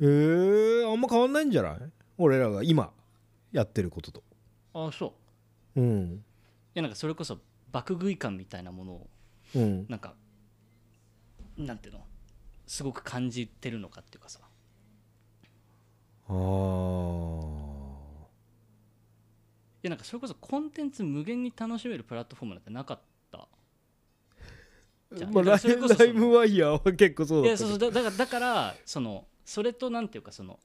[0.00, 1.78] えー、あんま変わんないんじゃない？
[2.16, 2.90] 俺らが今
[3.52, 4.22] やってることと。
[4.72, 5.14] ああそ
[5.76, 5.80] う。
[5.80, 6.14] うん。
[6.14, 6.20] い
[6.74, 7.38] やなんかそれこそ
[7.72, 9.08] 爆食い感みたいなものを
[9.54, 9.86] うん。
[9.88, 10.14] なんか
[11.56, 12.04] なんていうの？
[12.66, 14.40] すごく感じてるのかっていうかさ。
[16.28, 16.34] あー。
[19.80, 22.98] いやなんかそれこそコンテンツ無限に楽しめるプラットフォームなんてなかっ
[23.30, 23.48] た。
[25.12, 25.56] じゃあまあ、ラ
[26.04, 30.58] イムワイヤーは結構そうだそうだだからだからそのそれとなんていうかその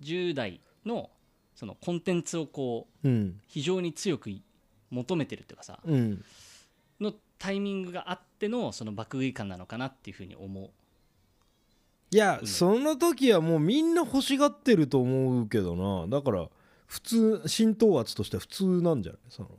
[0.00, 1.10] 10代の
[1.54, 3.40] そのコンテンツをこううん。
[3.46, 4.30] 非常に強く
[4.90, 6.24] 求めてるっていうかさうん。
[7.00, 10.70] のタイミングがあってのその爆食い感なのかなっていうふうに思う。
[12.12, 16.06] いや、うんその時はもうみんな欲しがってると思うけどな。
[16.08, 16.48] だから
[16.86, 19.20] 普通浸透圧としては普通なんじゃない？
[19.28, 19.50] その。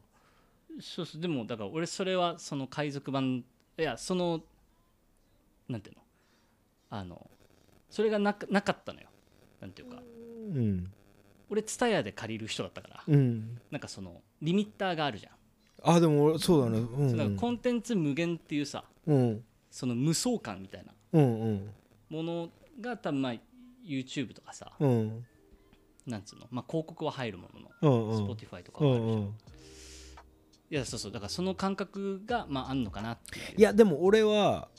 [0.82, 3.44] そうそうでもだから俺それはその海賊版
[3.78, 4.42] いやその
[5.70, 6.02] なんていうの？
[6.90, 7.30] あの
[7.90, 9.08] それがなかなかったのよ。
[9.62, 9.98] なんていうか。
[9.98, 10.92] うん。
[11.50, 13.04] 俺ツタヤで借りる人だったから。
[13.08, 13.60] うん。
[13.72, 16.80] なんかそのリミッターがあるじゃん、あでも俺そうだね。
[16.80, 19.44] うんそうだからコンテンツ無限っていうさうん。
[19.70, 21.70] その無双感みたいなうんうん。
[22.10, 22.50] もの
[22.80, 23.34] が多分まあ
[23.86, 25.26] YouTube とかさうん。
[26.06, 27.60] なんつうのまあ広告は入るもの
[27.90, 28.32] のうんうん。
[28.32, 29.26] Spotify とかうはあるじゃん、んうん。
[29.28, 33.18] いやそうそうだからその感覚がまああんのかない
[33.58, 33.60] う。
[33.60, 34.70] いやでも俺は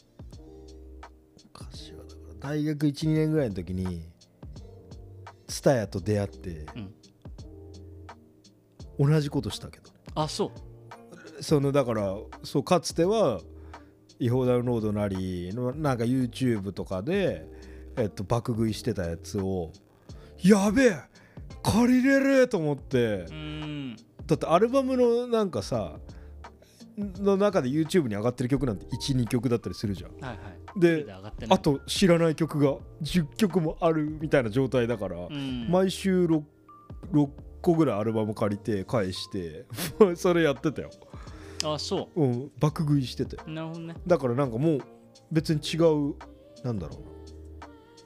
[2.41, 4.03] 大学12年ぐらいの時に
[5.47, 6.67] ツタヤと出会って、
[9.07, 9.91] 同じことしたけど。
[10.15, 10.53] あそ
[11.41, 11.43] う。
[11.43, 12.15] そのだから
[12.45, 13.41] そうかつては
[14.19, 17.47] 違法ダウンロードなりのなんか YouTube とかで、
[17.97, 19.73] えっと、爆食いしてたやつを
[20.43, 20.97] やべえ
[21.63, 23.27] 借りれると思って。
[24.27, 25.99] だってアルバムのなんかさ
[26.97, 30.11] の中で YouTube に上がってる曲なんて12曲だったりするじゃん。
[30.13, 30.81] はいはい。
[30.81, 31.07] で
[31.49, 35.69] あと知らない曲が10曲もあるみたいな状態だから、うん。
[35.71, 36.43] 毎週 6,
[37.13, 37.29] 6
[37.63, 39.65] 個ぐらいアルバム借りて返して
[40.17, 40.91] それやってたよ、
[41.65, 42.25] あそう。
[42.25, 43.37] ん、爆食いしてて。
[43.47, 43.95] うなるほどね。
[44.07, 44.81] だからなんかもう
[45.31, 45.77] 別に違
[46.11, 46.15] う
[46.65, 46.99] なんだろう。
[47.01, 47.13] な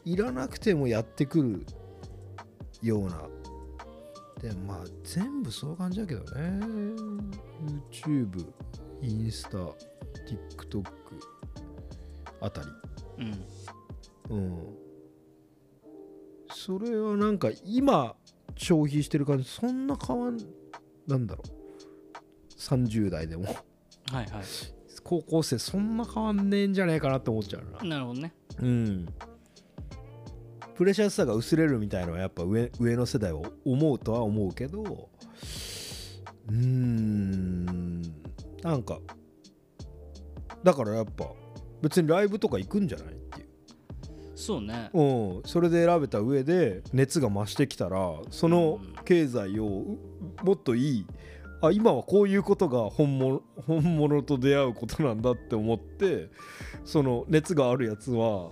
[0.04, 1.66] いらなくてもやってくる
[2.82, 3.28] ような。
[4.40, 6.60] でまあ全部そういう感じだけどね。
[7.90, 8.46] YouTube
[9.02, 9.58] インスタ
[10.68, 10.84] TikTok
[12.40, 12.68] あたり。
[14.30, 14.36] うん。
[14.36, 14.76] うん。
[16.50, 18.14] それはなんか今
[18.56, 20.38] 消費してる感じそんな変わん
[21.06, 22.56] なんだろう。
[22.58, 23.44] 30代でも。
[23.44, 23.56] はい
[24.14, 24.26] はい。
[25.04, 27.88] 高校生そんな変わんねえんじゃねえかなって思っちゃうな。
[27.88, 28.34] なるほどね。
[28.60, 29.06] うん。
[30.74, 35.08] プレシャスさが薄れるみたいのはやっぱ上上の世代は思うとは思うけど
[36.48, 38.02] うーん。
[38.62, 38.98] なんか
[40.62, 41.30] だからやっぱ
[41.82, 43.15] 別にライブとか行くんじゃない？
[44.36, 44.90] そうね。
[44.92, 49.64] うん、それで選べた上で熱が増してきたらその経済を
[50.42, 51.06] うもっといい。
[51.62, 56.28] あ今はこういうことが本物 本物と出会うことなんだって思って
[56.84, 58.50] その熱があるやつは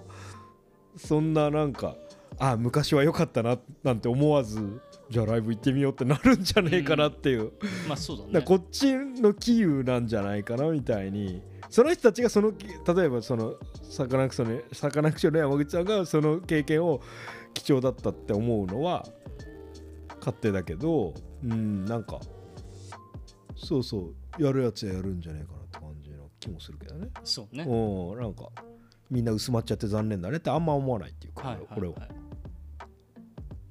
[0.97, 1.97] そんななんか
[2.39, 4.81] あ昔は良かったななんて思わず
[5.11, 7.53] じゃあライブ行ってみようってなるんじゃねえかなっていう、
[7.87, 8.45] まあそうだね。
[8.45, 11.43] こっちのキーなんじゃないかなみたいに
[11.75, 17.01] その人たちがその例えばそのサカナクションのサカナクションの山口さんがその経験を
[17.53, 19.05] 貴重だったって思うのは
[20.21, 22.21] 勝手だけどうんなんか
[23.57, 27.09] そうそうやるやつはやるんじゃないかなって感じの気もするけどね。
[27.25, 27.65] そうね。
[27.65, 28.51] うんなんか
[29.11, 32.09] みんな薄まっちゃって残念だねってあんま思わないっていうか、はいはいこれは、はい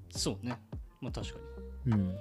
[0.10, 0.60] そうね。
[1.00, 1.40] まあ確か
[1.86, 1.94] に。
[1.94, 2.16] うん。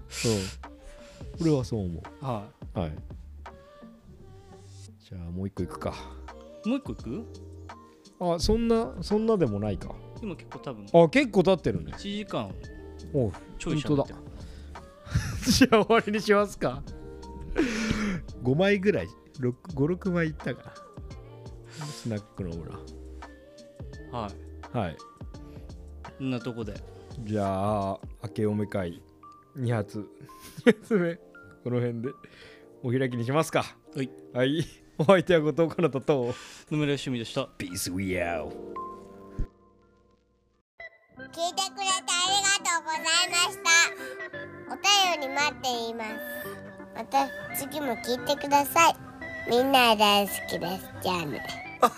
[0.08, 0.69] そう
[1.40, 2.24] 俺はそう思う。
[2.24, 2.92] ははい。
[4.98, 5.94] じゃあもう一個いくか。
[6.64, 7.24] もう一個いく？
[8.20, 9.94] あそんなそんなでもないか。
[10.22, 10.86] 今結構多分。
[11.04, 11.92] あ結構経ってるね。
[11.92, 12.52] 1時間。
[13.14, 14.18] おうちょい喋ってる。
[15.50, 16.82] じゃあ終わりにしますか。
[18.42, 19.08] 5枚ぐらい。
[19.40, 20.74] 56枚いったかな。
[21.86, 22.72] スナックの裏
[24.12, 24.30] は
[24.74, 24.76] い。
[24.76, 24.96] はい。
[26.18, 26.74] こんなとこで。
[27.20, 29.02] じゃあ明けおめ会。
[29.56, 30.06] 2発。
[30.66, 31.29] 2発目
[31.62, 32.08] この辺で
[32.82, 33.64] お開きにしますか。
[33.94, 34.10] はい。
[34.32, 34.64] はい。
[34.98, 36.34] お相手は後藤かなたと
[36.70, 37.46] 野村趣味でした。
[37.46, 38.52] ピースウィアウ聞
[41.22, 41.32] いて
[41.70, 43.00] くれてありがとうござい
[43.30, 43.70] ました。
[44.72, 46.10] お便り待っています。
[46.94, 48.94] また次も聞いてください。
[49.48, 50.88] みんな大好きです。
[51.02, 51.42] じゃあね